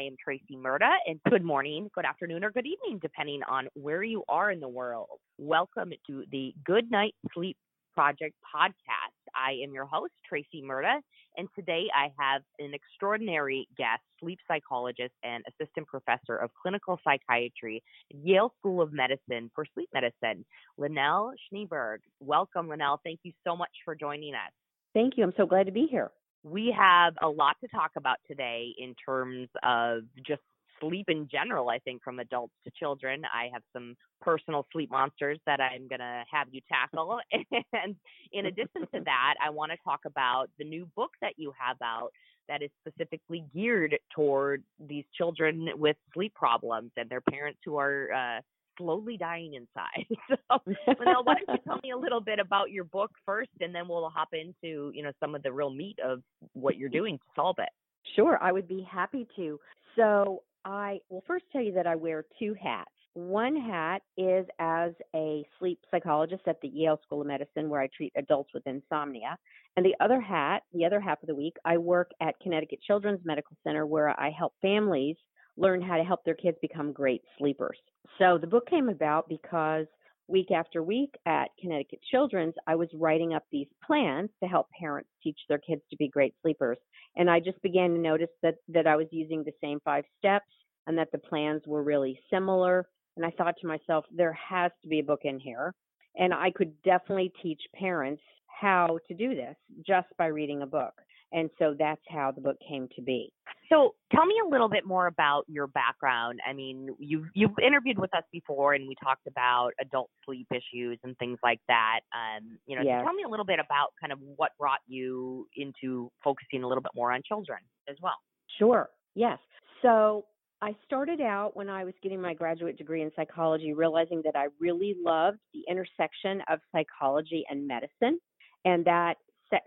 I 0.00 0.04
am 0.04 0.16
Tracy 0.22 0.56
Murda, 0.56 0.92
and 1.06 1.20
good 1.28 1.44
morning, 1.44 1.90
good 1.94 2.06
afternoon, 2.06 2.42
or 2.42 2.50
good 2.50 2.64
evening, 2.64 3.00
depending 3.02 3.42
on 3.42 3.68
where 3.74 4.02
you 4.02 4.24
are 4.30 4.50
in 4.50 4.58
the 4.58 4.68
world. 4.68 5.20
Welcome 5.36 5.92
to 6.06 6.24
the 6.32 6.54
Good 6.64 6.90
Night 6.90 7.14
Sleep 7.34 7.54
Project 7.92 8.34
podcast. 8.42 9.18
I 9.34 9.58
am 9.62 9.74
your 9.74 9.84
host, 9.84 10.14
Tracy 10.26 10.62
Murda, 10.64 11.00
and 11.36 11.48
today 11.54 11.88
I 11.94 12.08
have 12.18 12.40
an 12.58 12.72
extraordinary 12.72 13.68
guest, 13.76 14.00
sleep 14.18 14.38
psychologist 14.48 15.12
and 15.22 15.44
assistant 15.48 15.86
professor 15.86 16.36
of 16.36 16.48
clinical 16.62 16.98
psychiatry 17.04 17.82
at 18.10 18.26
Yale 18.26 18.54
School 18.58 18.80
of 18.80 18.94
Medicine 18.94 19.50
for 19.54 19.66
Sleep 19.74 19.90
Medicine, 19.92 20.46
Lynelle 20.80 21.32
Schneeberg. 21.52 21.98
Welcome, 22.20 22.68
Lynelle. 22.68 22.96
Thank 23.04 23.20
you 23.24 23.32
so 23.46 23.54
much 23.54 23.68
for 23.84 23.94
joining 23.94 24.32
us. 24.32 24.52
Thank 24.94 25.18
you. 25.18 25.24
I'm 25.24 25.34
so 25.36 25.44
glad 25.44 25.66
to 25.66 25.72
be 25.72 25.88
here. 25.90 26.10
We 26.42 26.74
have 26.76 27.14
a 27.22 27.28
lot 27.28 27.56
to 27.62 27.68
talk 27.68 27.92
about 27.96 28.16
today 28.26 28.72
in 28.78 28.94
terms 29.04 29.48
of 29.62 30.02
just 30.26 30.42
sleep 30.80 31.06
in 31.08 31.28
general, 31.30 31.68
I 31.68 31.78
think, 31.78 32.02
from 32.02 32.18
adults 32.18 32.54
to 32.64 32.70
children. 32.78 33.22
I 33.32 33.50
have 33.52 33.62
some 33.72 33.94
personal 34.20 34.66
sleep 34.72 34.90
monsters 34.90 35.38
that 35.46 35.60
I'm 35.60 35.88
going 35.88 36.00
to 36.00 36.24
have 36.30 36.48
you 36.50 36.60
tackle. 36.68 37.18
and 37.72 37.94
in 38.32 38.46
addition 38.46 38.82
to 38.94 39.00
that, 39.04 39.34
I 39.44 39.50
want 39.50 39.72
to 39.72 39.78
talk 39.84 40.00
about 40.06 40.48
the 40.58 40.64
new 40.64 40.86
book 40.96 41.10
that 41.20 41.34
you 41.36 41.52
have 41.58 41.76
out 41.82 42.10
that 42.48 42.62
is 42.62 42.70
specifically 42.80 43.44
geared 43.54 43.96
toward 44.14 44.62
these 44.88 45.04
children 45.16 45.68
with 45.76 45.96
sleep 46.12 46.34
problems 46.34 46.90
and 46.96 47.08
their 47.08 47.20
parents 47.20 47.60
who 47.64 47.76
are 47.76 48.08
uh, 48.12 48.40
slowly 48.80 49.16
dying 49.16 49.54
inside. 49.54 50.06
so, 50.28 50.58
Lynelle, 50.88 51.24
why 51.24 51.34
don't 51.34 51.48
you 51.48 51.58
tell 51.64 51.80
me 51.82 51.92
a 51.92 51.96
little 51.96 52.20
bit 52.20 52.38
about 52.38 52.70
your 52.70 52.84
book 52.84 53.12
first, 53.24 53.50
and 53.60 53.74
then 53.74 53.86
we'll 53.86 54.08
hop 54.08 54.30
into 54.32 54.90
you 54.94 55.02
know 55.02 55.12
some 55.20 55.34
of 55.34 55.42
the 55.42 55.52
real 55.52 55.70
meat 55.70 55.98
of 56.04 56.22
what 56.54 56.76
you're 56.76 56.88
doing 56.88 57.18
to 57.18 57.24
solve 57.36 57.56
it. 57.58 57.68
Sure, 58.16 58.38
I 58.42 58.52
would 58.52 58.66
be 58.66 58.86
happy 58.90 59.26
to. 59.36 59.60
So 59.96 60.42
I 60.64 60.98
will 61.08 61.24
first 61.26 61.44
tell 61.52 61.62
you 61.62 61.72
that 61.72 61.86
I 61.86 61.94
wear 61.94 62.24
two 62.38 62.54
hats. 62.60 62.90
One 63.14 63.56
hat 63.56 64.02
is 64.16 64.46
as 64.60 64.92
a 65.14 65.44
sleep 65.58 65.80
psychologist 65.90 66.42
at 66.46 66.60
the 66.60 66.68
Yale 66.68 67.00
School 67.02 67.22
of 67.22 67.26
Medicine, 67.26 67.68
where 67.68 67.80
I 67.80 67.88
treat 67.88 68.12
adults 68.16 68.50
with 68.54 68.66
insomnia. 68.66 69.36
And 69.76 69.84
the 69.84 69.96
other 70.00 70.20
hat, 70.20 70.62
the 70.72 70.84
other 70.84 71.00
half 71.00 71.20
of 71.22 71.26
the 71.26 71.34
week, 71.34 71.56
I 71.64 71.76
work 71.76 72.12
at 72.20 72.38
Connecticut 72.40 72.80
Children's 72.86 73.24
Medical 73.24 73.56
Center, 73.64 73.84
where 73.84 74.08
I 74.18 74.30
help 74.30 74.54
families 74.62 75.16
learn 75.56 75.82
how 75.82 75.96
to 75.96 76.04
help 76.04 76.24
their 76.24 76.34
kids 76.34 76.56
become 76.62 76.92
great 76.92 77.22
sleepers. 77.36 77.78
So 78.18 78.38
the 78.38 78.46
book 78.46 78.68
came 78.68 78.88
about 78.88 79.28
because 79.28 79.86
week 80.28 80.50
after 80.50 80.82
week 80.82 81.14
at 81.26 81.50
Connecticut 81.60 82.00
Children's, 82.10 82.54
I 82.66 82.74
was 82.74 82.88
writing 82.94 83.34
up 83.34 83.44
these 83.50 83.66
plans 83.84 84.30
to 84.42 84.48
help 84.48 84.68
parents 84.78 85.10
teach 85.22 85.38
their 85.48 85.58
kids 85.58 85.82
to 85.90 85.96
be 85.96 86.08
great 86.08 86.34
sleepers. 86.42 86.78
And 87.16 87.28
I 87.28 87.40
just 87.40 87.60
began 87.62 87.90
to 87.90 87.98
notice 87.98 88.30
that, 88.42 88.56
that 88.68 88.86
I 88.86 88.96
was 88.96 89.06
using 89.10 89.42
the 89.42 89.52
same 89.60 89.80
five 89.84 90.04
steps 90.18 90.46
and 90.86 90.96
that 90.98 91.10
the 91.12 91.18
plans 91.18 91.62
were 91.66 91.82
really 91.82 92.18
similar. 92.30 92.88
And 93.16 93.26
I 93.26 93.30
thought 93.30 93.56
to 93.60 93.66
myself, 93.66 94.04
there 94.14 94.32
has 94.32 94.70
to 94.82 94.88
be 94.88 95.00
a 95.00 95.04
book 95.04 95.20
in 95.24 95.38
here. 95.38 95.74
And 96.16 96.32
I 96.32 96.50
could 96.50 96.80
definitely 96.82 97.32
teach 97.42 97.60
parents 97.74 98.22
how 98.46 98.98
to 99.08 99.14
do 99.14 99.34
this 99.34 99.56
just 99.86 100.08
by 100.18 100.26
reading 100.26 100.62
a 100.62 100.66
book. 100.66 100.94
And 101.32 101.50
so 101.58 101.74
that's 101.78 102.00
how 102.08 102.32
the 102.32 102.40
book 102.40 102.56
came 102.66 102.88
to 102.96 103.02
be. 103.02 103.32
So 103.68 103.94
tell 104.12 104.26
me 104.26 104.34
a 104.44 104.48
little 104.48 104.68
bit 104.68 104.84
more 104.84 105.06
about 105.06 105.44
your 105.46 105.68
background. 105.68 106.40
I 106.48 106.52
mean, 106.52 106.88
you've 106.98 107.26
you've 107.34 107.56
interviewed 107.64 107.98
with 107.98 108.12
us 108.16 108.24
before, 108.32 108.74
and 108.74 108.88
we 108.88 108.96
talked 109.02 109.28
about 109.28 109.70
adult 109.80 110.10
sleep 110.24 110.48
issues 110.50 110.98
and 111.04 111.16
things 111.18 111.38
like 111.42 111.60
that. 111.68 112.00
Um, 112.12 112.58
you 112.66 112.74
know, 112.74 112.82
yes. 112.82 113.00
so 113.00 113.04
tell 113.04 113.14
me 113.14 113.22
a 113.22 113.28
little 113.28 113.46
bit 113.46 113.60
about 113.64 113.90
kind 114.00 114.12
of 114.12 114.18
what 114.36 114.50
brought 114.58 114.80
you 114.88 115.46
into 115.56 116.10
focusing 116.24 116.64
a 116.64 116.68
little 116.68 116.82
bit 116.82 116.92
more 116.96 117.12
on 117.12 117.22
children 117.26 117.60
as 117.88 117.96
well. 118.02 118.16
Sure. 118.58 118.90
Yes. 119.14 119.38
So 119.82 120.24
I 120.62 120.74
started 120.84 121.20
out 121.20 121.52
when 121.54 121.68
I 121.68 121.84
was 121.84 121.94
getting 122.02 122.20
my 122.20 122.34
graduate 122.34 122.76
degree 122.76 123.02
in 123.02 123.10
psychology, 123.16 123.72
realizing 123.72 124.20
that 124.24 124.36
I 124.36 124.48
really 124.58 124.96
loved 125.02 125.38
the 125.54 125.62
intersection 125.70 126.42
of 126.50 126.58
psychology 126.72 127.44
and 127.48 127.66
medicine, 127.66 128.18
and 128.64 128.84
that 128.84 129.14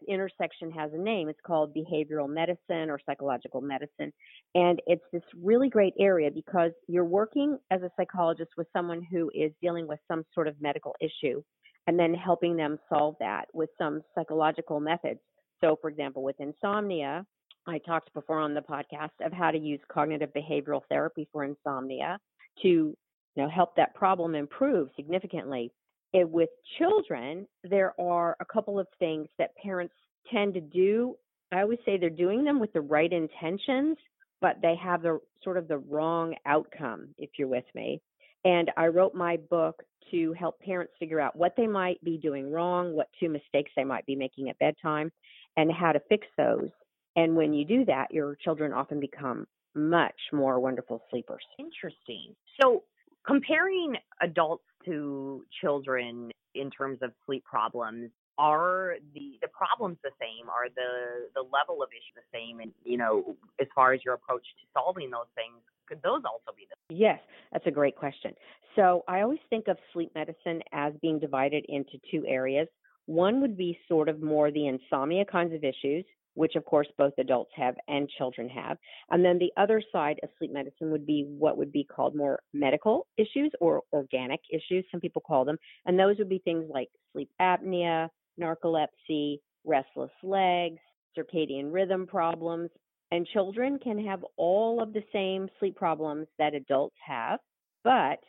intersection 0.07 0.71
has 0.71 0.91
a 0.93 0.97
name. 0.97 1.29
It's 1.29 1.39
called 1.45 1.75
behavioral 1.75 2.29
medicine 2.29 2.89
or 2.89 2.99
psychological 3.05 3.61
medicine. 3.61 4.11
And 4.55 4.81
it's 4.87 5.03
this 5.11 5.23
really 5.41 5.69
great 5.69 5.93
area 5.99 6.31
because 6.31 6.71
you're 6.87 7.05
working 7.05 7.57
as 7.71 7.81
a 7.81 7.91
psychologist 7.97 8.51
with 8.57 8.67
someone 8.73 9.01
who 9.03 9.31
is 9.33 9.51
dealing 9.61 9.87
with 9.87 9.99
some 10.07 10.23
sort 10.33 10.47
of 10.47 10.55
medical 10.61 10.95
issue 11.01 11.41
and 11.87 11.99
then 11.99 12.13
helping 12.13 12.55
them 12.55 12.79
solve 12.89 13.15
that 13.19 13.45
with 13.53 13.69
some 13.77 14.01
psychological 14.15 14.79
methods. 14.79 15.19
So, 15.61 15.77
for 15.81 15.89
example, 15.89 16.23
with 16.23 16.39
insomnia, 16.39 17.25
I 17.67 17.77
talked 17.79 18.13
before 18.13 18.39
on 18.39 18.53
the 18.53 18.61
podcast 18.61 19.25
of 19.25 19.31
how 19.31 19.51
to 19.51 19.57
use 19.57 19.79
cognitive 19.91 20.29
behavioral 20.35 20.81
therapy 20.89 21.27
for 21.31 21.43
insomnia 21.43 22.19
to 22.61 22.67
you 22.67 22.95
know 23.35 23.49
help 23.49 23.75
that 23.77 23.95
problem 23.95 24.35
improve 24.35 24.89
significantly 24.95 25.71
it, 26.13 26.29
with 26.29 26.49
children, 26.77 27.47
there 27.63 27.99
are 27.99 28.37
a 28.39 28.45
couple 28.45 28.79
of 28.79 28.87
things 28.99 29.27
that 29.39 29.55
parents 29.61 29.95
tend 30.31 30.53
to 30.53 30.61
do. 30.61 31.15
I 31.51 31.61
always 31.61 31.79
say 31.85 31.97
they're 31.97 32.09
doing 32.09 32.43
them 32.43 32.59
with 32.59 32.71
the 32.73 32.81
right 32.81 33.11
intentions, 33.11 33.97
but 34.41 34.57
they 34.61 34.75
have 34.81 35.01
the 35.01 35.19
sort 35.43 35.57
of 35.57 35.67
the 35.67 35.77
wrong 35.77 36.35
outcome, 36.45 37.09
if 37.17 37.31
you're 37.37 37.47
with 37.47 37.65
me. 37.75 38.01
And 38.45 38.71
I 38.77 38.87
wrote 38.87 39.15
my 39.15 39.37
book 39.49 39.83
to 40.11 40.33
help 40.33 40.59
parents 40.59 40.93
figure 40.99 41.19
out 41.19 41.35
what 41.35 41.53
they 41.55 41.67
might 41.67 42.03
be 42.03 42.17
doing 42.17 42.51
wrong, 42.51 42.93
what 42.93 43.07
two 43.19 43.29
mistakes 43.29 43.71
they 43.75 43.83
might 43.83 44.05
be 44.05 44.15
making 44.15 44.49
at 44.49 44.59
bedtime, 44.59 45.11
and 45.57 45.71
how 45.71 45.91
to 45.91 46.01
fix 46.09 46.27
those. 46.37 46.69
And 47.15 47.35
when 47.35 47.53
you 47.53 47.65
do 47.65 47.85
that, 47.85 48.11
your 48.11 48.35
children 48.35 48.73
often 48.73 48.99
become 48.99 49.45
much 49.75 50.19
more 50.31 50.59
wonderful 50.59 51.01
sleepers. 51.09 51.43
Interesting. 51.57 52.35
So, 52.61 52.83
comparing 53.25 53.95
adults 54.21 54.65
to 54.85 55.45
children 55.61 56.31
in 56.55 56.69
terms 56.69 56.99
of 57.01 57.11
sleep 57.25 57.43
problems 57.43 58.11
are 58.37 58.95
the 59.13 59.37
the 59.41 59.47
problems 59.47 59.97
the 60.03 60.09
same? 60.19 60.49
Are 60.49 60.69
the 60.69 61.29
the 61.35 61.41
level 61.41 61.83
of 61.83 61.89
issue 61.91 62.15
the 62.15 62.37
same? 62.37 62.59
And 62.59 62.71
you 62.83 62.97
know 62.97 63.35
as 63.61 63.67
far 63.75 63.93
as 63.93 64.01
your 64.03 64.15
approach 64.15 64.41
to 64.41 64.67
solving 64.73 65.11
those 65.11 65.29
things 65.35 65.61
could 65.87 66.01
those 66.01 66.23
also 66.25 66.55
be 66.55 66.67
the 66.69 66.95
yes 66.95 67.19
that's 67.51 67.67
a 67.67 67.71
great 67.71 67.95
question. 67.95 68.33
So 68.75 69.03
i 69.07 69.21
always 69.21 69.39
think 69.49 69.67
of 69.67 69.77
sleep 69.93 70.11
medicine 70.15 70.61
as 70.71 70.93
being 71.01 71.19
divided 71.19 71.65
into 71.69 71.99
two 72.09 72.25
areas. 72.27 72.67
One 73.05 73.41
would 73.41 73.57
be 73.57 73.77
sort 73.87 74.09
of 74.09 74.21
more 74.21 74.49
the 74.49 74.67
insomnia 74.67 75.25
kinds 75.25 75.53
of 75.53 75.63
issues 75.63 76.05
which 76.35 76.55
of 76.55 76.65
course 76.65 76.87
both 76.97 77.13
adults 77.17 77.51
have 77.55 77.75
and 77.87 78.09
children 78.17 78.49
have. 78.49 78.77
And 79.09 79.23
then 79.23 79.39
the 79.39 79.51
other 79.57 79.81
side 79.91 80.19
of 80.23 80.29
sleep 80.37 80.51
medicine 80.51 80.91
would 80.91 81.05
be 81.05 81.25
what 81.27 81.57
would 81.57 81.71
be 81.71 81.83
called 81.83 82.15
more 82.15 82.39
medical 82.53 83.07
issues 83.17 83.51
or 83.59 83.81
organic 83.91 84.41
issues, 84.51 84.85
some 84.91 85.01
people 85.01 85.21
call 85.25 85.45
them. 85.45 85.57
And 85.85 85.97
those 85.97 86.17
would 86.17 86.29
be 86.29 86.39
things 86.39 86.65
like 86.69 86.89
sleep 87.11 87.29
apnea, 87.41 88.09
narcolepsy, 88.39 89.39
restless 89.65 90.11
legs, 90.23 90.79
circadian 91.17 91.71
rhythm 91.71 92.07
problems. 92.07 92.69
And 93.11 93.27
children 93.27 93.77
can 93.77 94.03
have 94.05 94.25
all 94.37 94.81
of 94.81 94.93
the 94.93 95.03
same 95.13 95.47
sleep 95.59 95.75
problems 95.75 96.27
that 96.39 96.55
adults 96.55 96.95
have, 97.05 97.39
but 97.83 98.19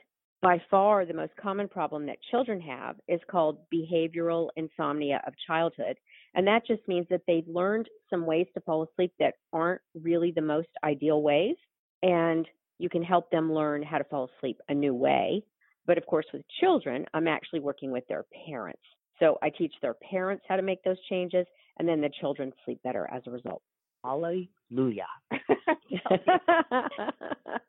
by 0.44 0.60
far 0.70 1.06
the 1.06 1.14
most 1.14 1.32
common 1.40 1.68
problem 1.68 2.04
that 2.04 2.18
children 2.30 2.60
have 2.60 2.96
is 3.08 3.20
called 3.30 3.60
behavioral 3.72 4.48
insomnia 4.56 5.22
of 5.26 5.32
childhood. 5.46 5.96
And 6.34 6.46
that 6.46 6.66
just 6.66 6.86
means 6.88 7.06
that 7.10 7.22
they've 7.26 7.46
learned 7.46 7.88
some 8.10 8.26
ways 8.26 8.46
to 8.54 8.60
fall 8.60 8.82
asleep 8.82 9.12
that 9.18 9.34
aren't 9.52 9.80
really 9.94 10.32
the 10.32 10.42
most 10.42 10.68
ideal 10.82 11.22
ways. 11.22 11.56
And 12.02 12.46
you 12.78 12.88
can 12.88 13.02
help 13.02 13.30
them 13.30 13.52
learn 13.52 13.82
how 13.82 13.98
to 13.98 14.04
fall 14.04 14.30
asleep 14.36 14.58
a 14.68 14.74
new 14.74 14.94
way. 14.94 15.42
But 15.86 15.98
of 15.98 16.06
course, 16.06 16.26
with 16.32 16.42
children, 16.60 17.06
I'm 17.14 17.28
actually 17.28 17.60
working 17.60 17.90
with 17.90 18.04
their 18.08 18.24
parents. 18.46 18.82
So 19.20 19.38
I 19.42 19.50
teach 19.50 19.72
their 19.80 19.94
parents 19.94 20.44
how 20.48 20.56
to 20.56 20.62
make 20.62 20.82
those 20.82 21.00
changes, 21.08 21.46
and 21.78 21.88
then 21.88 22.00
the 22.00 22.10
children 22.20 22.52
sleep 22.64 22.80
better 22.82 23.08
as 23.12 23.22
a 23.26 23.30
result. 23.30 23.62
Hallelujah. 24.04 25.06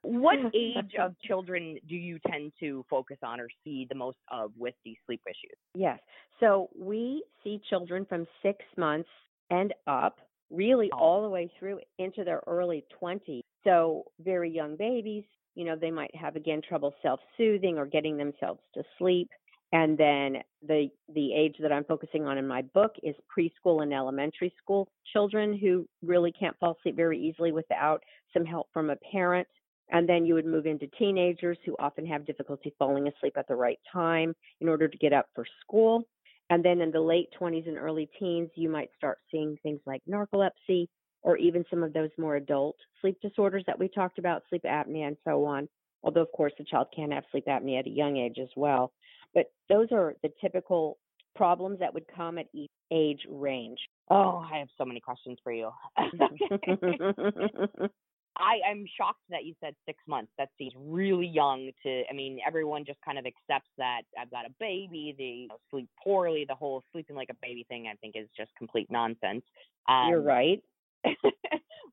what 0.01 0.37
age 0.53 0.93
of 0.99 1.15
children 1.21 1.77
do 1.87 1.95
you 1.95 2.19
tend 2.29 2.51
to 2.59 2.85
focus 2.89 3.17
on 3.23 3.39
or 3.39 3.47
see 3.63 3.87
the 3.89 3.95
most 3.95 4.17
of 4.29 4.51
with 4.57 4.75
these 4.83 4.97
sleep 5.05 5.21
issues? 5.25 5.57
Yes. 5.73 5.99
So 6.39 6.69
we 6.77 7.23
see 7.43 7.61
children 7.69 8.05
from 8.07 8.27
six 8.43 8.59
months 8.77 9.09
and 9.49 9.73
up, 9.87 10.19
really 10.51 10.89
Oh. 10.93 10.97
all 10.97 11.23
the 11.23 11.29
way 11.29 11.49
through 11.57 11.79
into 11.99 12.23
their 12.23 12.41
early 12.47 12.83
20s. 13.01 13.41
So 13.63 14.03
very 14.19 14.49
young 14.49 14.75
babies, 14.75 15.23
you 15.55 15.63
know, 15.63 15.75
they 15.75 15.91
might 15.91 16.13
have 16.15 16.35
again 16.35 16.61
trouble 16.67 16.93
self-soothing 17.01 17.77
or 17.77 17.85
getting 17.85 18.17
themselves 18.17 18.59
to 18.73 18.83
sleep. 18.97 19.29
And 19.75 19.97
then 19.97 20.37
the 20.65 20.87
the 21.13 21.33
age 21.33 21.57
that 21.59 21.73
I'm 21.73 21.83
focusing 21.83 22.25
on 22.25 22.37
in 22.37 22.47
my 22.47 22.61
book 22.61 22.93
is 23.03 23.13
preschool 23.37 23.83
and 23.83 23.93
elementary 23.93 24.53
school 24.57 24.87
children 25.11 25.57
who 25.57 25.85
really 26.01 26.31
can't 26.31 26.57
fall 26.59 26.77
asleep 26.79 26.95
very 26.95 27.19
easily 27.19 27.51
without 27.51 28.01
some 28.33 28.45
help 28.45 28.67
from 28.71 28.89
a 28.89 28.95
parent. 29.11 29.49
And 29.91 30.07
then 30.07 30.25
you 30.25 30.33
would 30.33 30.45
move 30.45 30.65
into 30.65 30.87
teenagers 30.97 31.57
who 31.65 31.75
often 31.77 32.05
have 32.05 32.25
difficulty 32.25 32.73
falling 32.79 33.09
asleep 33.09 33.33
at 33.35 33.49
the 33.49 33.55
right 33.57 33.77
time 33.91 34.33
in 34.61 34.69
order 34.69 34.87
to 34.87 34.97
get 34.97 35.11
up 35.11 35.27
for 35.35 35.45
school. 35.61 36.03
And 36.49 36.63
then 36.63 36.79
in 36.79 36.91
the 36.91 37.01
late 37.01 37.27
20s 37.37 37.67
and 37.67 37.77
early 37.77 38.09
teens, 38.17 38.51
you 38.55 38.69
might 38.69 38.91
start 38.95 39.17
seeing 39.29 39.57
things 39.61 39.81
like 39.85 40.01
narcolepsy 40.09 40.87
or 41.21 41.35
even 41.35 41.65
some 41.69 41.83
of 41.83 41.91
those 41.91 42.11
more 42.17 42.37
adult 42.37 42.77
sleep 43.01 43.17
disorders 43.21 43.65
that 43.67 43.77
we 43.77 43.89
talked 43.89 44.19
about, 44.19 44.43
sleep 44.49 44.63
apnea 44.63 45.07
and 45.07 45.17
so 45.25 45.43
on. 45.43 45.67
Although, 46.01 46.21
of 46.21 46.31
course, 46.31 46.53
the 46.57 46.63
child 46.63 46.87
can 46.95 47.11
have 47.11 47.25
sleep 47.31 47.45
apnea 47.47 47.79
at 47.79 47.87
a 47.87 47.89
young 47.89 48.15
age 48.15 48.37
as 48.41 48.49
well. 48.55 48.93
But 49.35 49.51
those 49.69 49.89
are 49.91 50.15
the 50.23 50.29
typical 50.41 50.97
problems 51.35 51.79
that 51.79 51.93
would 51.93 52.05
come 52.15 52.37
at 52.39 52.47
each 52.53 52.71
age 52.91 53.21
range. 53.29 53.79
Oh, 54.09 54.43
I 54.51 54.57
have 54.57 54.69
so 54.77 54.85
many 54.85 54.99
questions 54.99 55.37
for 55.43 55.51
you. 55.51 55.69
I, 58.37 58.59
I'm 58.69 58.85
shocked 58.97 59.21
that 59.29 59.45
you 59.45 59.53
said 59.61 59.75
six 59.85 59.97
months. 60.07 60.31
That 60.37 60.49
seems 60.57 60.73
really 60.77 61.27
young 61.27 61.71
to, 61.83 62.03
I 62.09 62.13
mean, 62.13 62.39
everyone 62.45 62.83
just 62.85 62.99
kind 63.03 63.17
of 63.17 63.25
accepts 63.25 63.69
that 63.77 64.01
I've 64.19 64.29
got 64.29 64.45
a 64.45 64.53
baby, 64.59 65.15
they 65.17 65.23
you 65.23 65.47
know, 65.47 65.57
sleep 65.71 65.87
poorly. 66.03 66.45
The 66.47 66.55
whole 66.55 66.83
sleeping 66.91 67.15
like 67.15 67.29
a 67.29 67.35
baby 67.41 67.65
thing, 67.69 67.87
I 67.87 67.95
think, 67.95 68.15
is 68.17 68.27
just 68.35 68.51
complete 68.57 68.87
nonsense. 68.91 69.43
Um, 69.87 70.09
You're 70.09 70.21
right. 70.21 70.61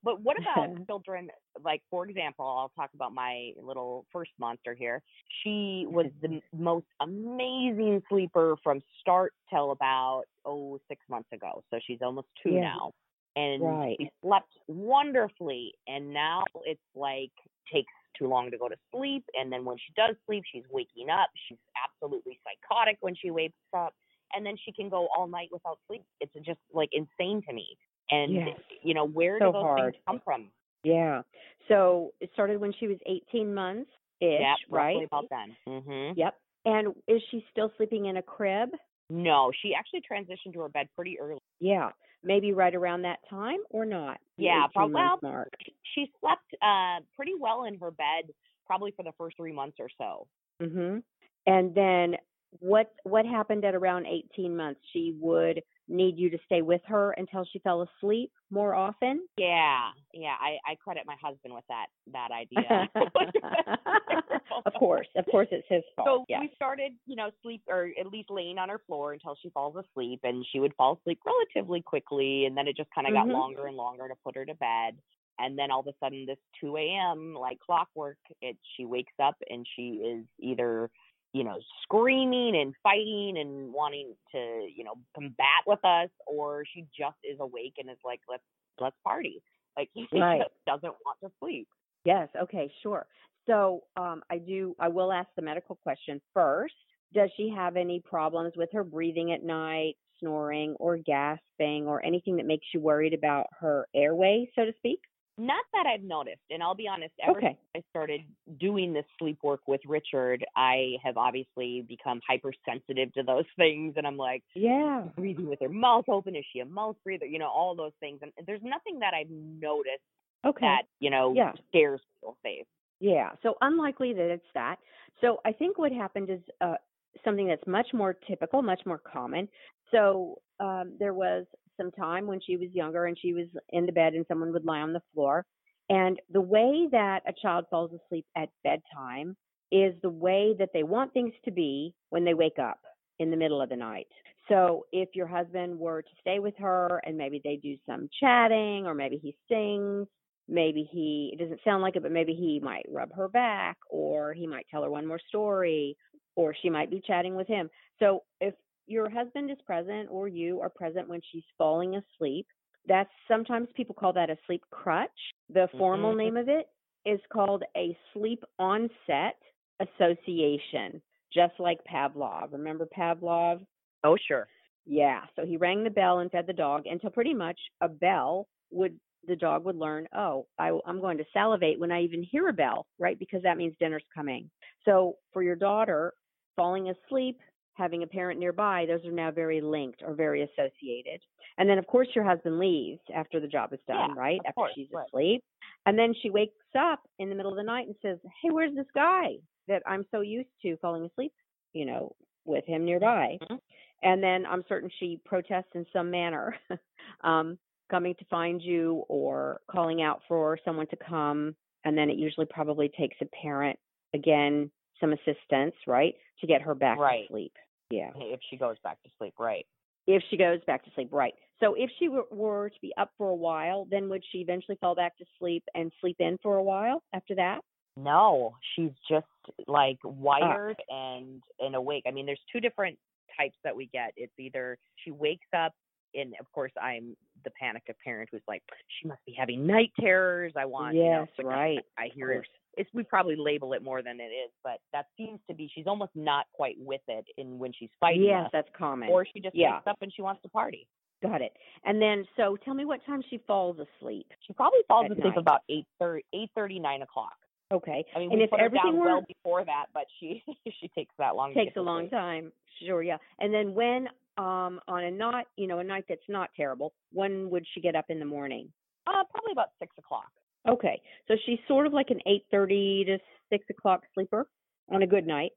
but 0.03 0.21
what 0.21 0.37
about 0.39 0.69
children? 0.87 1.29
Like, 1.63 1.83
for 1.91 2.07
example, 2.07 2.45
I'll 2.45 2.73
talk 2.77 2.91
about 2.95 3.13
my 3.13 3.53
little 3.61 4.07
first 4.13 4.31
monster 4.39 4.75
here. 4.75 5.03
She 5.43 5.87
was 5.89 6.07
mm-hmm. 6.23 6.37
the 6.37 6.63
most 6.63 6.87
amazing 7.01 8.03
sleeper 8.09 8.57
from 8.63 8.81
start 9.01 9.33
till 9.51 9.71
about, 9.71 10.25
oh, 10.45 10.79
six 10.89 11.03
months 11.09 11.29
ago. 11.33 11.63
So 11.71 11.79
she's 11.87 11.99
almost 12.03 12.29
two 12.43 12.53
Yeah. 12.55 12.63
now. 12.63 12.93
And 13.35 13.63
Right. 13.63 13.97
she 13.99 14.11
slept 14.21 14.53
wonderfully. 14.67 15.75
And 15.87 16.13
now 16.13 16.45
it's 16.65 16.83
like 16.95 17.33
takes 17.73 17.93
too 18.19 18.27
long 18.27 18.51
to 18.51 18.59
go 18.59 18.69
to 18.69 18.77
sleep. 18.91 19.25
And 19.35 19.53
then 19.53 19.65
when 19.65 19.79
she 19.79 19.93
does 19.95 20.17
sleep, 20.27 20.45
she's 20.51 20.69
waking 20.69 21.09
up. 21.09 21.31
She's 21.49 21.59
absolutely 21.83 22.39
psychotic 22.45 22.99
when 23.01 23.15
she 23.15 23.31
wakes 23.31 23.55
up. 23.73 23.95
And 24.35 24.45
then 24.45 24.57
she 24.57 24.73
can 24.73 24.89
go 24.89 25.09
all 25.17 25.27
night 25.27 25.49
without 25.53 25.79
sleep. 25.87 26.03
It's 26.21 26.33
just 26.45 26.61
like 26.73 26.91
insane 26.93 27.43
to 27.49 27.53
me. 27.53 27.77
And 28.13 28.33
Yes. 28.33 28.61
you 28.83 28.95
know, 28.95 29.07
where 29.07 29.39
So 29.39 29.47
do 29.47 29.53
those 29.53 29.63
hard. 29.63 29.93
things 29.95 30.03
come 30.07 30.21
from? 30.25 30.51
Yeah. 30.85 31.23
So 31.69 32.13
it 32.21 32.31
started 32.35 32.61
when 32.61 32.73
she 32.79 32.87
was 32.89 32.99
18 33.07 33.55
months 33.55 33.91
ish, 34.21 34.41
yeah, 34.41 34.55
right? 34.71 35.05
about 35.05 35.25
then. 35.31 35.57
hmm 35.83 36.13
Yep. 36.19 36.35
And 36.65 36.95
is 37.09 37.23
she 37.31 37.45
still 37.51 37.73
sleeping 37.77 38.07
in 38.07 38.19
a 38.19 38.23
crib? 38.23 38.71
No, 39.11 39.51
she 39.63 39.75
actually 39.75 40.01
transitioned 40.03 40.53
to 40.55 40.61
her 40.61 40.69
bed 40.69 40.89
pretty 40.95 41.19
early. 41.19 41.41
Yeah. 41.61 41.91
Maybe 42.25 42.53
right 42.53 42.75
around 42.75 43.03
that 43.03 43.19
time 43.29 43.59
or 43.71 43.85
not? 43.85 44.19
Yeah, 44.37 44.65
18 44.65 44.71
prob- 44.75 44.91
month 44.93 45.23
well, 45.23 45.33
mark. 45.33 45.53
She 45.95 46.13
slept 46.21 46.55
uh 46.63 47.01
pretty 47.17 47.33
well 47.39 47.65
in 47.65 47.79
her 47.81 47.91
bed, 47.91 48.33
probably 48.67 48.93
for 48.93 49.03
the 49.03 49.13
first 49.19 49.37
three 49.37 49.53
months 49.53 49.79
or 49.81 49.89
so. 49.99 50.27
Mm-hmm. 50.63 50.99
And 51.47 51.75
then 51.75 52.17
what 52.61 52.93
what 53.05 53.27
happened 53.27 53.65
at 53.65 53.75
around 53.75 54.07
18 54.07 54.57
months? 54.57 54.81
She 54.93 55.17
would 55.21 55.63
need 55.93 56.19
you 56.19 56.31
to 56.31 56.39
stay 56.47 56.63
with 56.63 56.81
her 56.87 57.13
until 57.13 57.45
she 57.45 57.59
fell 57.61 57.83
asleep 57.83 58.33
more 58.51 58.75
often? 58.75 59.27
Yeah, 59.37 59.91
yeah. 60.13 60.35
I 60.41 60.59
I 60.67 60.75
credit 60.77 61.05
my 61.07 61.17
husband 61.23 61.55
with 61.55 61.65
that 61.69 61.87
that 62.13 62.31
idea. 62.33 62.89
of 64.67 64.73
course. 64.75 65.07
Of 65.17 65.27
course 65.31 65.49
it's 65.51 65.67
his 65.69 65.83
fault. 65.95 66.09
So 66.09 66.25
yes. 66.29 66.41
we 66.41 66.51
started, 66.55 66.93
you 67.07 67.17
know, 67.17 67.31
sleep 67.43 67.63
or 67.69 67.91
at 67.99 68.07
least 68.07 68.31
laying 68.31 68.59
on 68.59 68.69
her 68.69 68.81
floor 68.87 69.13
until 69.13 69.37
she 69.41 69.51
falls 69.51 69.77
asleep, 69.77 70.21
and 70.25 70.45
she 70.51 70.59
would 70.59 70.75
fall 70.77 70.99
asleep 71.01 71.21
relatively 71.25 71.83
quickly, 71.83 72.47
and 72.47 72.57
then 72.57 72.67
it 72.69 72.77
just 72.77 72.91
kind 72.95 73.07
of 73.07 73.13
Mhm. 73.13 73.17
got 73.17 73.29
longer 73.29 73.67
and 73.67 73.77
longer 73.77 74.09
to 74.09 74.15
put 74.25 74.35
her 74.37 74.45
to 74.45 74.55
bed. 74.55 74.99
And 75.39 75.59
then 75.59 75.71
all 75.71 75.81
of 75.81 75.87
a 75.87 75.95
sudden, 75.99 76.27
this 76.27 76.39
2 76.61 76.77
a.m. 76.77 77.35
like 77.35 77.59
clockwork, 77.59 78.19
it 78.43 78.59
she 78.77 78.85
wakes 78.85 79.15
up 79.19 79.37
and 79.49 79.67
she 79.75 79.95
is 80.05 80.27
either, 80.39 80.91
you 81.33 81.45
know, 81.45 81.59
screaming 81.83 82.57
and 82.57 82.75
fighting 82.83 83.37
and 83.39 83.73
wanting 83.73 84.15
to, 84.33 84.67
you 84.75 84.85
know, 84.85 84.95
combat 85.15 85.65
with 85.67 85.85
us, 85.85 86.11
or 86.27 86.65
she 86.73 86.87
just 86.97 87.17
is 87.25 87.39
awake 87.41 87.75
and 87.79 87.91
is 87.91 87.97
like, 88.05 88.21
let's 88.29 88.43
let's 88.81 88.97
party. 89.05 89.43
Like 89.77 89.91
she 89.95 90.07
Right. 90.13 90.41
just 90.41 90.53
doesn't 90.67 90.95
want 91.05 91.19
to 91.25 91.31
sleep. 91.41 91.69
Yes, 92.05 92.29
okay, 92.41 92.71
sure. 92.83 93.07
So 93.47 93.85
um, 93.97 94.23
I 94.31 94.39
do. 94.39 94.75
I 94.79 94.89
will 94.89 95.13
ask 95.13 95.29
the 95.37 95.43
medical 95.43 95.77
question 95.77 96.21
first. 96.35 96.75
Does 97.15 97.31
she 97.37 97.51
have 97.55 97.77
any 97.77 98.01
problems 98.01 98.55
with 98.57 98.71
her 98.73 98.85
breathing 98.85 99.33
at 99.33 99.43
night, 99.43 99.97
snoring, 100.19 100.75
or 100.81 100.97
gasping, 100.97 101.87
or 101.87 102.05
anything 102.05 102.37
that 102.37 102.47
makes 102.47 102.67
you 102.73 102.81
worried 102.81 103.15
about 103.15 103.47
her 103.61 103.87
airway, 103.95 104.51
so 104.55 104.65
to 104.65 104.73
speak? 104.79 105.01
Not 105.43 105.65
that 105.73 105.87
I've 105.87 106.05
noticed, 106.05 106.43
and 106.51 106.63
I'll 106.63 106.77
be 106.77 106.87
honest, 106.87 107.13
ever 107.21 107.39
Okay. 107.39 107.49
since 107.49 107.59
I 107.75 107.83
started 107.91 108.21
doing 108.61 108.93
this 108.93 109.05
sleep 109.19 109.39
work 109.43 109.63
with 109.67 109.81
Richard, 109.85 110.47
I 110.55 110.99
have 111.03 111.17
obviously 111.17 111.83
become 111.83 112.21
hypersensitive 112.29 113.13
to 113.15 113.25
those 113.25 113.45
things. 113.57 113.95
And 113.97 114.07
I'm 114.07 114.17
like, 114.17 114.45
Yeah. 114.55 115.03
breathing 115.17 115.49
with 115.49 115.59
her 115.61 115.69
mouth 115.69 116.05
open, 116.09 116.37
is 116.37 116.45
she 116.53 116.61
a 116.61 116.65
mouth 116.65 116.97
breather? 117.03 117.27
You 117.27 117.41
know, 117.41 117.49
all 117.49 117.75
those 117.75 117.93
things. 117.99 118.21
And 118.23 118.33
there's 118.47 118.63
nothing 118.63 119.01
that 119.01 119.15
I've 119.15 119.31
noticed 119.31 120.05
Okay. 120.45 120.65
that, 120.65 120.83
you 121.01 121.11
know, 121.11 121.35
Yeah. 121.35 121.53
scares 121.69 122.01
me, 122.01 122.19
we'll. 122.45 122.67
Yeah, 123.01 123.31
so 123.43 123.57
unlikely 123.63 124.13
that 124.13 124.31
it's 124.31 124.47
that. 124.55 124.79
So 125.21 125.41
I 125.45 125.51
think 125.51 125.77
what 125.77 125.91
happened 125.91 126.31
is 126.31 126.41
uh, 126.61 126.77
something 127.25 127.49
that's 127.49 127.67
much 127.67 127.93
more 127.93 128.13
typical, 128.15 128.63
much 128.63 128.87
more 128.87 128.99
common. 128.99 129.49
So 129.93 130.41
um, 130.61 130.95
there 130.99 131.15
was 131.15 131.45
some 131.81 131.91
time 131.91 132.27
when 132.27 132.41
she 132.41 132.57
was 132.57 132.69
younger 132.73 133.07
and 133.07 133.17
she 133.19 133.33
was 133.33 133.47
in 133.71 133.87
the 133.87 133.93
bed 133.93 134.15
and 134.15 134.25
someone 134.29 134.53
would 134.53 134.65
lie 134.65 134.81
on 134.81 134.93
the 134.93 135.03
floor. 135.15 135.45
And 135.89 136.19
the 136.31 136.41
way 136.41 136.89
that 136.93 137.21
a 137.27 137.33
child 137.33 137.67
falls 137.71 137.91
asleep 137.93 138.27
at 138.37 138.49
bedtime 138.65 139.37
is 139.71 139.95
the 140.03 140.11
way 140.11 140.55
that 140.59 140.71
they 140.73 140.83
want 140.83 141.13
things 141.13 141.33
to 141.45 141.51
be 141.51 141.95
when 142.11 142.25
they 142.25 142.35
wake 142.35 142.59
up 142.59 142.79
in 143.19 143.31
the 143.31 143.37
middle 143.37 143.61
of 143.61 143.69
the 143.69 143.77
night. 143.77 144.07
So 144.49 144.87
if 144.93 145.11
your 145.15 145.27
husband 145.27 145.79
were 145.79 146.03
to 146.03 146.09
stay 146.21 146.39
with 146.39 146.55
her 146.59 147.01
and 147.05 147.17
maybe 147.17 147.41
they 147.43 147.57
do 147.57 147.77
some 147.87 148.09
chatting 148.21 148.87
or 148.87 148.95
maybe 148.95 149.19
he 149.23 149.37
sings 149.49 150.07
maybe 150.49 150.89
he 150.91 151.31
it 151.33 151.39
doesn't 151.43 151.61
sound 151.65 151.83
like 151.83 151.97
it 151.97 152.03
but 152.03 152.13
maybe 152.13 152.35
he 152.35 152.61
might 152.61 152.85
rub 152.91 153.15
her 153.15 153.29
back 153.29 153.77
or 153.91 154.33
he 154.33 154.47
might 154.47 154.67
tell 154.71 154.83
her 154.83 154.91
one 154.91 155.07
more 155.07 155.21
story 155.29 155.97
or 156.35 156.55
she 156.61 156.69
might 156.69 156.91
be 156.91 157.01
chatting 157.07 157.37
with 157.37 157.47
him 157.47 157.71
so 158.01 158.23
if 158.41 158.55
your 158.87 159.09
husband 159.09 159.51
is 159.51 159.59
present 159.67 160.09
or 160.11 160.29
you 160.29 160.61
are 160.61 160.71
present 160.71 161.09
when 161.09 161.21
she's 161.31 161.45
falling 161.59 161.97
asleep 161.97 162.47
that's 162.87 163.11
sometimes 163.29 163.69
people 163.75 163.95
call 163.95 164.13
that 164.13 164.31
a 164.31 164.37
sleep 164.47 164.63
crutch 164.71 165.11
the 165.53 165.69
formal 165.79 166.13
Mhm. 166.13 166.17
name 166.17 166.37
of 166.37 166.49
it 166.49 166.69
is 167.05 167.21
called 167.33 167.65
a 167.77 167.97
sleep 168.13 168.45
onset 168.59 169.37
association 169.81 171.03
just 171.33 171.55
like 171.59 171.83
pavlov 171.85 172.53
remember 172.53 172.87
pavlov 172.87 173.65
Oh, 174.05 174.17
sure. 174.29 174.49
Yeah. 174.85 175.23
So 175.37 175.45
he 175.45 175.57
rang 175.57 175.85
the 175.85 175.91
bell 175.91 176.19
and 176.19 176.31
fed 176.31 176.47
the 176.47 176.53
dog 176.53 176.87
until 176.87 177.11
pretty 177.11 177.35
much 177.35 177.59
a 177.81 177.89
bell 177.89 178.49
would 178.71 178.99
the 179.29 179.37
dog 179.37 179.65
would 179.65 179.77
learn, 179.77 180.09
oh, 180.17 180.49
I, 180.59 180.77
I'm 180.85 181.01
going 181.01 181.17
to 181.19 181.25
salivate 181.33 181.79
when 181.79 181.93
I 181.93 182.03
even 182.03 182.25
hear 182.25 182.49
a 182.49 182.53
bell, 182.53 182.87
right? 182.99 183.17
Because 183.17 183.41
that 183.45 183.57
means 183.57 183.77
dinner's 183.79 184.03
coming. 184.13 184.51
So 184.85 185.15
for 185.33 185.45
your 185.45 185.55
daughter, 185.55 186.13
falling 186.57 186.89
asleep, 186.91 187.39
having 187.75 188.03
a 188.03 188.07
parent 188.07 188.39
nearby, 188.39 188.87
those 188.87 189.05
are 189.05 189.13
now 189.13 189.31
very 189.31 189.61
linked 189.61 190.03
or 190.03 190.15
very 190.15 190.43
associated. 190.43 191.21
And 191.59 191.69
then, 191.69 191.79
of 191.79 191.87
course, 191.87 192.09
your 192.15 192.25
husband 192.25 192.59
leaves 192.59 193.01
after 193.15 193.41
the 193.41 193.49
job 193.49 193.73
is 193.73 193.81
done, 193.87 194.11
Yeah, 194.11 194.15
right? 194.15 194.41
After 194.47 194.55
course, 194.55 194.73
she's 194.75 194.89
right. 194.93 195.07
asleep. 195.09 195.45
And 195.87 195.99
then 195.99 196.15
she 196.23 196.31
wakes 196.31 196.55
up 196.79 197.01
in 197.19 197.29
the 197.29 197.35
middle 197.35 197.51
of 197.53 197.57
the 197.57 197.63
night 197.63 197.87
and 197.87 197.97
says, 198.03 198.19
Hey, 198.43 198.51
where's 198.51 198.75
this 198.75 198.87
guy 198.95 199.37
that 199.69 199.83
I'm 199.87 200.05
so 200.11 200.21
used 200.21 200.51
to 200.63 200.77
falling 200.79 201.05
asleep, 201.05 201.33
you 201.73 201.85
know, 201.87 202.15
with 202.45 202.65
him 202.67 202.85
nearby? 202.85 203.39
Mhm. 203.43 203.61
And 204.03 204.23
then 204.23 204.47
I'm 204.47 204.65
certain 204.69 204.91
she 204.99 205.21
protests 205.25 205.75
in 205.75 205.87
some 205.93 206.11
manner, 206.11 206.57
um, 207.23 207.59
coming 207.91 208.15
to 208.17 208.25
find 208.27 208.61
you 208.63 209.05
or 209.09 209.61
calling 209.71 210.03
out 210.03 210.23
for 210.27 210.59
someone 210.65 210.87
to 210.89 210.97
come. 210.97 211.55
And 211.85 211.97
then 211.97 212.11
it 212.11 212.17
usually 212.19 212.47
probably 212.47 212.89
takes 212.89 213.17
a 213.21 213.27
parent, 213.27 213.79
again, 214.15 214.71
some 215.03 215.13
assistance, 215.13 215.75
right, 215.87 216.15
to 216.41 216.47
get 216.47 216.63
her 216.63 216.75
back 216.75 216.99
Right. 216.99 217.27
to 217.27 217.33
sleep. 217.33 217.53
Yeah. 217.91 218.13
If 218.17 218.41
she 218.49 218.57
goes 218.57 218.77
back 218.83 219.03
to 219.03 219.11
sleep, 219.19 219.35
right? 219.39 219.67
If 220.07 220.23
she 220.31 220.37
goes 220.37 220.61
back 220.67 220.83
to 220.85 220.91
sleep, 220.95 221.09
right. 221.13 221.35
So 221.61 221.75
if 221.75 221.91
she 221.99 222.09
were, 222.09 222.25
were 222.31 222.71
to 222.71 222.81
be 222.81 222.93
up 222.97 223.11
for 223.19 223.29
a 223.29 223.35
while, 223.35 223.87
then 223.91 224.09
would 224.09 224.25
she 224.33 224.39
eventually 224.39 224.79
fall 224.81 224.95
back 224.95 225.17
to 225.19 225.25
sleep 225.39 225.63
and 225.75 225.93
sleep 226.01 226.17
in 226.19 226.39
for 226.43 226.57
a 226.57 226.63
while 226.63 227.03
after 227.13 227.35
that? 227.37 227.61
No, 227.97 228.57
she's 228.75 228.93
just 229.09 229.27
like 229.69 229.99
ah. 230.05 230.09
wired 230.09 230.77
and 230.89 231.43
and 231.61 231.75
awake. 231.75 232.05
I 232.07 232.11
mean, 232.11 232.27
there's 232.27 232.41
two 232.51 232.61
different 232.61 232.99
types 233.39 233.57
that 233.65 233.77
we 233.77 233.87
get. 233.93 234.13
It's 234.17 234.33
either 234.39 234.79
she 235.05 235.11
wakes 235.11 235.47
up 235.55 235.73
and 236.15 236.35
of 236.41 236.51
course 236.53 236.73
I'm 236.81 237.17
the 237.45 237.51
panicked 237.61 237.91
parent 238.05 238.29
who's 238.33 238.43
like, 238.49 238.63
she 239.01 239.09
must 239.09 239.25
be 239.27 239.35
having 239.39 239.67
night 239.67 239.91
terrors. 240.01 240.53
I 240.57 240.65
want 240.65 240.95
you 240.97 241.05
know, 241.05 241.21
Yes, 241.21 241.29
I- 241.39 241.43
right. 241.43 241.79
I, 241.99 242.09
hear 242.15 242.33
it. 242.33 242.47
It's 242.77 242.89
we 242.95 243.03
probably 243.03 243.37
label 243.37 243.73
it 243.75 243.83
more 243.83 244.03
than 244.03 244.19
it 244.21 244.25
is, 244.33 244.51
but 244.65 244.79
that 244.93 245.07
seems 245.17 245.41
to 245.49 245.55
be 245.55 245.71
she's 245.75 245.87
almost 245.87 246.13
not 246.15 246.47
quite 246.55 246.77
with 246.79 247.03
it 247.09 247.27
in 247.37 247.59
when 247.59 247.73
she's 247.73 247.91
fighting 248.01 248.23
Yes, 248.25 248.47
us. 248.47 248.51
that's 248.53 248.69
common. 248.77 249.09
Or 249.11 249.25
she 249.27 249.41
just 249.41 249.55
Yeah. 249.55 249.75
wakes 249.75 249.87
up 249.87 249.99
and 250.01 250.13
she 250.13 250.23
wants 250.23 250.43
to 250.43 250.49
party. 250.49 250.87
Got 251.23 251.41
it. 251.43 251.53
And 251.85 252.03
then, 252.03 252.27
so 252.37 252.57
tell 252.65 252.75
me 252.75 252.85
what 252.85 253.05
time 253.05 253.23
she 253.31 253.39
falls 253.47 253.79
asleep. 253.79 254.27
She 254.47 254.53
probably 254.55 254.81
falls 254.89 255.05
At 255.07 255.13
asleep 255.13 255.27
night. 255.35 255.37
about 255.39 255.63
eight 255.69 255.87
thirty, 255.99 256.25
eight 256.33 256.51
thirty, 256.55 256.79
nine 256.81 257.03
o'clock. 257.03 257.37
Okay. 257.71 258.05
I 258.15 258.19
mean, 258.19 258.31
and 258.33 258.39
we 258.39 258.45
if 258.45 258.51
put 258.51 258.61
her 258.61 258.69
down 258.69 258.97
were 258.99 259.05
well 259.05 259.23
before 259.27 259.65
that, 259.65 259.87
but 259.95 260.05
she 260.19 260.43
she 260.81 260.89
takes 260.89 261.15
that 261.19 261.37
long. 261.37 261.55
to 261.55 261.65
takes 261.65 261.77
a 261.77 261.81
long 261.81 262.03
sleep. 262.03 262.11
time. 262.13 262.53
Sure, 262.85 263.03
yeah. 263.03 263.19
And 263.39 263.53
then 263.55 263.73
when 263.75 264.09
um 264.39 264.81
on 264.89 265.05
a 265.05 265.11
not 265.11 265.47
you 265.57 265.67
know 265.67 265.79
a 265.79 265.85
night 265.85 266.05
that's 266.09 266.21
not 266.29 266.51
terrible, 266.57 266.93
when 267.13 267.51
would 267.51 267.67
she 267.73 267.81
get 267.81 267.95
up 267.95 268.07
in 268.09 268.19
the 268.19 268.25
morning? 268.25 268.73
Uh, 269.07 269.25
probably 269.31 269.53
about 269.53 269.69
six 269.79 269.97
o'clock. 269.99 270.31
Okay, 270.69 271.01
so 271.29 271.35
she's 271.45 271.59
sort 271.67 271.87
of 271.87 271.93
like 271.93 272.11
an 272.11 272.21
eight 272.27 272.45
thirty 272.51 273.05
to 273.07 273.19
six 273.51 273.65
o'clock 273.71 274.03
sleeper 274.15 274.47
on 274.91 275.03
a 275.03 275.07
good 275.07 275.27
night. 275.27 275.53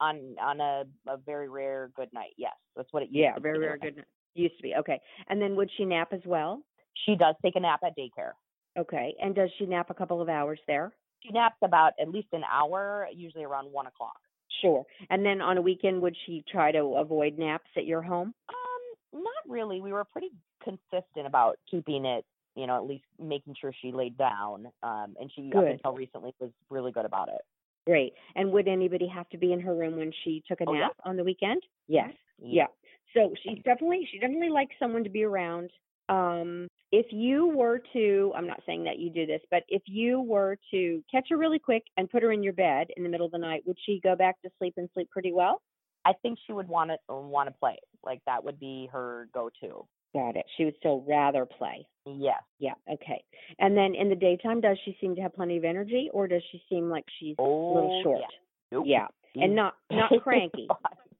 on 0.00 0.36
on 0.40 0.60
a 0.60 0.84
a 1.08 1.16
very 1.16 1.48
rare 1.48 1.90
good 1.96 2.12
night. 2.12 2.32
Yes, 2.36 2.52
that's 2.76 2.92
what 2.92 3.02
it 3.02 3.06
used 3.06 3.16
Yeah, 3.16 3.34
to 3.34 3.40
very 3.40 3.58
be. 3.58 3.64
very 3.64 3.78
good. 3.78 3.96
night. 3.96 4.06
Used 4.34 4.56
to 4.58 4.62
be 4.62 4.74
okay. 4.74 5.00
And 5.28 5.40
then 5.40 5.56
would 5.56 5.70
she 5.76 5.84
nap 5.86 6.08
as 6.12 6.20
well? 6.26 6.62
She 7.06 7.16
does 7.16 7.34
take 7.42 7.56
a 7.56 7.60
nap 7.60 7.80
at 7.84 7.96
daycare. 7.96 8.32
Okay, 8.78 9.14
and 9.22 9.34
does 9.34 9.48
she 9.58 9.64
nap 9.64 9.88
a 9.88 9.94
couple 9.94 10.20
of 10.20 10.28
hours 10.28 10.60
there? 10.66 10.92
She 11.22 11.30
naps 11.32 11.56
about 11.62 11.94
at 11.98 12.10
least 12.10 12.28
an 12.32 12.42
hour, 12.52 13.08
usually 13.14 13.44
around 13.44 13.72
one 13.72 13.86
o'clock. 13.86 14.18
Sure. 14.60 14.84
And 15.08 15.24
then 15.24 15.40
on 15.40 15.56
a 15.56 15.62
weekend, 15.62 16.02
would 16.02 16.14
she 16.26 16.44
try 16.50 16.72
to 16.72 16.78
avoid 16.98 17.38
naps 17.38 17.70
at 17.76 17.86
your 17.86 18.02
home? 18.02 18.34
Um, 18.50 19.22
not 19.22 19.48
really. 19.48 19.80
We 19.80 19.92
were 19.92 20.04
pretty 20.04 20.30
consistent 20.62 21.26
about 21.26 21.56
keeping 21.70 22.04
it, 22.04 22.24
you 22.56 22.66
know, 22.66 22.76
at 22.76 22.84
least 22.86 23.04
making 23.20 23.54
sure 23.60 23.72
she 23.80 23.92
laid 23.92 24.16
down. 24.18 24.66
Um, 24.82 25.14
and 25.20 25.30
she 25.34 25.52
up 25.56 25.64
until 25.64 25.92
recently 25.92 26.34
was 26.40 26.50
really 26.70 26.90
good 26.90 27.04
about 27.04 27.28
it. 27.28 27.40
Great. 27.86 28.14
And 28.34 28.50
would 28.52 28.66
anybody 28.66 29.06
have 29.06 29.28
to 29.28 29.38
be 29.38 29.52
in 29.52 29.60
her 29.60 29.74
room 29.74 29.96
when 29.96 30.12
she 30.24 30.42
took 30.48 30.60
a 30.60 30.64
Oh, 30.66 30.72
yeah. 30.72 30.80
nap 30.80 30.96
on 31.04 31.16
the 31.16 31.22
weekend? 31.22 31.62
Yes. 31.86 32.10
Yeah. 32.38 32.66
So 33.14 33.32
she's 33.42 33.62
definitely 33.64 34.08
she 34.10 34.18
definitely 34.18 34.50
likes 34.50 34.74
someone 34.78 35.04
to 35.04 35.10
be 35.10 35.22
around. 35.22 35.70
Um, 36.08 36.68
if 36.92 37.06
you 37.10 37.48
were 37.48 37.80
to, 37.92 38.32
I'm 38.36 38.46
not 38.46 38.60
saying 38.66 38.84
that 38.84 38.98
you 38.98 39.10
do 39.10 39.26
this, 39.26 39.40
but 39.50 39.64
if 39.68 39.82
you 39.86 40.20
were 40.20 40.56
to 40.70 41.02
catch 41.10 41.26
her 41.30 41.36
really 41.36 41.58
quick 41.58 41.82
and 41.96 42.08
put 42.10 42.22
her 42.22 42.32
in 42.32 42.42
your 42.42 42.52
bed 42.52 42.88
in 42.96 43.02
the 43.02 43.08
middle 43.08 43.26
of 43.26 43.32
the 43.32 43.38
night, 43.38 43.62
would 43.66 43.78
she 43.84 44.00
go 44.02 44.14
back 44.14 44.40
to 44.42 44.50
sleep 44.58 44.74
and 44.76 44.88
sleep 44.94 45.10
pretty 45.10 45.32
well? 45.32 45.62
I 46.04 46.12
think 46.22 46.38
she 46.46 46.52
would 46.52 46.68
want 46.68 46.90
to 46.90 46.96
want 47.08 47.48
to 47.48 47.54
play. 47.58 47.76
Like 48.04 48.20
that 48.26 48.44
would 48.44 48.60
be 48.60 48.88
her 48.92 49.28
go-to. 49.34 49.86
Got 50.14 50.36
it. 50.36 50.46
She 50.56 50.64
would 50.64 50.74
still 50.78 51.04
rather 51.06 51.44
play. 51.46 51.86
Yes. 52.06 52.40
Yeah. 52.58 52.74
Okay. 52.90 53.22
And 53.58 53.76
then 53.76 53.94
in 53.94 54.08
the 54.08 54.14
daytime, 54.14 54.60
does 54.60 54.78
she 54.84 54.96
seem 55.00 55.14
to 55.16 55.22
have 55.22 55.34
plenty 55.34 55.56
of 55.56 55.64
energy, 55.64 56.08
or 56.12 56.28
does 56.28 56.42
she 56.52 56.62
seem 56.68 56.88
like 56.88 57.04
she's 57.18 57.34
a 57.38 57.42
Oh, 57.42 57.74
little 57.74 58.00
short? 58.02 58.20
yeah. 58.20 58.26
Nope. 58.72 58.84
Yeah. 58.86 59.06
And 59.42 59.54
not 59.54 59.74
not 59.90 60.10
cranky. 60.22 60.68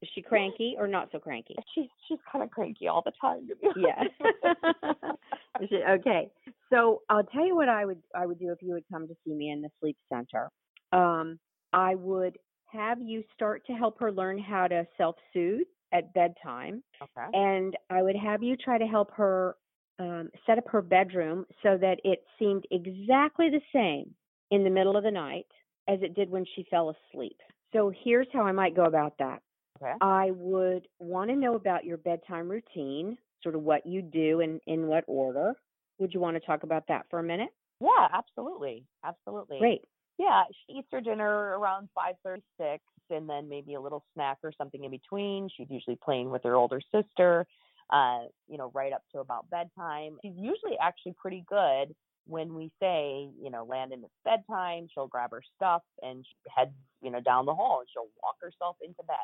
Is 0.02 0.08
she 0.14 0.22
cranky 0.22 0.74
or 0.78 0.86
not 0.86 1.08
so 1.12 1.18
cranky? 1.18 1.56
She's 1.74 1.88
she's 2.08 2.18
kind 2.30 2.42
of 2.44 2.50
cranky 2.50 2.86
all 2.88 3.02
the 3.04 3.12
time. 3.20 3.48
Yeah. 3.76 4.04
honest. 4.20 5.18
Is 5.60 5.68
it- 5.70 6.00
okay. 6.00 6.30
So 6.72 7.02
I'll 7.10 7.24
tell 7.24 7.46
you 7.46 7.54
what 7.56 7.68
I 7.68 7.84
would 7.84 8.00
I 8.14 8.24
would 8.26 8.38
do 8.38 8.52
if 8.52 8.62
you 8.62 8.72
would 8.74 8.84
come 8.90 9.06
to 9.08 9.14
see 9.26 9.34
me 9.34 9.50
in 9.50 9.60
the 9.62 9.68
sleep 9.80 9.96
center. 10.10 10.50
Um, 10.92 11.38
I 11.72 11.94
would 11.94 12.38
have 12.72 13.00
you 13.02 13.22
start 13.34 13.66
to 13.66 13.72
help 13.72 13.98
her 14.00 14.12
learn 14.12 14.38
how 14.38 14.66
to 14.68 14.86
self 14.96 15.16
soothe 15.32 15.66
at 15.96 16.12
bedtime, 16.14 16.82
okay. 17.02 17.28
and 17.32 17.76
I 17.90 18.02
would 18.02 18.16
have 18.16 18.42
you 18.42 18.56
try 18.56 18.78
to 18.78 18.86
help 18.86 19.10
her 19.12 19.56
um, 19.98 20.28
set 20.46 20.58
up 20.58 20.68
her 20.68 20.82
bedroom 20.82 21.46
so 21.62 21.76
that 21.78 21.98
it 22.04 22.24
seemed 22.38 22.64
exactly 22.70 23.48
the 23.50 23.60
same 23.72 24.14
in 24.50 24.64
the 24.64 24.70
middle 24.70 24.96
of 24.96 25.04
the 25.04 25.10
night 25.10 25.46
as 25.88 25.98
it 26.02 26.14
did 26.14 26.30
when 26.30 26.44
she 26.54 26.66
fell 26.70 26.94
asleep. 27.12 27.38
So 27.72 27.92
here's 28.04 28.26
how 28.32 28.42
I 28.42 28.52
might 28.52 28.76
go 28.76 28.84
about 28.84 29.14
that. 29.18 29.42
Okay. 29.82 29.92
I 30.00 30.30
would 30.32 30.88
want 30.98 31.30
to 31.30 31.36
know 31.36 31.54
about 31.54 31.84
your 31.84 31.96
bedtime 31.98 32.48
routine, 32.48 33.16
sort 33.42 33.54
of 33.54 33.62
what 33.62 33.86
you 33.86 34.02
do 34.02 34.40
and 34.40 34.60
in 34.66 34.86
what 34.86 35.04
order. 35.06 35.54
Would 35.98 36.12
you 36.12 36.20
want 36.20 36.36
to 36.36 36.40
talk 36.40 36.62
about 36.62 36.84
that 36.88 37.06
for 37.10 37.18
a 37.18 37.22
minute? 37.22 37.50
Yeah, 37.80 38.08
absolutely. 38.12 38.84
Absolutely. 39.04 39.58
Great. 39.58 39.82
Yeah, 40.18 40.44
she 40.50 40.78
eats 40.78 40.88
her 40.92 41.00
dinner 41.00 41.58
around 41.58 41.88
5:36 41.94 42.80
and 43.10 43.28
then 43.28 43.48
maybe 43.48 43.74
a 43.74 43.80
little 43.80 44.04
snack 44.14 44.38
or 44.42 44.52
something 44.52 44.84
in 44.84 44.90
between. 44.90 45.48
She's 45.56 45.70
usually 45.70 45.96
playing 45.96 46.30
with 46.30 46.42
her 46.44 46.54
older 46.54 46.80
sister. 46.92 47.46
Uh, 47.90 48.24
you 48.48 48.58
know, 48.58 48.72
right 48.74 48.92
up 48.92 49.02
to 49.12 49.20
about 49.20 49.48
bedtime. 49.48 50.18
She's 50.20 50.34
usually 50.36 50.76
actually 50.80 51.14
pretty 51.20 51.44
good 51.48 51.94
when 52.26 52.54
we 52.54 52.72
say, 52.80 53.28
you 53.40 53.50
know, 53.50 53.64
Landon, 53.64 54.02
it's 54.02 54.12
bedtime. 54.24 54.88
She'll 54.92 55.06
grab 55.06 55.30
her 55.30 55.42
stuff 55.54 55.82
and 56.02 56.26
she 56.26 56.50
heads, 56.54 56.72
you 57.00 57.10
know, 57.10 57.20
down 57.20 57.46
the 57.46 57.54
hall 57.54 57.78
and 57.80 57.88
she'll 57.92 58.10
walk 58.22 58.36
herself 58.40 58.76
into 58.82 59.02
bed. 59.06 59.16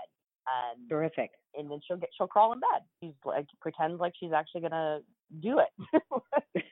Um, 0.46 0.86
Terrific. 0.88 1.30
and 1.56 1.70
then 1.70 1.80
she'll 1.86 1.96
get 1.96 2.10
she'll 2.16 2.26
crawl 2.26 2.52
in 2.52 2.60
bed. 2.60 2.82
She's 3.00 3.14
like 3.24 3.46
pretends 3.60 4.00
like 4.00 4.12
she's 4.18 4.32
actually 4.32 4.62
gonna 4.62 5.00
do 5.40 5.60
it. 5.60 6.02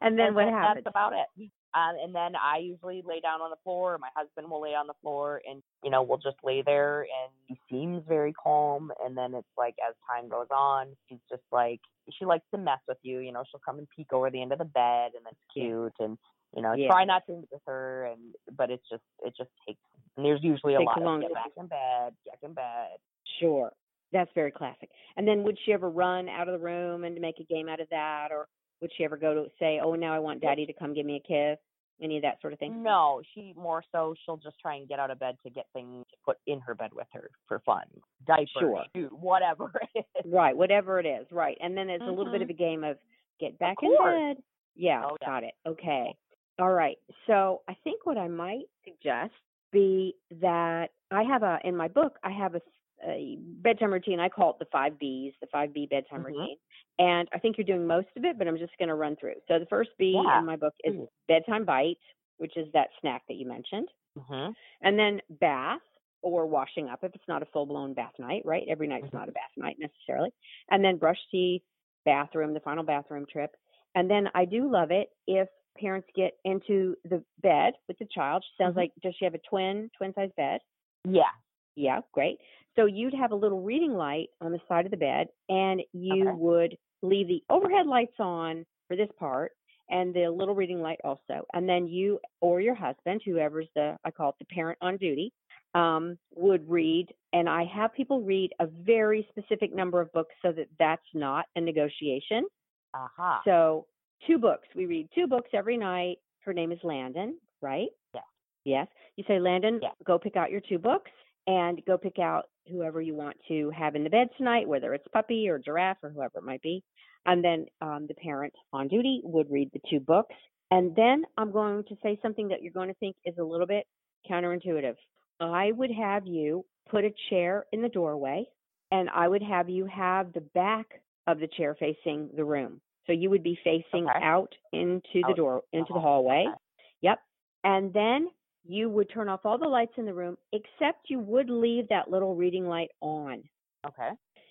and 0.02 0.18
then 0.18 0.28
and 0.28 0.36
what 0.36 0.48
happens? 0.48 0.84
That's 0.84 0.94
about 0.94 1.14
it. 1.14 1.50
Um, 1.76 1.96
and 2.02 2.14
then 2.14 2.34
I 2.36 2.58
usually 2.58 3.02
lay 3.06 3.20
down 3.20 3.42
on 3.42 3.50
the 3.50 3.58
floor. 3.64 3.98
My 3.98 4.10
husband 4.16 4.50
will 4.50 4.62
lay 4.62 4.76
on 4.76 4.88
the 4.88 4.94
floor, 5.02 5.42
and 5.50 5.64
you 5.84 5.90
know 5.90 6.04
we'll 6.04 6.20
just 6.20 6.38
lay 6.44 6.62
there. 6.62 7.02
And 7.02 7.32
he 7.48 7.60
seems 7.70 8.04
very 8.08 8.34
calm. 8.34 8.92
And 9.04 9.18
then 9.18 9.34
it's 9.34 9.48
like 9.58 9.76
as 9.88 9.96
time 10.10 10.30
goes 10.30 10.48
on, 10.52 10.88
she's 11.10 11.20
just 11.30 11.44
like 11.52 11.80
she 12.18 12.26
likes 12.26 12.46
to 12.52 12.58
mess 12.60 12.80
with 12.88 13.00
you. 13.02 13.20
You 13.20 13.32
know, 13.32 13.44
she'll 13.50 13.62
come 13.66 13.80
and 13.80 13.88
peek 13.96 14.14
over 14.14 14.30
the 14.30 14.42
end 14.42 14.52
of 14.52 14.60
the 14.60 14.66
bed, 14.66 15.12
and 15.16 15.26
that's 15.26 15.36
cute. 15.54 15.94
And 16.00 16.18
you 16.56 16.62
know, 16.62 16.74
Yeah. 16.74 16.88
try 16.88 17.06
not 17.06 17.26
to 17.26 17.44
with 17.52 17.62
her. 17.66 18.06
And 18.06 18.36
but 18.56 18.70
it's 18.70 18.88
just 18.90 19.04
it 19.24 19.34
just 19.36 19.50
takes. 19.68 19.82
And 20.16 20.26
there's 20.26 20.44
usually 20.44 20.76
a 20.76 20.82
lot 20.82 21.02
of 21.02 21.22
get 21.22 21.34
back 21.34 21.52
in 21.58 21.66
bed, 21.68 22.14
get 22.24 22.38
in 22.44 22.54
bed. 22.54 22.98
Sure. 23.40 23.72
That's 24.12 24.30
very 24.36 24.52
classic. 24.52 24.92
And 25.18 25.28
then 25.28 25.42
would 25.44 25.58
she 25.66 25.74
ever 25.74 25.90
run 25.90 26.30
out 26.30 26.48
of 26.48 26.54
the 26.54 26.64
room 26.64 27.04
and 27.04 27.20
make 27.20 27.40
a 27.40 27.44
game 27.44 27.68
out 27.68 27.80
of 27.80 27.90
that? 27.90 28.28
Or 28.32 28.48
would 28.82 28.92
she 28.98 29.04
ever 29.04 29.18
go 29.18 29.34
to 29.34 29.50
say, 29.60 29.80
oh, 29.84 29.96
now 29.96 30.14
I 30.14 30.20
want 30.20 30.42
daddy 30.42 30.66
to 30.66 30.74
come 30.74 30.94
give 30.94 31.06
me 31.06 31.18
a 31.24 31.28
kiss? 31.28 31.60
Any 32.02 32.18
of 32.18 32.24
that 32.24 32.42
sort 32.42 32.54
of 32.54 32.60
thing? 32.60 32.82
No, 32.84 33.22
she 33.34 33.54
more 33.56 33.84
so 33.92 34.16
she'll 34.26 34.36
just 34.38 34.60
try 34.60 34.76
and 34.76 34.88
get 34.90 35.00
out 35.00 35.12
of 35.12 35.20
bed 35.20 35.38
to 35.44 35.50
get 35.50 35.68
things 35.74 36.06
to 36.10 36.18
put 36.26 36.38
in 36.48 36.60
her 36.62 36.74
bed 36.76 36.90
with 36.94 37.08
her 37.14 37.30
for 37.48 37.60
fun. 37.60 37.84
Diaper, 38.28 38.48
Sure. 38.60 38.84
shoe, 38.96 39.10
whatever 39.22 39.72
it 39.96 40.06
is. 40.26 40.32
Right, 40.32 40.58
whatever 40.58 41.00
it 41.00 41.06
is. 41.06 41.28
Right. 41.32 41.58
And 41.62 41.78
then 41.78 41.90
it's 41.90 42.02
a 42.04 42.08
little 42.12 42.32
bit 42.32 42.42
Mhm. 42.42 42.46
of 42.46 42.50
a 42.50 42.54
game 42.54 42.84
of 42.84 42.98
get 43.40 43.58
back 43.60 43.78
in 43.84 43.96
bed. 44.04 44.44
Yeah, 44.76 45.06
Oh, 45.06 45.16
yeah. 45.22 45.28
got 45.28 45.44
it. 45.44 45.54
Okay. 45.68 46.16
All 46.60 46.72
right. 46.74 46.98
So 47.28 47.62
I 47.70 47.76
think 47.84 48.06
what 48.06 48.18
I 48.18 48.28
might 48.28 48.66
suggest 48.84 49.34
be 49.72 50.16
that 50.42 50.92
I 51.12 51.24
have 51.24 51.44
a 51.44 51.60
in 51.64 51.76
my 51.78 51.88
book 51.88 52.18
I 52.24 52.32
have 52.32 52.56
a, 52.56 52.62
a 53.06 53.38
bedtime 53.40 53.92
routine. 53.94 54.20
I 54.20 54.30
call 54.30 54.52
it 54.52 54.60
the 54.60 54.66
five 54.72 54.98
B's, 55.00 55.34
the 55.42 55.48
five 55.48 55.74
B 55.74 55.86
bedtime 55.90 56.22
Mhm. 56.22 56.26
routine. 56.26 56.58
And 57.00 57.28
I 57.34 57.40
think 57.40 57.58
you're 57.58 57.66
doing 57.66 57.88
most 57.88 58.08
of 58.16 58.24
it, 58.26 58.38
but 58.38 58.48
I'm 58.48 58.58
just 58.58 58.78
going 58.78 58.90
to 58.90 58.96
run 58.96 59.16
through. 59.16 59.36
So 59.48 59.60
the 59.60 59.66
first 59.66 59.92
B 59.98 60.20
Yeah. 60.24 60.40
in 60.40 60.46
my 60.46 60.56
book 60.56 60.74
is 60.84 60.96
Please. 60.96 61.10
bedtime 61.28 61.66
bite, 61.66 62.00
which 62.38 62.56
is 62.58 62.72
that 62.74 62.90
snack 63.02 63.24
that 63.28 63.36
you 63.36 63.48
mentioned, 63.48 63.90
hmm 64.18 64.52
and 64.82 64.98
then 65.00 65.22
bath, 65.30 65.82
or 66.22 66.46
washing 66.46 66.88
up 66.90 67.04
if 67.04 67.14
it's 67.16 67.28
not 67.28 67.42
a 67.42 67.46
full 67.48 67.66
blown 67.66 67.94
bath 67.94 68.18
night, 68.20 68.44
right? 68.46 68.66
Every 68.70 68.88
night's 68.88 69.12
not 69.12 69.28
a 69.28 69.32
bath 69.34 69.52
night 69.58 69.78
necessarily. 69.80 70.32
And 70.70 70.84
then 70.84 70.98
brush 70.98 71.20
teeth, 71.32 71.64
bathroom, 72.06 72.54
the 72.54 72.60
final 72.62 72.84
bathroom 72.84 73.26
trip. 73.26 73.56
And 73.96 74.10
then 74.10 74.30
I 74.34 74.46
do 74.46 74.70
love 74.72 74.92
it 74.92 75.10
if 75.28 75.50
parents 75.78 76.08
get 76.16 76.34
into 76.46 76.96
the 77.06 77.24
bed 77.42 77.74
with 77.88 77.98
the 78.00 78.06
child. 78.06 78.44
She 78.46 78.56
sounds 78.64 78.74
Mhm. 78.76 78.78
like 78.78 78.92
does 79.02 79.16
she 79.16 79.26
have 79.26 79.34
a 79.34 79.40
twin 79.40 79.90
twin 79.98 80.14
size 80.14 80.32
bed? 80.38 80.62
Yeah. 81.06 81.30
Yeah, 81.76 82.02
great. 82.12 82.40
So 82.76 82.86
you'd 82.86 83.14
have 83.14 83.32
a 83.32 83.36
little 83.36 83.62
reading 83.62 83.94
light 83.94 84.30
on 84.42 84.52
the 84.52 84.60
side 84.68 84.86
of 84.86 84.92
the 84.92 84.98
bed, 84.98 85.28
and 85.50 85.82
you 85.94 86.30
Okay. 86.30 86.38
would 86.38 86.78
leave 87.02 87.28
the 87.28 87.44
overhead 87.50 87.86
lights 87.88 88.20
on 88.20 88.66
for 88.88 88.96
this 88.96 89.10
part 89.18 89.52
and 89.90 90.14
the 90.14 90.30
little 90.30 90.56
reading 90.56 90.82
light 90.82 91.00
also. 91.04 91.46
And 91.54 91.68
then 91.68 91.88
you 91.88 92.20
or 92.42 92.62
your 92.62 92.74
husband, 92.76 93.22
whoever's 93.26 93.68
the, 93.76 93.98
I 94.06 94.12
call 94.12 94.30
it 94.30 94.36
the 94.40 94.46
parent 94.46 94.78
on 94.82 94.98
duty, 94.98 95.34
um, 95.76 96.18
would 96.36 96.68
read. 96.70 97.08
And 97.34 97.50
I 97.50 97.66
have 97.66 97.94
people 97.94 98.22
read 98.22 98.54
a 98.60 98.68
very 98.68 99.28
specific 99.30 99.74
number 99.74 100.00
of 100.00 100.12
books 100.14 100.34
so 100.42 100.52
that 100.54 100.68
that's 100.80 101.06
not 101.14 101.46
a 101.56 101.62
negotiation. 101.62 102.46
Aha. 102.94 103.42
So 103.46 103.88
two 104.26 104.38
books. 104.38 104.68
We 104.76 104.86
read 104.86 105.10
two 105.14 105.28
books 105.28 105.50
every 105.54 105.78
night. 105.78 106.18
Her 106.40 106.54
name 106.54 106.72
is 106.72 106.80
Landon, 106.84 107.40
right? 107.62 107.90
Yeah. 108.14 108.22
Yes. 108.66 108.88
You 109.18 109.24
say, 109.28 109.40
Landon, 109.40 109.80
Yeah. 109.82 109.92
go 110.06 110.18
pick 110.18 110.36
out 110.38 110.52
your 110.52 110.62
two 110.62 110.80
books 110.80 111.12
and 111.48 111.82
go 111.86 111.98
pick 111.98 112.20
out 112.20 112.44
whoever 112.72 113.02
you 113.02 113.16
want 113.16 113.36
to 113.48 113.70
have 113.78 113.96
in 113.96 114.04
the 114.04 114.10
bed 114.10 114.30
tonight, 114.38 114.68
whether 114.68 114.94
it's 114.94 115.08
puppy 115.12 115.50
or 115.50 115.60
giraffe 115.60 115.98
or 116.04 116.10
whoever 116.10 116.38
it 116.40 116.44
might 116.44 116.62
be. 116.62 116.84
And 117.26 117.44
then 117.44 117.66
um, 117.82 118.06
the 118.08 118.14
parent 118.16 118.54
on 118.72 118.88
duty 118.88 119.22
would 119.24 119.50
read 119.50 119.70
the 119.74 119.80
two 119.90 120.00
books. 120.00 120.36
And 120.72 120.96
then 120.96 121.24
I'm 121.38 121.52
going 121.52 121.84
to 121.90 121.96
say 122.02 122.18
something 122.22 122.48
that 122.50 122.62
you're 122.62 122.74
going 122.74 122.88
to 122.90 122.94
think 122.96 123.16
is 123.26 123.36
a 123.40 123.44
little 123.44 123.68
bit 123.68 123.86
counterintuitive. 124.30 124.96
I 125.40 125.72
would 125.72 125.92
have 125.92 126.26
you 126.26 126.66
put 126.90 127.04
a 127.04 127.14
chair 127.30 127.66
in 127.72 127.82
the 127.82 127.90
doorway 127.90 128.46
and 128.92 129.10
I 129.10 129.28
would 129.28 129.44
have 129.44 129.70
you 129.70 129.86
have 129.86 130.34
the 130.34 130.42
back 130.54 130.86
of 131.28 131.40
the 131.40 131.48
chair 131.48 131.76
facing 131.80 132.30
the 132.36 132.44
room. 132.46 132.82
So 133.08 133.14
you 133.14 133.30
would 133.30 133.44
be 133.44 133.58
facing 133.64 134.08
Okay. 134.08 134.20
out 134.24 134.54
into 134.72 135.22
the 135.28 135.34
door, 135.36 135.64
into 135.74 135.94
the 135.94 136.00
hall. 136.00 136.24
hallway. 136.24 136.46
Okay. 136.48 136.58
Yep. 137.02 137.20
And 137.66 137.94
then 137.94 138.28
you 138.66 138.90
would 138.90 139.10
turn 139.14 139.30
off 139.30 139.42
all 139.46 139.58
the 139.58 139.68
lights 139.68 139.94
in 139.98 140.06
the 140.06 140.14
room, 140.14 140.38
except 140.54 141.10
you 141.10 141.20
would 141.20 141.50
leave 141.50 141.88
that 141.90 142.10
little 142.10 142.36
reading 142.36 142.66
light 142.66 142.90
on. 143.02 143.44
Okay. 143.86 144.10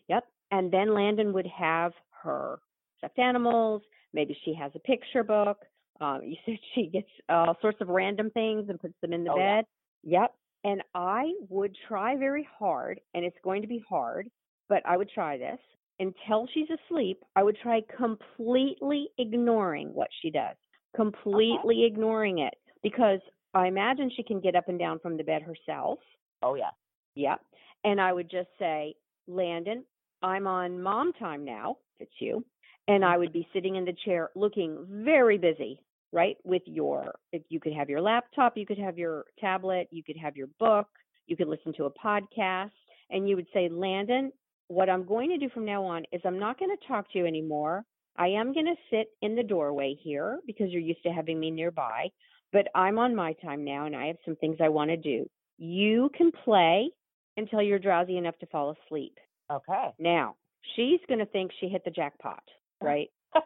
Yep. 0.08 0.24
And 0.50 0.70
then 0.70 0.94
Landon 0.94 1.32
would 1.32 1.46
have 1.46 1.92
her 2.22 2.58
stuffed 2.98 3.18
animals. 3.18 3.82
Maybe 4.12 4.36
she 4.44 4.54
has 4.54 4.72
a 4.74 4.78
picture 4.80 5.24
book. 5.24 5.58
Um, 6.00 6.20
you 6.24 6.36
said 6.44 6.56
she 6.74 6.86
gets 6.86 7.08
all 7.28 7.56
sorts 7.60 7.80
of 7.80 7.88
random 7.88 8.30
things 8.30 8.68
and 8.68 8.80
puts 8.80 8.94
them 9.00 9.12
in 9.12 9.24
the 9.24 9.30
Oh, 9.30 9.38
yeah. 9.38 9.56
bed. 9.56 9.64
Yep. 10.04 10.34
And 10.64 10.82
I 10.94 11.32
would 11.48 11.74
try 11.88 12.16
very 12.16 12.46
hard, 12.58 13.00
and 13.14 13.24
it's 13.24 13.36
going 13.42 13.62
to 13.62 13.68
be 13.68 13.82
hard, 13.88 14.28
but 14.68 14.80
I 14.86 14.96
would 14.96 15.10
try 15.10 15.36
this 15.36 15.58
until 15.98 16.46
she's 16.54 16.68
asleep. 16.70 17.22
I 17.34 17.42
would 17.42 17.56
try 17.62 17.80
completely 17.96 19.08
ignoring 19.18 19.88
what 19.92 20.08
she 20.20 20.30
does, 20.30 20.54
completely 20.94 21.84
ignoring 21.84 22.38
it, 22.38 22.54
because 22.82 23.18
I 23.54 23.66
imagine 23.66 24.10
she 24.14 24.22
can 24.22 24.40
get 24.40 24.56
up 24.56 24.68
and 24.68 24.78
down 24.78 24.98
from 24.98 25.16
the 25.16 25.24
bed 25.24 25.42
herself. 25.42 25.98
Oh 26.42 26.54
yeah. 26.54 26.70
Yep. 27.14 27.40
And 27.84 28.00
I 28.00 28.12
would 28.12 28.30
just 28.30 28.48
say, 28.58 28.94
Landon, 29.26 29.84
I'm 30.22 30.46
on 30.46 30.82
mom 30.82 31.12
time 31.14 31.44
now, 31.44 31.76
if 31.96 32.06
it's 32.08 32.20
you. 32.20 32.44
And 32.88 33.04
I 33.04 33.16
would 33.16 33.32
be 33.32 33.46
sitting 33.52 33.76
in 33.76 33.84
the 33.84 33.94
chair 34.04 34.30
looking 34.34 34.86
very 34.88 35.38
busy, 35.38 35.80
right? 36.12 36.36
With 36.44 36.62
your, 36.66 37.14
if 37.32 37.42
you 37.48 37.60
could 37.60 37.72
have 37.72 37.88
your 37.88 38.00
laptop, 38.00 38.56
you 38.56 38.66
could 38.66 38.78
have 38.78 38.98
your 38.98 39.24
tablet, 39.38 39.88
you 39.90 40.02
could 40.02 40.16
have 40.16 40.36
your 40.36 40.48
book, 40.58 40.88
you 41.26 41.36
could 41.36 41.48
listen 41.48 41.72
to 41.74 41.84
a 41.84 41.90
podcast. 41.90 42.70
And 43.10 43.28
you 43.28 43.36
would 43.36 43.46
say, 43.52 43.68
Landon, 43.70 44.32
what 44.68 44.88
I'm 44.88 45.04
going 45.04 45.28
to 45.30 45.38
do 45.38 45.50
from 45.50 45.64
now 45.66 45.84
on 45.84 46.04
is 46.12 46.22
I'm 46.24 46.38
not 46.38 46.58
going 46.58 46.74
to 46.76 46.88
talk 46.88 47.10
to 47.12 47.18
you 47.18 47.26
anymore. 47.26 47.84
I 48.16 48.28
am 48.28 48.52
going 48.52 48.66
to 48.66 48.74
sit 48.90 49.08
in 49.20 49.34
the 49.34 49.42
doorway 49.42 49.96
here 50.02 50.40
because 50.46 50.70
you're 50.70 50.80
used 50.80 51.02
to 51.04 51.12
having 51.12 51.38
me 51.38 51.50
nearby, 51.50 52.08
but 52.52 52.68
I'm 52.74 52.98
on 52.98 53.14
my 53.14 53.32
time 53.34 53.64
now 53.64 53.86
and 53.86 53.96
I 53.96 54.06
have 54.06 54.16
some 54.24 54.36
things 54.36 54.58
I 54.60 54.68
want 54.68 54.90
to 54.90 54.96
do. 54.96 55.28
You 55.58 56.10
can 56.16 56.30
play 56.44 56.90
until 57.36 57.62
you're 57.62 57.78
drowsy 57.78 58.16
enough 58.16 58.38
to 58.40 58.46
fall 58.46 58.76
asleep. 58.86 59.18
Okay. 59.50 59.90
Now, 59.98 60.36
she's 60.76 61.00
going 61.08 61.20
to 61.20 61.26
think 61.26 61.50
she 61.60 61.68
hit 61.68 61.84
the 61.84 61.90
jackpot, 61.90 62.42
right? 62.80 63.10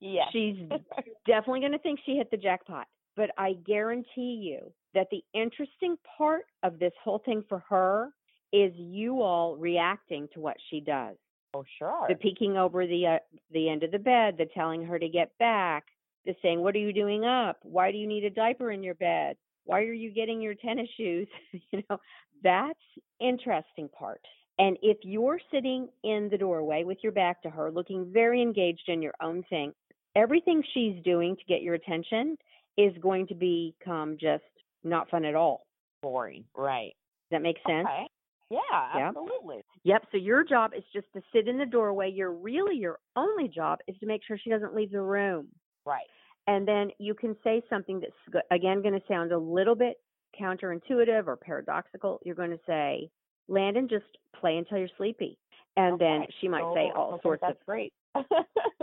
yes. 0.00 0.26
She's 0.32 0.56
definitely 1.26 1.60
going 1.60 1.72
to 1.72 1.78
think 1.78 2.00
she 2.04 2.16
hit 2.16 2.30
the 2.30 2.36
jackpot. 2.36 2.86
But 3.16 3.30
I 3.38 3.54
guarantee 3.64 4.40
you 4.42 4.72
that 4.94 5.06
the 5.10 5.22
interesting 5.34 5.96
part 6.18 6.44
of 6.62 6.78
this 6.78 6.92
whole 7.02 7.20
thing 7.24 7.44
for 7.48 7.62
her 7.68 8.10
is 8.52 8.72
you 8.76 9.22
all 9.22 9.56
reacting 9.56 10.28
to 10.34 10.40
what 10.40 10.56
she 10.70 10.80
does. 10.80 11.16
oh 11.54 11.64
sure. 11.78 12.06
The 12.08 12.14
peeking 12.16 12.56
over 12.56 12.86
the 12.86 13.06
uh, 13.06 13.18
the 13.52 13.68
end 13.68 13.82
of 13.82 13.90
the 13.90 13.98
bed, 13.98 14.36
the 14.38 14.46
telling 14.46 14.84
her 14.84 14.98
to 14.98 15.08
get 15.08 15.36
back, 15.38 15.84
the 16.26 16.34
saying, 16.42 16.60
"What 16.60 16.74
are 16.74 16.78
you 16.80 16.92
doing 16.92 17.24
up? 17.24 17.58
Why 17.62 17.90
do 17.92 17.98
you 17.98 18.06
need 18.06 18.24
a 18.24 18.30
diaper 18.30 18.70
in 18.70 18.82
your 18.82 18.94
bed? 18.94 19.36
Why 19.64 19.80
are 19.80 19.92
you 19.92 20.10
getting 20.10 20.40
your 20.40 20.54
tennis 20.54 20.88
shoes?" 20.96 21.28
you 21.72 21.82
know, 21.88 21.98
that's 22.42 22.78
interesting 23.20 23.88
part. 23.88 24.20
And 24.58 24.76
if 24.82 24.98
you're 25.02 25.40
sitting 25.52 25.88
in 26.04 26.28
the 26.30 26.38
doorway 26.38 26.84
with 26.84 26.98
your 27.02 27.12
back 27.12 27.42
to 27.42 27.50
her, 27.50 27.70
looking 27.70 28.12
very 28.12 28.40
engaged 28.40 28.88
in 28.88 29.02
your 29.02 29.14
own 29.20 29.42
thing, 29.50 29.72
everything 30.14 30.62
she's 30.72 31.02
doing 31.02 31.36
to 31.36 31.44
get 31.48 31.62
your 31.62 31.74
attention 31.74 32.36
is 32.76 32.92
going 33.00 33.26
to 33.28 33.34
become 33.34 34.16
just 34.20 34.44
not 34.84 35.10
fun 35.10 35.24
at 35.24 35.34
all. 35.34 35.66
Boring. 36.02 36.44
Right. 36.56 36.92
Does 37.30 37.38
that 37.38 37.42
make 37.42 37.56
sense? 37.66 37.86
Okay. 37.86 38.06
Yeah, 38.50 38.60
Yeah. 38.96 39.08
absolutely. 39.08 39.64
Yep. 39.84 40.06
So 40.12 40.18
your 40.18 40.44
job 40.44 40.72
is 40.76 40.84
just 40.92 41.06
to 41.14 41.22
sit 41.32 41.48
in 41.48 41.58
the 41.58 41.66
doorway. 41.66 42.10
Your 42.10 42.30
really 42.32 42.76
your 42.76 42.98
only 43.16 43.48
job 43.48 43.78
is 43.88 43.96
to 43.98 44.06
make 44.06 44.22
sure 44.24 44.38
she 44.38 44.50
doesn't 44.50 44.74
leave 44.74 44.90
the 44.92 45.00
room. 45.02 45.48
Right. 45.86 46.06
And 46.46 46.68
then 46.68 46.90
you 46.98 47.14
can 47.14 47.36
say 47.42 47.62
something 47.70 48.00
that's 48.00 48.44
again 48.50 48.82
going 48.82 48.94
to 48.94 49.06
sound 49.08 49.32
a 49.32 49.38
little 49.38 49.74
bit 49.74 49.96
counterintuitive 50.40 51.26
or 51.26 51.36
paradoxical. 51.36 52.20
You're 52.24 52.34
going 52.34 52.50
to 52.50 52.60
say, 52.66 53.10
"Landon, 53.48 53.88
just 53.88 54.04
play 54.38 54.56
until 54.58 54.78
you're 54.78 54.88
sleepy." 54.96 55.38
And 55.76 55.98
then 55.98 56.26
she 56.40 56.48
might 56.48 56.62
So, 56.62 56.74
say 56.74 56.90
all 56.94 57.12
think 57.12 57.22
sorts 57.22 57.42
of 57.48 57.56
great. 57.66 57.92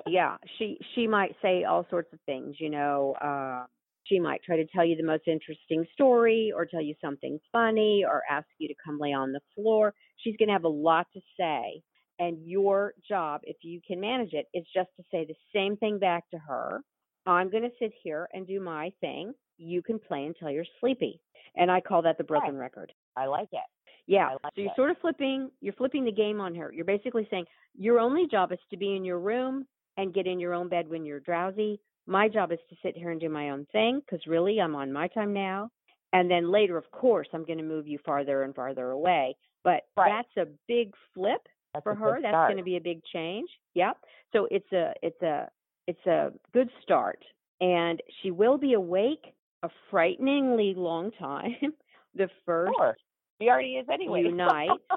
yeah 0.08 0.38
she 0.58 0.78
she 0.96 1.08
might 1.08 1.36
say 1.42 1.64
all 1.64 1.86
sorts 1.90 2.12
of 2.14 2.20
things 2.26 2.56
you 2.60 2.70
know 2.70 3.14
uh 3.22 3.66
she 4.04 4.20
might 4.20 4.42
try 4.44 4.58
to 4.58 4.66
tell 4.76 4.84
you 4.84 4.96
the 4.98 5.04
most 5.04 5.28
interesting 5.28 5.86
story 5.94 6.52
or 6.54 6.66
tell 6.66 6.82
you 6.82 6.96
something 7.00 7.40
funny 7.52 8.04
or 8.06 8.24
ask 8.30 8.48
you 8.58 8.68
to 8.68 8.74
come 8.84 8.98
lay 9.00 9.14
on 9.14 9.32
the 9.32 9.40
floor 9.56 9.94
she's 10.18 10.36
going 10.38 10.48
to 10.48 10.54
have 10.54 10.64
a 10.64 10.68
lot 10.68 11.08
to 11.14 11.22
say 11.40 11.82
and 12.20 12.38
your 12.46 12.94
job 13.08 13.42
if 13.44 13.58
you 13.62 13.80
can 13.86 14.00
manage 14.02 14.34
it 14.34 14.48
is 14.54 14.66
just 14.74 14.90
to 14.98 15.04
say 15.12 15.26
the 15.26 15.36
same 15.54 15.78
thing 15.78 16.00
back 16.00 16.30
to 16.32 16.38
her 16.38 16.82
i'm 17.26 17.50
going 17.50 17.64
to 17.64 17.72
sit 17.80 17.92
here 18.04 18.28
and 18.34 18.48
do 18.48 18.60
my 18.60 18.92
thing 19.02 19.34
you 19.58 19.82
can 19.82 20.00
play 20.00 20.26
until 20.26 20.50
you're 20.50 20.66
sleepy 20.80 21.20
and 21.56 21.70
i 21.72 21.80
call 21.82 22.02
that 22.02 22.18
the 22.18 22.24
broken 22.24 22.58
record 22.58 22.92
I 23.18 23.26
like 23.26 23.50
it. 23.52 23.60
yeah. 24.08 24.30
Like 24.44 24.54
so 24.56 24.62
you're 24.62 24.70
that. 24.70 24.76
sort 24.78 24.90
of 24.92 24.98
flipping 25.00 25.52
you're 25.60 25.74
flipping 25.74 26.06
the 26.06 26.12
game 26.14 26.40
on 26.40 26.56
her. 26.56 26.72
You're 26.74 26.86
basically 26.86 27.28
saying 27.30 27.46
your 27.78 28.00
only 28.00 28.26
job 28.32 28.52
is 28.54 28.60
to 28.70 28.78
be 28.78 28.96
in 28.96 29.04
your 29.04 29.20
room 29.20 29.66
and 29.98 30.14
get 30.14 30.28
in 30.28 30.40
your 30.40 30.54
own 30.54 30.70
bed 30.70 30.88
when 30.90 31.04
you're 31.06 31.20
drowsy. 31.20 31.80
My 32.08 32.30
job 32.30 32.52
is 32.54 32.60
to 32.70 32.76
sit 32.82 32.96
here 32.98 33.12
and 33.12 33.20
do 33.20 33.28
my 33.30 33.50
own 33.50 33.68
thing 33.74 34.00
because 34.00 34.26
really 34.26 34.60
I'm 34.62 34.76
on 34.76 34.94
my 34.94 35.08
time 35.10 35.34
now. 35.34 35.70
And 36.14 36.32
then 36.32 36.50
later, 36.52 36.78
of 36.78 36.90
course, 36.92 37.28
I'm 37.34 37.44
going 37.46 37.58
to 37.60 37.64
move 37.66 37.86
you 37.88 38.00
farther 38.06 38.44
and 38.44 38.56
farther 38.56 38.92
away. 38.92 39.36
But 39.64 39.82
Right. 39.98 40.24
that's 40.36 40.48
a 40.48 40.50
big 40.70 40.94
flip 41.14 41.42
That's 41.74 41.84
for 41.84 41.94
her. 41.96 42.20
That's 42.22 42.48
going 42.48 42.58
to 42.58 42.64
be 42.64 42.78
a 42.78 42.82
big 42.82 43.04
change. 43.14 43.50
Yep. 43.76 43.98
So 44.34 44.48
it's 44.50 44.72
a 44.72 44.94
it's 45.04 45.22
a 45.22 45.50
it's 45.88 46.06
a 46.06 46.32
good 46.54 46.70
start, 46.82 47.20
and 47.60 48.02
she 48.22 48.32
will 48.32 48.58
be 48.58 48.74
awake 48.74 49.34
a 49.64 49.70
frighteningly 49.90 50.74
long 50.76 51.12
time. 51.12 51.56
the 52.16 52.30
first 52.46 52.74
Sure. 52.78 52.96
She 53.42 53.50
already 53.50 53.76
is 53.78 53.88
anyway. 53.92 54.24
unite. 54.24 54.70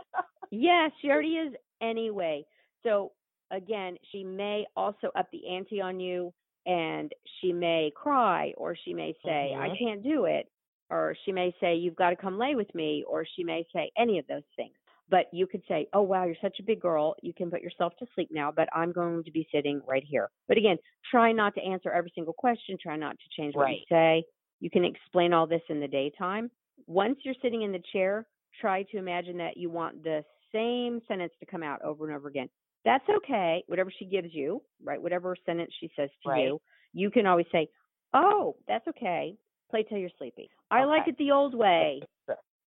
Yes, 0.51 0.92
she 1.01 1.11
already 1.11 1.37
is 1.37 1.55
anyway. 1.83 2.44
So 2.85 3.12
again, 3.51 3.97
she 4.12 4.23
may 4.23 4.66
also 4.77 5.11
up 5.16 5.29
the 5.33 5.49
ante 5.49 5.81
on 5.81 5.99
you 5.99 6.33
and 6.66 7.12
she 7.40 7.53
may 7.53 7.90
cry 7.97 8.53
or 8.57 8.77
she 8.77 8.94
may 8.94 9.14
say, 9.25 9.55
I 9.59 9.70
Mhm. 9.70 9.79
can't 9.79 10.03
do 10.03 10.27
it. 10.27 10.49
Or 10.90 11.16
she 11.25 11.33
may 11.33 11.53
say, 11.61 11.75
You've 11.77 11.97
got 11.97 12.11
to 12.11 12.16
come 12.16 12.38
lay 12.38 12.55
with 12.55 12.73
me. 12.75 13.03
Or 13.05 13.25
she 13.25 13.42
may 13.42 13.66
say 13.73 13.90
any 13.97 14.18
of 14.18 14.27
those 14.29 14.44
things. 14.55 14.77
But 15.11 15.27
you 15.33 15.47
could 15.47 15.62
say, 15.69 15.87
Oh, 15.93 16.03
wow, 16.03 16.25
you're 16.25 16.37
such 16.40 16.59
a 16.61 16.62
big 16.62 16.81
girl. 16.81 17.14
You 17.23 17.35
can 17.35 17.51
put 17.51 17.61
yourself 17.61 17.93
to 17.99 18.07
sleep 18.14 18.31
now, 18.33 18.51
but 18.51 18.69
I'm 18.75 18.93
going 18.93 19.23
to 19.25 19.31
be 19.31 19.47
sitting 19.53 19.81
right 19.87 20.05
here. 20.07 20.31
But 20.49 20.57
again, 20.57 20.77
try 21.11 21.33
not 21.33 21.55
to 21.57 21.62
answer 21.62 21.90
every 21.90 22.12
single 22.14 22.33
question. 22.33 22.77
Try 22.83 22.97
not 22.97 23.17
to 23.19 23.40
change 23.43 23.55
what 23.55 23.71
you 23.71 23.85
say. 23.88 24.25
You 24.61 24.71
can 24.71 24.85
explain 24.85 25.33
all 25.33 25.47
this 25.47 25.62
in 25.69 25.81
the 25.81 25.88
daytime. 25.88 26.51
Once 26.87 27.19
you're 27.23 27.35
sitting 27.43 27.62
in 27.62 27.73
the 27.73 27.83
chair, 27.93 28.27
try 28.61 28.83
to 28.85 28.97
imagine 28.99 29.37
that 29.38 29.57
you 29.57 29.69
want 29.71 30.03
the 30.03 30.25
same 30.53 31.01
sentence 31.07 31.33
to 31.40 31.47
come 31.47 31.62
out 31.62 31.83
over 31.83 32.07
and 32.07 32.17
over 32.17 32.29
again. 32.29 32.49
That's 32.85 33.05
okay. 33.09 33.64
Whatever 33.67 33.90
she 33.99 34.05
gives 34.05 34.29
you, 34.33 34.62
right? 34.83 35.01
Whatever 35.01 35.37
sentence 35.47 35.73
she 35.81 35.90
says 35.97 36.11
to 36.23 36.31
Right. 36.31 36.45
you, 36.45 36.61
you 36.93 37.11
can 37.11 37.27
always 37.27 37.47
say, 37.51 37.69
"Oh, 38.12 38.57
that's 38.69 38.87
okay. 38.88 39.37
Play 39.71 39.83
till 39.85 39.99
you're 39.99 40.11
sleepy. 40.19 40.51
I 40.71 40.85
like 40.85 41.09
it 41.09 41.17
the 41.19 41.33
old 41.33 41.55
way." 41.55 42.01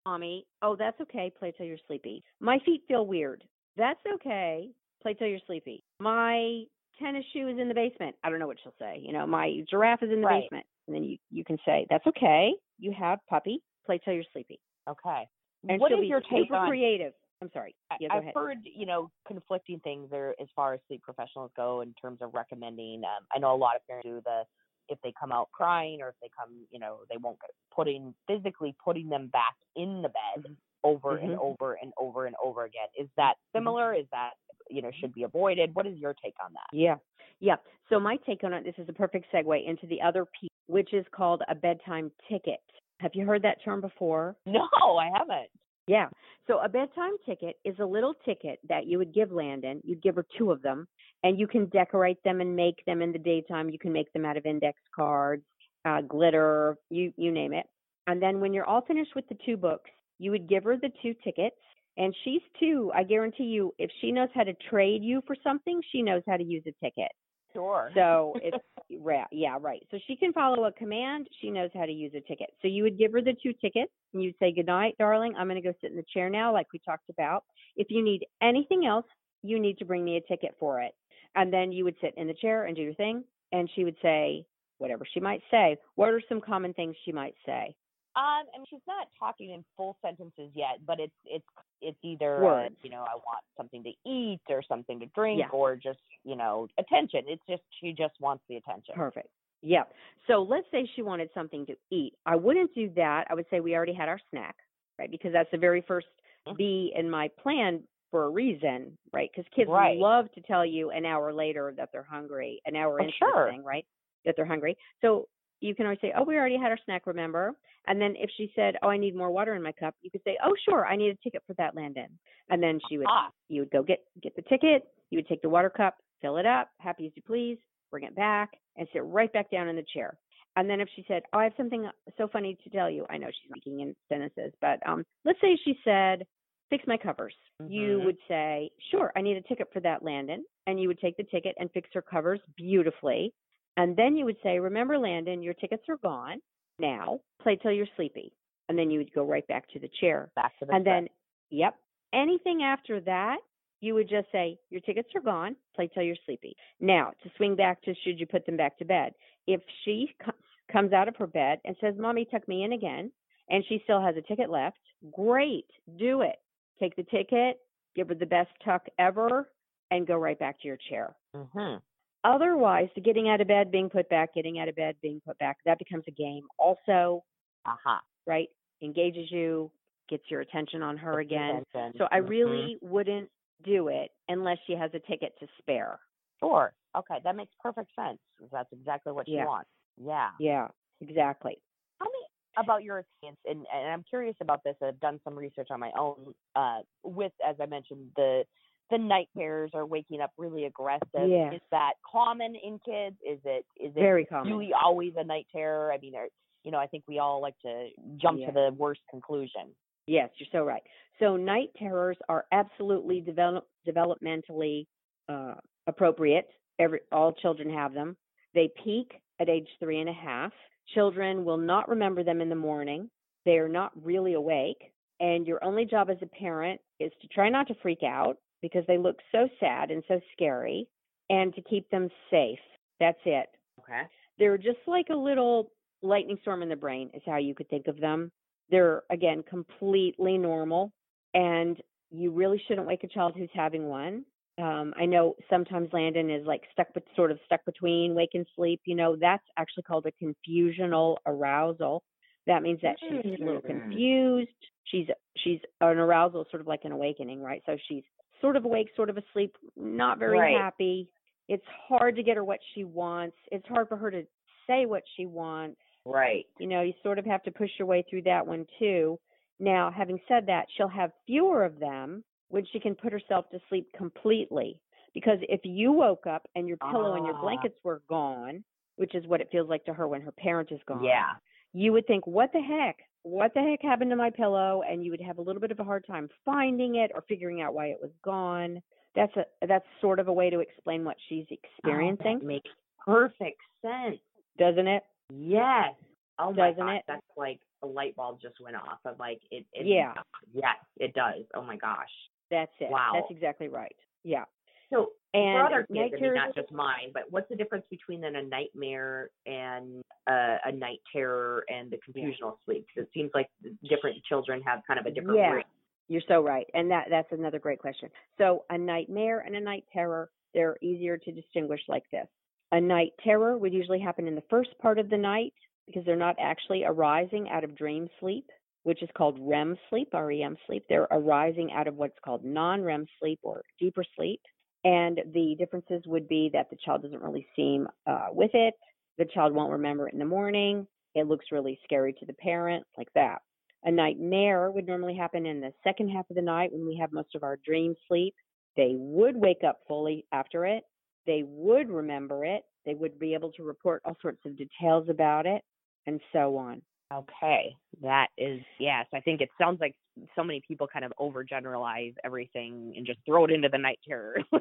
Mommy, 0.08 0.46
oh, 0.62 0.74
that's 0.74 0.98
okay. 1.02 1.30
Play 1.38 1.52
till 1.54 1.66
you're 1.66 1.76
sleepy. 1.86 2.24
My 2.40 2.58
feet 2.64 2.82
feel 2.88 3.06
weird. 3.06 3.44
That's 3.76 4.00
okay. 4.14 4.70
Play 5.02 5.12
till 5.12 5.26
you're 5.26 5.38
sleepy. 5.46 5.84
My 6.00 6.62
tennis 6.98 7.26
shoe 7.34 7.46
is 7.48 7.58
in 7.58 7.68
the 7.68 7.74
basement. 7.74 8.16
I 8.24 8.30
don't 8.30 8.38
know 8.38 8.46
what 8.46 8.56
she'll 8.62 8.72
say. 8.78 9.02
You 9.04 9.12
know, 9.12 9.26
my 9.26 9.60
giraffe 9.68 10.02
is 10.02 10.10
in 10.10 10.22
the 10.22 10.26
Right. 10.26 10.44
basement. 10.44 10.64
And 10.86 10.96
then 10.96 11.04
you, 11.04 11.18
you 11.30 11.44
can 11.44 11.58
say, 11.66 11.86
that's 11.90 12.06
okay. 12.06 12.54
You 12.78 12.90
have 12.98 13.18
puppy. 13.28 13.62
Play 13.84 13.98
till 14.02 14.14
you're 14.14 14.24
sleepy. 14.32 14.58
Okay. 14.88 15.28
And 15.68 15.78
what 15.78 15.90
be 15.90 16.06
your 16.06 16.22
take 16.22 16.44
super 16.44 16.56
on? 16.56 16.68
creative. 16.68 17.12
I'm 17.42 17.50
sorry. 17.52 17.74
Yeah, 18.00 18.08
I've 18.10 18.22
ahead. 18.22 18.32
heard, 18.34 18.58
you 18.64 18.86
know, 18.86 19.10
conflicting 19.26 19.78
things 19.80 20.08
there 20.10 20.34
as 20.40 20.48
far 20.56 20.72
as 20.72 20.80
sleep 20.88 21.02
professionals 21.02 21.50
go 21.54 21.82
in 21.82 21.92
terms 22.00 22.22
of 22.22 22.32
recommending. 22.32 23.02
Um, 23.04 23.26
I 23.34 23.38
know 23.38 23.54
a 23.54 23.56
lot 23.56 23.76
of 23.76 23.86
parents 23.86 24.08
do 24.08 24.22
the 24.24 24.44
if 24.88 24.98
they 25.02 25.12
come 25.18 25.32
out 25.32 25.50
crying 25.52 26.00
or 26.02 26.08
if 26.08 26.14
they 26.20 26.28
come, 26.36 26.66
you 26.70 26.78
know, 26.78 26.98
they 27.10 27.16
won't 27.16 27.40
get 27.40 27.50
putting 27.74 28.14
physically 28.26 28.74
putting 28.82 29.08
them 29.08 29.28
back 29.28 29.54
in 29.76 30.02
the 30.02 30.08
bed 30.08 30.44
Mhm. 30.44 30.56
over 30.84 31.16
and 31.16 31.32
Mhm. 31.32 31.38
over 31.40 31.74
and 31.74 31.92
over 31.96 32.26
and 32.26 32.36
over 32.42 32.64
again. 32.64 32.88
Is 32.96 33.08
that 33.16 33.36
Mm-hmm. 33.36 33.58
similar? 33.58 33.94
Is 33.94 34.08
that 34.10 34.34
you 34.70 34.82
know 34.82 34.90
should 34.92 35.12
be 35.14 35.22
avoided? 35.22 35.74
What 35.74 35.86
is 35.86 35.96
your 35.98 36.14
take 36.14 36.36
on 36.44 36.52
that? 36.54 36.66
Yeah. 36.72 36.98
Yeah. 37.40 37.56
So 37.88 38.00
my 38.00 38.16
take 38.16 38.42
on 38.44 38.52
it, 38.52 38.64
this 38.64 38.78
is 38.78 38.88
a 38.88 38.92
perfect 38.92 39.30
segue 39.32 39.64
into 39.64 39.86
the 39.86 40.02
other 40.02 40.24
piece, 40.26 40.50
which 40.66 40.92
is 40.92 41.06
called 41.08 41.42
a 41.48 41.54
bedtime 41.54 42.10
ticket. 42.28 42.60
Have 43.00 43.14
you 43.14 43.24
heard 43.24 43.42
that 43.42 43.62
term 43.62 43.80
before? 43.80 44.36
No, 44.44 44.68
I 44.98 45.08
haven't. 45.16 45.50
Yeah. 45.88 46.08
So 46.46 46.58
a 46.58 46.68
bedtime 46.68 47.14
ticket 47.26 47.56
is 47.64 47.76
a 47.80 47.84
little 47.84 48.14
ticket 48.24 48.58
that 48.68 48.86
you 48.86 48.98
would 48.98 49.12
give 49.14 49.32
Landon. 49.32 49.80
You'd 49.84 50.02
give 50.02 50.14
her 50.16 50.26
two 50.36 50.50
of 50.50 50.62
them, 50.62 50.86
and 51.22 51.38
you 51.38 51.46
can 51.46 51.66
decorate 51.66 52.22
them 52.24 52.40
and 52.40 52.54
make 52.54 52.84
them 52.86 53.02
in 53.02 53.12
the 53.12 53.18
daytime. 53.18 53.70
You 53.70 53.78
can 53.78 53.92
make 53.92 54.12
them 54.12 54.24
out 54.24 54.36
of 54.36 54.46
index 54.46 54.78
cards, 54.94 55.42
uh, 55.84 56.02
glitter, 56.02 56.76
you 56.90 57.12
you 57.16 57.32
name 57.32 57.52
it. 57.52 57.66
And 58.06 58.22
then 58.22 58.40
when 58.40 58.52
you're 58.52 58.66
all 58.66 58.82
finished 58.82 59.14
with 59.16 59.28
the 59.28 59.36
two 59.44 59.56
books, 59.56 59.90
you 60.18 60.30
would 60.30 60.48
give 60.48 60.64
her 60.64 60.76
the 60.76 60.90
two 61.02 61.14
tickets. 61.24 61.56
And 61.96 62.14
she's 62.22 62.42
two. 62.60 62.92
I 62.94 63.02
guarantee 63.02 63.44
you, 63.44 63.72
if 63.78 63.90
she 64.00 64.12
knows 64.12 64.28
how 64.34 64.44
to 64.44 64.54
trade 64.70 65.02
you 65.02 65.20
for 65.26 65.36
something, 65.42 65.80
she 65.90 66.02
knows 66.02 66.22
how 66.28 66.36
to 66.36 66.44
use 66.44 66.62
a 66.66 66.84
ticket. 66.84 67.10
Sure. 67.52 67.90
So 67.94 68.34
it's 68.42 68.56
yeah, 69.32 69.56
right. 69.60 69.86
So 69.90 69.98
she 70.06 70.16
can 70.16 70.32
follow 70.32 70.64
a 70.64 70.72
command. 70.72 71.28
She 71.40 71.50
knows 71.50 71.70
how 71.74 71.86
to 71.86 71.92
use 71.92 72.12
a 72.14 72.20
ticket. 72.20 72.50
So 72.62 72.68
you 72.68 72.82
would 72.82 72.98
give 72.98 73.12
her 73.12 73.22
the 73.22 73.34
two 73.42 73.52
tickets, 73.54 73.92
and 74.12 74.22
you'd 74.22 74.36
say, 74.38 74.52
"Good 74.52 74.66
night, 74.66 74.96
darling. 74.98 75.34
I'm 75.36 75.48
going 75.48 75.60
to 75.60 75.66
go 75.66 75.74
sit 75.80 75.90
in 75.90 75.96
the 75.96 76.04
chair 76.12 76.30
now, 76.30 76.52
like 76.52 76.66
we 76.72 76.78
talked 76.80 77.10
about. 77.10 77.44
If 77.76 77.88
you 77.90 78.02
need 78.02 78.26
anything 78.42 78.86
else, 78.86 79.06
you 79.42 79.58
need 79.58 79.78
to 79.78 79.84
bring 79.84 80.04
me 80.04 80.16
a 80.16 80.20
ticket 80.20 80.54
for 80.58 80.80
it." 80.80 80.92
And 81.34 81.52
then 81.52 81.72
you 81.72 81.84
would 81.84 81.96
sit 82.00 82.14
in 82.16 82.26
the 82.26 82.34
chair 82.34 82.64
and 82.64 82.76
do 82.76 82.82
your 82.82 82.94
thing, 82.94 83.24
and 83.52 83.68
she 83.74 83.84
would 83.84 83.96
say 84.02 84.44
whatever 84.78 85.04
she 85.12 85.20
might 85.20 85.42
say. 85.50 85.76
What 85.96 86.10
are 86.10 86.22
some 86.28 86.40
common 86.40 86.72
things 86.74 86.96
she 87.04 87.12
might 87.12 87.34
say? 87.44 87.74
Um, 88.16 88.44
I 88.52 88.58
mean, 88.58 88.66
she's 88.68 88.80
not 88.88 89.06
talking 89.18 89.50
in 89.50 89.64
full 89.76 89.96
sentences 90.02 90.50
yet, 90.54 90.78
but 90.86 90.98
it's 90.98 91.14
it's 91.24 91.44
it's 91.80 91.98
either 92.02 92.44
uh, 92.44 92.68
you 92.82 92.90
know 92.90 93.02
I 93.02 93.14
want 93.14 93.44
something 93.56 93.84
to 93.84 93.92
eat 94.10 94.40
or 94.48 94.62
something 94.62 94.98
to 95.00 95.06
drink 95.06 95.38
Yeah. 95.40 95.48
or 95.50 95.76
just 95.76 96.00
you 96.24 96.34
know 96.36 96.68
attention. 96.78 97.24
It's 97.28 97.42
just 97.48 97.62
she 97.80 97.92
just 97.92 98.14
wants 98.20 98.42
the 98.48 98.56
attention. 98.56 98.94
Perfect. 98.94 99.28
Yeah. 99.62 99.84
So 100.26 100.42
let's 100.42 100.66
say 100.70 100.88
she 100.96 101.02
wanted 101.02 101.30
something 101.34 101.66
to 101.66 101.76
eat. 101.90 102.14
I 102.26 102.34
wouldn't 102.36 102.74
do 102.74 102.90
that. 102.96 103.26
I 103.30 103.34
would 103.34 103.46
say 103.50 103.60
we 103.60 103.74
already 103.76 103.92
had 103.92 104.08
our 104.08 104.20
snack, 104.30 104.56
right? 104.98 105.10
Because 105.10 105.32
that's 105.32 105.50
the 105.52 105.58
very 105.58 105.80
first 105.82 106.06
Mhm. 106.46 106.56
B 106.56 106.92
in 106.96 107.08
my 107.10 107.28
plan 107.28 107.82
for 108.10 108.24
a 108.24 108.30
reason, 108.30 108.96
right? 109.12 109.30
Because 109.30 109.48
kids 109.50 109.68
Right. 109.70 109.98
love 109.98 110.30
to 110.32 110.40
tell 110.40 110.64
you 110.64 110.90
an 110.90 111.04
hour 111.04 111.32
later 111.32 111.72
that 111.76 111.92
they're 111.92 112.02
hungry, 112.02 112.60
an 112.64 112.74
hour 112.74 113.00
Oh, 113.00 113.04
into 113.04 113.16
sure. 113.18 113.44
the 113.46 113.50
thing, 113.52 113.62
right? 113.64 113.86
That 114.24 114.34
they're 114.34 114.46
hungry. 114.46 114.76
So 115.02 115.28
you 115.60 115.74
can 115.74 115.86
always 115.86 116.00
say, 116.00 116.12
"Oh, 116.16 116.24
we 116.24 116.36
already 116.36 116.56
had 116.56 116.70
our 116.70 116.78
snack, 116.84 117.06
remember?" 117.06 117.54
And 117.86 118.00
then 118.00 118.14
if 118.16 118.30
she 118.36 118.52
said, 118.54 118.76
"Oh, 118.82 118.88
I 118.88 118.96
need 118.96 119.14
more 119.14 119.30
water 119.30 119.54
in 119.54 119.62
my 119.62 119.72
cup," 119.72 119.94
you 120.02 120.10
could 120.10 120.22
say, 120.24 120.38
"Oh, 120.42 120.54
sure, 120.64 120.86
I 120.86 120.96
need 120.96 121.10
a 121.10 121.16
ticket 121.16 121.42
for 121.46 121.54
that, 121.54 121.74
Landon." 121.74 122.18
And 122.50 122.62
then 122.62 122.80
she 122.88 122.98
would 122.98 123.06
Ah, 123.08 123.30
you 123.48 123.62
would 123.62 123.70
go 123.70 123.82
get 123.82 124.00
get 124.20 124.34
the 124.36 124.42
ticket, 124.42 124.84
you 125.10 125.18
would 125.18 125.28
take 125.28 125.42
the 125.42 125.48
water 125.48 125.70
cup, 125.70 125.96
fill 126.20 126.36
it 126.38 126.46
up, 126.46 126.70
happy 126.80 127.06
as 127.06 127.12
you 127.16 127.22
please, 127.22 127.58
bring 127.90 128.04
it 128.04 128.14
back, 128.14 128.50
and 128.76 128.86
sit 128.92 129.02
right 129.04 129.32
back 129.32 129.50
down 129.50 129.68
in 129.68 129.76
the 129.76 129.84
chair. 129.94 130.18
And 130.56 130.68
then 130.68 130.80
if 130.80 130.88
she 130.94 131.04
said, 131.06 131.22
"Oh, 131.32 131.38
I 131.38 131.44
have 131.44 131.54
something 131.56 131.88
so 132.16 132.28
funny 132.28 132.56
to 132.64 132.70
tell 132.70 132.90
you," 132.90 133.06
I 133.10 133.16
know 133.18 133.28
she's 133.28 133.50
speaking 133.50 133.80
in 133.80 133.94
sentences, 134.08 134.52
but 134.60 134.84
um, 134.86 135.04
let's 135.24 135.40
say 135.40 135.56
she 135.56 135.78
said, 135.84 136.26
"Fix 136.70 136.86
my 136.86 136.96
covers." 136.96 137.34
You 137.66 137.98
Mhm. 137.98 138.04
would 138.04 138.18
say, 138.28 138.70
"Sure, 138.90 139.12
I 139.16 139.20
need 139.20 139.36
a 139.36 139.42
ticket 139.42 139.68
for 139.72 139.80
that, 139.80 140.02
Landon," 140.02 140.44
and 140.66 140.80
you 140.80 140.88
would 140.88 140.98
take 140.98 141.16
the 141.16 141.24
ticket 141.24 141.54
and 141.58 141.70
fix 141.72 141.88
her 141.94 142.02
covers 142.02 142.40
beautifully. 142.56 143.32
And 143.78 143.96
then 143.96 144.16
you 144.16 144.24
would 144.24 144.36
say, 144.42 144.58
"Remember, 144.58 144.98
Landon, 144.98 145.42
your 145.42 145.54
tickets 145.54 145.84
are 145.88 145.96
gone. 145.96 146.42
Now 146.78 147.20
play 147.40 147.56
till 147.56 147.72
you're 147.72 147.86
sleepy." 147.96 148.32
And 148.68 148.78
then 148.78 148.90
you 148.90 148.98
would 148.98 149.12
go 149.14 149.24
right 149.24 149.46
back 149.46 149.66
to 149.70 149.78
the 149.78 149.88
chair 150.00 150.30
back 150.36 150.58
to 150.58 150.66
the 150.66 150.74
and 150.74 150.84
then, 150.84 151.08
yep, 151.48 151.74
anything 152.12 152.62
after 152.62 153.00
that, 153.00 153.38
you 153.80 153.94
would 153.94 154.08
just 154.08 154.30
say, 154.32 154.58
Your 154.70 154.80
tickets 154.80 155.08
are 155.14 155.20
gone, 155.20 155.56
play 155.74 155.88
till 155.88 156.02
you're 156.02 156.16
sleepy. 156.26 156.56
Now, 156.80 157.12
to 157.22 157.30
swing 157.36 157.56
back 157.56 157.80
to 157.82 157.94
should 158.04 158.18
you 158.18 158.26
put 158.26 158.44
them 158.44 158.56
back 158.56 158.76
to 158.78 158.84
bed? 158.84 159.14
If 159.46 159.62
she 159.84 160.14
co- 160.22 160.32
comes 160.70 160.92
out 160.92 161.08
of 161.08 161.16
her 161.16 161.26
bed 161.26 161.60
and 161.64 161.76
says, 161.80 161.94
Mommy, 161.96 162.24
tuck 162.24 162.46
me 162.48 162.64
in 162.64 162.72
again, 162.72 163.10
and 163.48 163.64
she 163.68 163.80
still 163.84 164.00
has 164.00 164.16
a 164.16 164.22
ticket 164.22 164.50
left, 164.50 164.78
great, 165.12 165.66
do 165.96 166.22
it. 166.22 166.36
Take 166.80 166.96
the 166.96 167.04
ticket, 167.04 167.60
give 167.94 168.08
her 168.08 168.14
the 168.14 168.26
best 168.26 168.50
tuck 168.64 168.86
ever, 168.98 169.50
and 169.90 170.06
go 170.06 170.16
right 170.16 170.38
back 170.38 170.60
to 170.60 170.68
your 170.68 170.78
chair. 170.90 171.16
Mhm. 171.34 171.80
Otherwise, 172.24 172.88
the 172.94 173.00
getting 173.00 173.28
out 173.28 173.40
of 173.40 173.48
bed, 173.48 173.70
being 173.70 173.88
put 173.88 174.08
back, 174.08 174.34
getting 174.34 174.58
out 174.58 174.68
of 174.68 174.74
bed, 174.76 174.96
being 175.02 175.20
put 175.24 175.38
back, 175.38 175.58
that 175.64 175.78
becomes 175.78 176.04
a 176.08 176.10
game. 176.10 176.46
Also, 176.58 177.24
Aha. 177.64 178.00
right? 178.26 178.48
Engages 178.82 179.30
you, 179.30 179.70
gets 180.08 180.24
your 180.30 180.40
attention 180.40 180.82
on 180.82 180.96
her 180.96 181.20
again. 181.20 181.64
So 181.96 182.08
I 182.10 182.18
Mhm. 182.18 182.28
really 182.28 182.78
wouldn't 182.80 183.30
do 183.62 183.88
it 183.88 184.10
unless 184.28 184.58
she 184.66 184.72
has 184.74 184.92
a 184.94 185.00
ticket 185.00 185.36
to 185.40 185.48
spare. 185.58 186.00
sure. 186.40 186.72
Okay, 186.96 187.18
that 187.24 187.34
makes 187.36 187.52
perfect 187.60 187.94
sense. 187.94 188.18
That's 188.50 188.72
exactly 188.72 189.12
what 189.12 189.26
she 189.26 189.32
Yeah. 189.32 189.44
wants. 189.44 189.70
Yeah. 189.96 190.30
Yeah, 190.38 190.68
exactly. 191.00 191.60
Tell 191.98 192.08
me 192.10 192.26
about 192.56 192.82
your 192.84 193.00
experience, 193.00 193.40
and, 193.44 193.66
and 193.72 193.90
I'm 193.90 194.02
curious 194.04 194.36
about 194.40 194.62
this. 194.64 194.76
I've 194.82 194.98
done 195.00 195.20
some 195.24 195.36
research 195.36 195.68
on 195.70 195.80
my 195.80 195.90
own 195.98 196.34
uh, 196.54 196.82
with, 197.02 197.32
as 197.46 197.56
I 197.60 197.66
mentioned, 197.66 198.12
the 198.16 198.44
the 198.90 198.98
night 198.98 199.28
terrors 199.36 199.70
are 199.74 199.84
waking 199.86 200.20
up 200.20 200.30
really 200.38 200.64
aggressive. 200.64 201.28
Yeah. 201.28 201.52
Is 201.52 201.60
that 201.70 201.94
common 202.10 202.54
in 202.56 202.78
kids? 202.84 203.16
Is 203.26 203.38
it 203.44 203.64
is 203.78 203.92
it 203.94 204.00
Very 204.00 204.24
common. 204.24 204.52
really 204.52 204.72
always 204.72 205.12
a 205.16 205.24
night 205.24 205.46
terror? 205.52 205.92
I 205.92 205.98
mean, 205.98 206.14
are, 206.14 206.28
you 206.64 206.70
know, 206.70 206.78
I 206.78 206.86
think 206.86 207.04
we 207.06 207.18
all 207.18 207.40
like 207.40 207.58
to 207.60 207.88
jump 208.16 208.38
Yeah. 208.40 208.46
to 208.48 208.52
the 208.52 208.74
worst 208.76 209.00
conclusion. 209.10 209.74
Yes, 210.06 210.30
you're 210.38 210.48
so 210.52 210.64
right. 210.64 210.82
So 211.18 211.36
night 211.36 211.68
terrors 211.76 212.16
are 212.30 212.46
absolutely 212.52 213.20
develop, 213.20 213.66
developmentally 213.86 214.86
uh, 215.28 215.54
appropriate. 215.86 216.48
Every 216.78 217.00
all 217.12 217.32
children 217.32 217.68
have 217.70 217.92
them. 217.92 218.16
They 218.54 218.70
peak 218.82 219.20
at 219.40 219.48
age 219.48 219.68
three 219.80 220.00
and 220.00 220.08
a 220.08 220.12
half. 220.14 220.52
Children 220.94 221.44
will 221.44 221.58
not 221.58 221.88
remember 221.88 222.24
them 222.24 222.40
in 222.40 222.48
the 222.48 222.54
morning. 222.54 223.10
They 223.44 223.58
are 223.58 223.68
not 223.68 223.92
really 224.02 224.34
awake, 224.34 224.92
and 225.20 225.46
your 225.46 225.62
only 225.62 225.84
job 225.84 226.08
as 226.10 226.16
a 226.22 226.26
parent 226.26 226.80
is 227.00 227.12
to 227.20 227.28
try 227.28 227.48
not 227.50 227.68
to 227.68 227.74
freak 227.82 228.02
out 228.02 228.38
because 228.62 228.84
they 228.86 228.98
look 228.98 229.16
so 229.32 229.48
sad 229.60 229.90
and 229.90 230.02
so 230.08 230.20
scary, 230.32 230.88
and 231.30 231.54
to 231.54 231.62
keep 231.62 231.88
them 231.90 232.08
safe. 232.30 232.58
That's 233.00 233.18
it. 233.24 233.48
Okay. 233.80 234.02
They're 234.38 234.58
just 234.58 234.78
like 234.86 235.06
a 235.10 235.16
little 235.16 235.72
lightning 236.02 236.38
storm 236.42 236.62
in 236.62 236.68
the 236.68 236.76
brain, 236.76 237.10
is 237.14 237.22
how 237.26 237.36
you 237.38 237.54
could 237.54 237.68
think 237.68 237.86
of 237.86 237.98
them. 238.00 238.30
They're, 238.70 239.02
again, 239.10 239.42
completely 239.48 240.38
normal, 240.38 240.92
and 241.34 241.76
you 242.10 242.30
really 242.30 242.60
shouldn't 242.66 242.86
wake 242.86 243.04
a 243.04 243.08
child 243.08 243.34
who's 243.36 243.50
having 243.52 243.84
one. 243.88 244.24
Um, 244.60 244.92
I 244.96 245.06
know 245.06 245.36
sometimes 245.48 245.88
Landon 245.92 246.30
is 246.30 246.44
like 246.46 246.62
stuck, 246.72 246.88
but 246.92 247.04
sort 247.14 247.30
of 247.30 247.38
stuck 247.46 247.64
between 247.64 248.14
wake 248.14 248.34
and 248.34 248.46
sleep. 248.56 248.80
You 248.86 248.96
know, 248.96 249.16
that's 249.16 249.44
actually 249.56 249.84
called 249.84 250.06
a 250.06 250.24
confusional 250.24 251.16
arousal. 251.26 252.02
That 252.46 252.62
means 252.62 252.80
that 252.82 252.96
she's 253.08 253.40
a 253.40 253.44
little 253.44 253.60
Mm. 253.62 253.80
confused. 253.80 254.50
She's 254.84 255.06
she's 255.36 255.60
an 255.80 255.98
arousal, 255.98 256.46
sort 256.50 256.60
of 256.60 256.66
like 256.66 256.84
an 256.84 256.92
awakening, 256.92 257.40
right? 257.40 257.62
So 257.66 257.76
she's 257.88 258.04
sort 258.40 258.56
of 258.56 258.64
awake, 258.64 258.88
sort 258.96 259.10
of 259.10 259.16
asleep, 259.18 259.56
not 259.76 260.18
very 260.18 260.38
Right. 260.38 260.56
happy. 260.56 261.08
It's 261.48 261.64
hard 261.66 262.16
to 262.16 262.22
get 262.22 262.36
her 262.36 262.44
what 262.44 262.60
she 262.74 262.84
wants. 262.84 263.36
It's 263.50 263.66
hard 263.66 263.88
for 263.88 263.96
her 263.96 264.10
to 264.10 264.26
say 264.66 264.86
what 264.86 265.02
she 265.16 265.26
wants. 265.26 265.80
Right. 266.04 266.46
You 266.58 266.66
know, 266.66 266.82
you 266.82 266.92
sort 267.02 267.18
of 267.18 267.24
have 267.26 267.42
to 267.44 267.50
push 267.50 267.70
your 267.78 267.86
way 267.86 268.02
through 268.02 268.22
that 268.22 268.46
one 268.46 268.66
too. 268.78 269.18
Now, 269.58 269.90
having 269.90 270.20
said 270.28 270.46
that, 270.46 270.66
she'll 270.70 270.88
have 270.88 271.12
fewer 271.26 271.64
of 271.64 271.78
them 271.78 272.22
when 272.48 272.64
she 272.66 272.78
can 272.80 272.94
put 272.94 273.12
herself 273.12 273.48
to 273.50 273.60
sleep 273.68 273.90
completely. 273.96 274.80
Because 275.14 275.38
if 275.48 275.60
you 275.64 275.90
woke 275.92 276.26
up 276.26 276.46
and 276.54 276.68
your 276.68 276.76
pillow 276.76 277.14
and 277.14 277.26
your 277.26 277.34
Ah. 277.36 277.40
blankets 277.40 277.82
were 277.82 278.02
gone, 278.08 278.62
which 278.96 279.14
is 279.14 279.26
what 279.26 279.40
it 279.40 279.50
feels 279.50 279.68
like 279.68 279.84
to 279.84 279.92
her 279.94 280.06
when 280.06 280.20
her 280.20 280.32
parent 280.32 280.70
is 280.70 280.82
gone, 280.84 281.02
Yeah. 281.02 281.34
You 281.72 281.92
would 281.92 282.06
think, 282.06 282.26
what 282.26 282.50
the 282.52 282.60
heck? 282.60 282.96
What 283.22 283.52
the 283.54 283.60
heck 283.60 283.82
happened 283.82 284.10
to 284.10 284.16
my 284.16 284.30
pillow? 284.30 284.82
And 284.88 285.04
you 285.04 285.10
would 285.10 285.20
have 285.20 285.38
a 285.38 285.42
little 285.42 285.60
bit 285.60 285.70
of 285.70 285.80
a 285.80 285.84
hard 285.84 286.06
time 286.06 286.28
finding 286.44 286.96
it 286.96 287.10
or 287.14 287.24
figuring 287.28 287.60
out 287.60 287.74
why 287.74 287.86
it 287.86 287.98
was 288.00 288.10
gone. 288.24 288.80
That's 289.14 289.36
a 289.36 289.66
that's 289.66 289.84
sort 290.00 290.20
of 290.20 290.28
a 290.28 290.32
way 290.32 290.50
to 290.50 290.60
explain 290.60 291.04
what 291.04 291.16
she's 291.28 291.46
Oh, 291.50 291.56
experiencing, 291.76 292.38
that 292.38 292.46
makes 292.46 292.70
perfect 293.04 293.60
sense. 293.82 294.18
doesn't 294.58 294.86
it? 294.86 295.02
Yes. 295.30 295.94
Oh 296.38 296.52
my 296.52 296.70
doesn't 296.70 296.86
gosh, 296.86 296.96
it? 296.98 297.04
that's 297.08 297.26
like 297.36 297.58
a 297.82 297.86
light 297.86 298.14
bulb 298.16 298.40
just 298.40 298.60
went 298.60 298.76
off. 298.76 298.98
of 299.04 299.18
like 299.18 299.40
it. 299.50 299.66
it 299.72 299.86
Yeah. 299.86 300.14
Yes, 300.52 300.76
it 300.98 301.14
does. 301.14 301.44
Oh 301.54 301.62
my 301.62 301.76
gosh. 301.76 302.08
That's 302.50 302.72
it. 302.80 302.90
Wow. 302.90 303.12
That's 303.14 303.30
exactly 303.30 303.68
right. 303.68 303.96
Yeah. 304.24 304.44
So 304.90 305.10
And 305.34 305.58
for 305.58 305.66
other 305.66 305.86
kids, 305.92 306.14
I 306.16 306.20
mean, 306.20 306.34
not 306.34 306.54
just 306.54 306.72
mine, 306.72 307.10
but 307.12 307.24
what's 307.30 307.48
the 307.50 307.56
difference 307.56 307.84
between 307.90 308.20
then 308.22 308.36
a 308.36 308.42
nightmare 308.42 309.30
and 309.46 310.02
uh, 310.26 310.56
a 310.64 310.72
night 310.72 311.00
terror 311.12 311.64
and 311.68 311.90
the 311.90 311.98
confusional 311.98 312.58
sleep? 312.64 312.86
Because 312.86 313.08
it 313.08 313.10
seems 313.12 313.30
like 313.34 313.48
different 313.88 314.24
children 314.24 314.62
have 314.62 314.80
kind 314.86 314.98
of 314.98 315.06
a 315.06 315.10
different 315.10 315.38
Yeah. 315.38 315.50
rate. 315.52 315.66
You're 316.08 316.22
so 316.26 316.40
right. 316.40 316.66
And 316.72 316.90
that 316.90 317.08
that's 317.10 317.30
another 317.32 317.58
great 317.58 317.78
question. 317.78 318.08
So 318.38 318.64
a 318.70 318.78
nightmare 318.78 319.40
and 319.40 319.54
a 319.54 319.60
night 319.60 319.84
terror, 319.92 320.30
they're 320.54 320.78
easier 320.80 321.18
to 321.18 321.32
distinguish 321.32 321.82
like 321.88 322.04
this. 322.10 322.26
A 322.72 322.80
night 322.80 323.12
terror 323.22 323.58
would 323.58 323.74
usually 323.74 324.00
happen 324.00 324.26
in 324.26 324.34
the 324.34 324.42
first 324.48 324.70
part 324.80 324.98
of 324.98 325.10
the 325.10 325.18
night 325.18 325.52
because 325.86 326.04
they're 326.06 326.16
not 326.16 326.36
actually 326.38 326.84
arising 326.84 327.50
out 327.50 327.64
of 327.64 327.74
dream 327.76 328.08
sleep, 328.20 328.46
which 328.84 329.02
is 329.02 329.10
called 329.16 329.38
REM 329.38 329.76
sleep, 329.90 330.08
REM 330.14 330.56
sleep. 330.66 330.84
They're 330.88 331.08
arising 331.10 331.72
out 331.72 331.86
of 331.86 331.96
what's 331.96 332.18
called 332.24 332.44
non-REM 332.44 333.06
sleep 333.20 333.40
or 333.42 333.62
deeper 333.78 334.04
sleep. 334.16 334.40
And 334.84 335.20
the 335.32 335.56
differences 335.58 336.02
would 336.06 336.28
be 336.28 336.50
that 336.52 336.70
the 336.70 336.76
child 336.84 337.02
doesn't 337.02 337.22
really 337.22 337.46
seem 337.56 337.88
uh, 338.06 338.28
with 338.30 338.50
it. 338.54 338.74
The 339.18 339.26
child 339.26 339.52
won't 339.52 339.72
remember 339.72 340.08
it 340.08 340.12
in 340.12 340.18
the 340.18 340.24
morning. 340.24 340.86
It 341.14 341.26
looks 341.26 341.46
really 341.50 341.78
scary 341.84 342.12
to 342.14 342.26
the 342.26 342.34
parent, 342.34 342.84
like 342.96 343.12
that. 343.14 343.38
A 343.84 343.90
nightmare 343.90 344.70
would 344.70 344.86
normally 344.86 345.16
happen 345.16 345.46
in 345.46 345.60
the 345.60 345.72
second 345.84 346.10
half 346.10 346.28
of 346.30 346.36
the 346.36 346.42
night 346.42 346.72
when 346.72 346.86
we 346.86 346.96
have 347.00 347.12
most 347.12 347.34
of 347.34 347.42
our 347.42 347.58
dream 347.64 347.94
sleep. 348.06 348.34
They 348.76 348.94
would 348.94 349.36
wake 349.36 349.64
up 349.66 349.80
fully 349.88 350.24
after 350.32 350.64
it. 350.66 350.84
They 351.26 351.42
would 351.44 351.90
remember 351.90 352.44
it. 352.44 352.62
They 352.86 352.94
would 352.94 353.18
be 353.18 353.34
able 353.34 353.52
to 353.52 353.64
report 353.64 354.02
all 354.04 354.16
sorts 354.22 354.40
of 354.46 354.56
details 354.56 355.08
about 355.08 355.46
it 355.46 355.62
and 356.06 356.20
so 356.32 356.56
on. 356.56 356.82
Okay, 357.12 357.74
that 358.02 358.28
is 358.36 358.60
yes. 358.78 359.06
I 359.14 359.20
think 359.20 359.40
it 359.40 359.48
sounds 359.58 359.80
like 359.80 359.94
so 360.34 360.42
many 360.42 360.62
people 360.66 360.86
kind 360.86 361.04
of 361.04 361.12
overgeneralize 361.20 362.14
everything 362.24 362.94
and 362.96 363.06
just 363.06 363.18
throw 363.26 363.44
it 363.44 363.50
into 363.50 363.68
the 363.68 363.78
night 363.78 363.98
terror. 364.06 364.38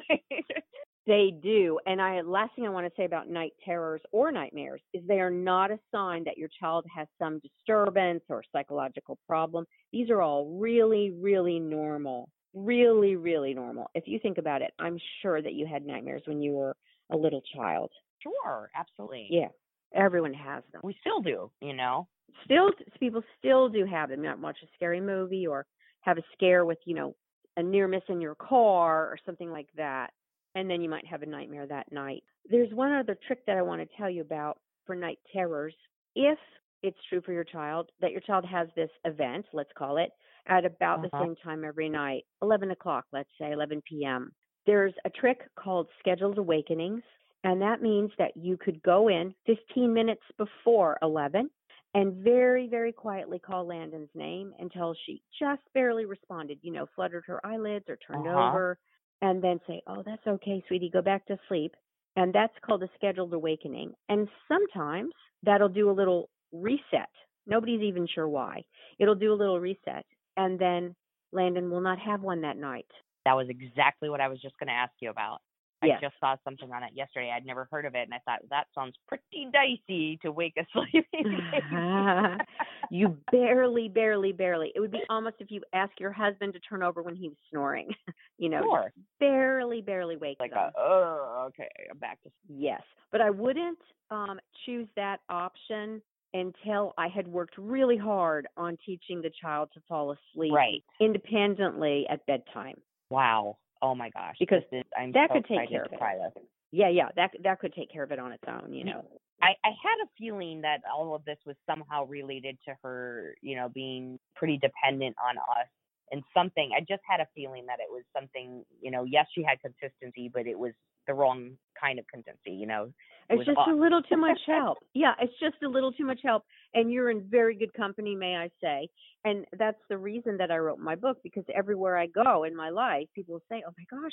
They 1.08 1.32
do. 1.42 1.78
And 1.86 2.02
I 2.02 2.20
last 2.20 2.54
thing 2.54 2.66
I 2.66 2.68
want 2.68 2.86
to 2.86 2.92
say 2.94 3.06
about 3.06 3.30
night 3.30 3.54
terrors 3.64 4.02
or 4.12 4.30
nightmares 4.30 4.82
is 4.92 5.02
they 5.08 5.20
are 5.20 5.30
not 5.30 5.70
a 5.70 5.78
sign 5.90 6.22
that 6.24 6.36
your 6.36 6.50
child 6.60 6.84
has 6.94 7.08
some 7.18 7.40
disturbance 7.40 8.22
or 8.28 8.44
psychological 8.52 9.18
problem. 9.26 9.64
These 9.90 10.10
are 10.10 10.20
all 10.20 10.58
really, 10.60 11.10
really 11.10 11.58
normal. 11.60 12.28
Really, 12.52 13.16
really 13.16 13.54
normal. 13.54 13.90
If 13.94 14.04
you 14.06 14.18
think 14.18 14.36
about 14.36 14.60
it, 14.60 14.72
I'm 14.78 14.98
sure 15.22 15.40
that 15.40 15.54
you 15.54 15.66
had 15.66 15.86
nightmares 15.86 16.24
when 16.26 16.42
you 16.42 16.52
were 16.52 16.76
a 17.10 17.16
little 17.16 17.40
child. 17.56 17.90
sure, 18.22 18.68
absolutely. 18.78 19.28
Yeah. 19.30 19.48
Everyone 19.94 20.34
has 20.34 20.62
them. 20.72 20.82
we 20.84 20.94
still 21.00 21.22
do. 21.22 21.50
You 21.62 21.72
know. 21.72 22.06
Still 22.44 22.70
people 22.98 23.22
still 23.38 23.68
do 23.68 23.84
have 23.84 24.08
them. 24.10 24.22
You 24.22 24.30
might 24.30 24.38
watch 24.38 24.58
a 24.62 24.68
scary 24.74 25.00
movie 25.00 25.46
or 25.46 25.66
have 26.00 26.18
a 26.18 26.22
scare 26.32 26.64
with, 26.64 26.78
you 26.84 26.94
know, 26.94 27.14
a 27.56 27.62
near 27.62 27.88
miss 27.88 28.02
in 28.08 28.20
your 28.20 28.34
car 28.34 29.06
or 29.06 29.18
something 29.26 29.50
like 29.50 29.68
that. 29.76 30.10
And 30.54 30.70
then 30.70 30.80
you 30.80 30.88
might 30.88 31.06
have 31.06 31.22
a 31.22 31.26
nightmare 31.26 31.66
that 31.66 31.90
night. 31.92 32.22
There's 32.48 32.72
one 32.72 32.92
other 32.92 33.16
trick 33.26 33.44
that 33.46 33.56
I 33.56 33.62
want 33.62 33.80
to 33.82 33.96
tell 33.96 34.08
you 34.10 34.22
about 34.22 34.58
for 34.86 34.94
night 34.94 35.18
terrors. 35.32 35.74
If 36.14 36.38
it's 36.82 36.98
true 37.08 37.20
for 37.20 37.32
your 37.32 37.44
child 37.44 37.90
that 38.00 38.12
your 38.12 38.20
child 38.20 38.44
has 38.46 38.68
this 38.76 38.90
event, 39.04 39.46
let's 39.52 39.70
call 39.76 39.96
it, 39.98 40.10
at 40.46 40.64
about 40.64 41.02
the 41.02 41.10
Uh-huh. 41.10 41.18
same 41.18 41.34
time 41.36 41.64
every 41.64 41.88
night, 41.88 42.24
11 42.42 42.70
o'clock, 42.70 43.06
let's 43.12 43.30
say, 43.38 43.52
11 43.52 43.82
p.m., 43.88 44.32
there's 44.66 44.94
a 45.04 45.10
trick 45.10 45.40
called 45.58 45.88
scheduled 45.98 46.38
awakenings. 46.38 47.02
And 47.44 47.60
that 47.62 47.82
means 47.82 48.10
that 48.18 48.36
you 48.36 48.56
could 48.56 48.82
go 48.82 49.08
in 49.08 49.34
15 49.46 49.92
minutes 49.92 50.22
before 50.36 50.98
11 51.02 51.50
and 51.94 52.22
very, 52.22 52.68
very 52.68 52.92
quietly 52.92 53.38
call 53.38 53.66
Landon's 53.66 54.10
name 54.14 54.52
until 54.58 54.94
she 55.06 55.22
just 55.38 55.62
barely 55.74 56.04
responded, 56.06 56.58
you 56.62 56.72
know, 56.72 56.86
fluttered 56.94 57.24
her 57.26 57.44
eyelids 57.46 57.86
or 57.88 57.96
turned 57.96 58.26
Uh-huh. 58.26 58.28
over, 58.28 58.78
and 59.22 59.42
then 59.42 59.60
say, 59.66 59.82
Oh, 59.86 60.02
that's 60.04 60.26
okay, 60.26 60.62
sweetie, 60.68 60.90
go 60.92 61.02
back 61.02 61.26
to 61.26 61.38
sleep. 61.48 61.74
And 62.16 62.34
that's 62.34 62.54
called 62.64 62.82
a 62.82 62.88
scheduled 62.96 63.32
awakening. 63.32 63.92
And 64.08 64.28
sometimes 64.48 65.12
that'll 65.42 65.68
do 65.68 65.90
a 65.90 65.92
little 65.92 66.30
reset. 66.52 67.08
Nobody's 67.46 67.82
even 67.82 68.06
sure 68.12 68.28
why. 68.28 68.64
It'll 68.98 69.14
do 69.14 69.32
a 69.32 69.36
little 69.36 69.60
reset. 69.60 70.04
And 70.36 70.58
then 70.58 70.94
Landon 71.32 71.70
will 71.70 71.80
not 71.80 71.98
have 72.00 72.22
one 72.22 72.42
that 72.42 72.56
night. 72.56 72.86
That 73.24 73.34
was 73.36 73.48
exactly 73.48 74.08
what 74.08 74.20
I 74.20 74.28
was 74.28 74.40
just 74.40 74.58
going 74.58 74.68
to 74.68 74.72
ask 74.74 74.92
you 75.00 75.10
about. 75.10 75.40
Yes. 75.82 75.98
I 76.02 76.06
just 76.06 76.14
saw 76.18 76.36
something 76.44 76.72
on 76.72 76.82
it 76.82 76.90
yesterday. 76.94 77.32
I'd 77.34 77.46
never 77.46 77.68
heard 77.70 77.84
of 77.84 77.94
it, 77.94 78.02
and 78.02 78.12
I 78.12 78.18
thought 78.24 78.40
that 78.50 78.66
sounds 78.74 78.94
pretty 79.06 79.48
dicey 79.52 80.18
to 80.22 80.32
wake 80.32 80.54
a 80.58 80.66
sleeping 80.72 81.04
baby. 81.52 82.44
you 82.90 83.16
barely, 83.30 83.88
barely, 83.88 84.32
barely. 84.32 84.72
It 84.74 84.80
would 84.80 84.90
be 84.90 85.02
almost 85.08 85.36
if 85.38 85.50
you 85.50 85.62
ask 85.72 85.92
your 86.00 86.12
husband 86.12 86.54
to 86.54 86.60
turn 86.60 86.82
over 86.82 87.02
when 87.02 87.14
he 87.14 87.28
was 87.28 87.36
snoring. 87.50 87.90
you 88.38 88.48
know, 88.48 88.62
sure. 88.62 88.92
barely, 89.20 89.80
barely 89.80 90.16
wake 90.16 90.38
up. 90.40 90.40
Like 90.40 90.54
them. 90.54 90.72
oh, 90.76 91.46
okay, 91.48 91.68
I'm 91.90 91.98
back 91.98 92.20
to 92.22 92.30
Yes, 92.48 92.82
but 93.12 93.20
I 93.20 93.30
wouldn't 93.30 93.78
um, 94.10 94.40
choose 94.66 94.88
that 94.96 95.20
option 95.28 96.02
until 96.34 96.92
I 96.98 97.08
had 97.08 97.26
worked 97.26 97.54
really 97.56 97.96
hard 97.96 98.48
on 98.56 98.76
teaching 98.84 99.22
the 99.22 99.30
child 99.40 99.70
to 99.74 99.80
fall 99.88 100.12
asleep 100.12 100.52
right. 100.52 100.82
independently 101.00 102.06
at 102.10 102.24
bedtime. 102.26 102.76
Wow. 103.10 103.56
Oh 103.82 103.94
my 103.94 104.10
gosh. 104.10 104.36
Because 104.38 104.62
this 104.70 104.84
I'm 104.98 105.12
that 105.12 105.28
so 105.28 105.34
could 105.34 105.46
take 105.46 105.68
care 105.68 105.84
of 105.84 105.92
it. 105.92 106.42
Yeah, 106.70 106.88
yeah, 106.88 107.08
that 107.16 107.30
that 107.42 107.60
could 107.60 107.72
take 107.72 107.90
care 107.90 108.02
of 108.02 108.12
it 108.12 108.18
on 108.18 108.32
its 108.32 108.44
own. 108.46 108.72
You 108.72 108.84
know. 108.84 109.04
I, 109.40 109.50
I 109.64 109.68
had 109.68 110.04
a 110.04 110.08
feeling 110.18 110.62
that 110.62 110.80
all 110.92 111.14
of 111.14 111.24
this 111.24 111.38
was 111.46 111.54
somehow 111.64 112.04
related 112.06 112.58
to 112.66 112.74
her, 112.82 113.36
you 113.40 113.54
know, 113.54 113.68
being 113.72 114.18
pretty 114.34 114.58
dependent 114.58 115.14
on 115.24 115.38
us 115.38 115.68
and 116.12 116.22
something. 116.34 116.70
I 116.76 116.80
just 116.80 117.02
had 117.08 117.20
a 117.20 117.26
feeling 117.34 117.66
that 117.66 117.78
it 117.80 117.90
was 117.90 118.02
something, 118.14 118.64
you 118.80 118.90
know, 118.90 119.04
yes, 119.04 119.26
she 119.34 119.42
had 119.42 119.60
consistency, 119.60 120.30
but 120.32 120.46
it 120.46 120.58
was 120.58 120.72
the 121.06 121.14
wrong 121.14 121.52
kind 121.80 121.98
of 121.98 122.06
consistency, 122.12 122.52
you 122.52 122.66
know. 122.66 122.92
It 123.30 123.36
It's 123.38 123.44
just 123.46 123.58
off. 123.58 123.68
a 123.68 123.74
little 123.74 124.02
too 124.02 124.16
much 124.28 124.38
help. 124.46 124.78
Yeah, 124.94 125.12
it's 125.20 125.32
just 125.40 125.62
a 125.64 125.68
little 125.68 125.92
too 125.92 126.04
much 126.04 126.20
help. 126.22 126.44
And 126.74 126.92
you're 126.92 127.10
in 127.10 127.22
very 127.28 127.54
good 127.56 127.72
company, 127.74 128.14
may 128.14 128.36
I 128.36 128.50
say. 128.62 128.88
And 129.24 129.44
that's 129.58 129.80
the 129.88 129.98
reason 129.98 130.36
that 130.38 130.50
I 130.50 130.58
wrote 130.58 130.78
my 130.78 130.94
book 130.94 131.18
because 131.22 131.44
everywhere 131.54 131.96
I 131.98 132.06
go 132.06 132.44
in 132.44 132.54
my 132.54 132.70
life, 132.70 133.08
people 133.14 133.40
say, 133.50 133.62
oh 133.66 133.72
my 133.76 133.84
gosh, 134.00 134.12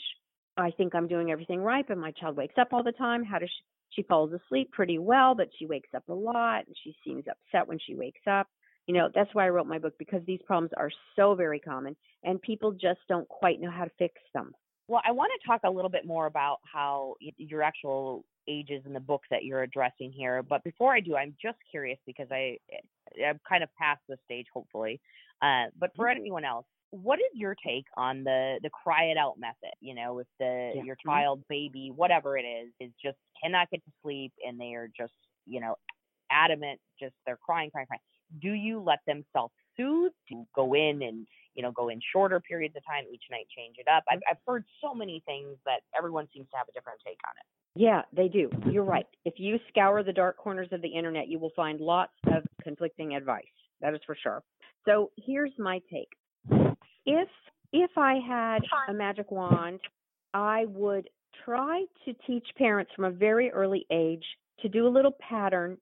I 0.57 0.71
think 0.71 0.95
I'm 0.95 1.07
doing 1.07 1.31
everything 1.31 1.59
right, 1.61 1.85
but 1.87 1.97
my 1.97 2.11
child 2.11 2.37
wakes 2.37 2.55
up 2.59 2.69
all 2.71 2.83
the 2.83 2.93
time. 2.93 3.23
How 3.23 3.39
does 3.39 3.49
she? 3.49 3.63
She 3.91 4.03
falls 4.03 4.31
asleep 4.33 4.71
pretty 4.73 4.97
well, 4.97 5.35
but 5.35 5.47
she 5.57 5.67
wakes 5.67 5.87
up 5.95 6.03
a 6.09 6.13
lot 6.13 6.65
and 6.67 6.75
she 6.83 6.93
seems 7.05 7.23
upset 7.29 7.65
when 7.65 7.79
she 7.79 7.95
wakes 7.95 8.19
up. 8.29 8.45
You 8.87 8.93
know, 8.93 9.09
that's 9.13 9.33
why 9.33 9.45
I 9.45 9.49
wrote 9.49 9.67
my 9.67 9.79
book 9.79 9.95
because 9.97 10.21
these 10.25 10.41
problems 10.45 10.71
are 10.77 10.91
so 11.15 11.33
very 11.35 11.59
common 11.59 11.95
and 12.23 12.41
people 12.41 12.71
just 12.71 12.99
don't 13.09 13.27
quite 13.27 13.59
know 13.59 13.71
how 13.71 13.85
to 13.85 13.91
fix 13.97 14.21
them. 14.33 14.53
Well, 14.87 15.01
I 15.03 15.11
want 15.11 15.31
to 15.39 15.47
talk 15.47 15.61
a 15.63 15.69
little 15.69 15.89
bit 15.89 16.05
more 16.05 16.27
about 16.27 16.59
how 16.71 17.15
your 17.37 17.63
actual 17.63 18.25
ages 18.47 18.83
in 18.85 18.93
the 18.93 18.99
book 18.99 19.21
that 19.31 19.43
you're 19.43 19.63
addressing 19.63 20.11
here. 20.11 20.43
But 20.43 20.63
before 20.63 20.93
I 20.93 20.99
do, 20.99 21.15
I'm 21.15 21.35
just 21.41 21.57
curious 21.71 21.97
because 22.05 22.27
I 22.31 22.59
I'm 23.25 23.39
kind 23.47 23.63
of 23.63 23.69
past 23.79 24.01
this 24.07 24.19
stage, 24.25 24.45
hopefully. 24.53 25.01
Uh, 25.41 25.65
but 25.77 25.91
for 25.95 26.07
anyone 26.07 26.45
else, 26.45 26.67
what 26.91 27.19
is 27.19 27.25
your 27.33 27.55
take 27.65 27.85
on 27.97 28.23
the 28.23 28.59
the 28.61 28.69
cry 28.69 29.05
it 29.05 29.17
out 29.17 29.39
method? 29.39 29.73
You 29.79 29.95
know, 29.95 30.19
if 30.19 30.27
the 30.39 30.75
Yeah. 30.75 30.83
your 30.83 30.95
Mhm. 31.05 31.25
child, 31.25 31.43
baby, 31.49 31.91
whatever 31.93 32.37
it 32.37 32.43
is, 32.45 32.71
is 32.79 32.91
just 33.03 33.17
cannot 33.41 33.71
get 33.71 33.83
to 33.85 33.91
sleep 34.03 34.33
and 34.45 34.59
they 34.59 34.73
are 34.75 34.87
just 34.95 35.13
you 35.47 35.59
know 35.59 35.75
adamant, 36.31 36.79
just 36.99 37.15
they're 37.25 37.37
crying, 37.37 37.71
crying, 37.71 37.87
crying. 37.87 38.01
Do 38.41 38.51
you 38.51 38.81
let 38.81 38.99
them 39.07 39.23
self 39.33 39.51
soothe? 39.77 40.11
Do 40.29 40.35
you 40.35 40.47
go 40.55 40.73
in 40.73 41.01
and 41.01 41.27
you 41.55 41.63
know, 41.63 41.71
go 41.71 41.89
in 41.89 41.99
shorter 42.13 42.39
periods 42.39 42.75
of 42.75 42.85
time 42.85 43.05
each 43.11 43.23
night, 43.31 43.47
change 43.55 43.77
it 43.79 43.87
up. 43.87 44.03
I've, 44.11 44.19
I've 44.29 44.37
heard 44.45 44.65
so 44.81 44.93
many 44.93 45.23
things 45.25 45.57
that 45.65 45.79
everyone 45.97 46.27
seems 46.33 46.47
to 46.51 46.57
have 46.57 46.67
a 46.69 46.73
different 46.73 46.99
take 47.03 47.17
on 47.25 47.33
it. 47.39 47.81
Yeah, 47.81 48.01
they 48.15 48.27
do. 48.27 48.49
You're 48.71 48.83
right. 48.83 49.05
If 49.25 49.35
you 49.37 49.57
scour 49.69 50.03
the 50.03 50.13
dark 50.13 50.37
corners 50.37 50.67
of 50.71 50.81
the 50.81 50.87
internet, 50.87 51.27
you 51.27 51.39
will 51.39 51.51
find 51.55 51.79
lots 51.79 52.13
of 52.27 52.43
conflicting 52.61 53.15
advice. 53.15 53.43
That 53.81 53.93
is 53.93 54.01
for 54.05 54.15
sure. 54.21 54.43
So 54.85 55.11
here's 55.17 55.51
my 55.57 55.81
take. 55.91 56.09
If 57.05 57.29
if 57.73 57.91
I 57.97 58.19
had 58.25 58.59
a 58.87 58.93
magic 58.93 59.31
wand, 59.31 59.79
I 60.33 60.65
would 60.69 61.09
try 61.43 61.83
to 62.05 62.13
teach 62.25 62.47
parents 62.57 62.91
from 62.95 63.05
a 63.05 63.11
very 63.11 63.51
early 63.51 63.85
age 63.91 64.23
to 64.61 64.69
do 64.69 64.87
a 64.87 64.89
little 64.89 65.13
pattern 65.19 65.77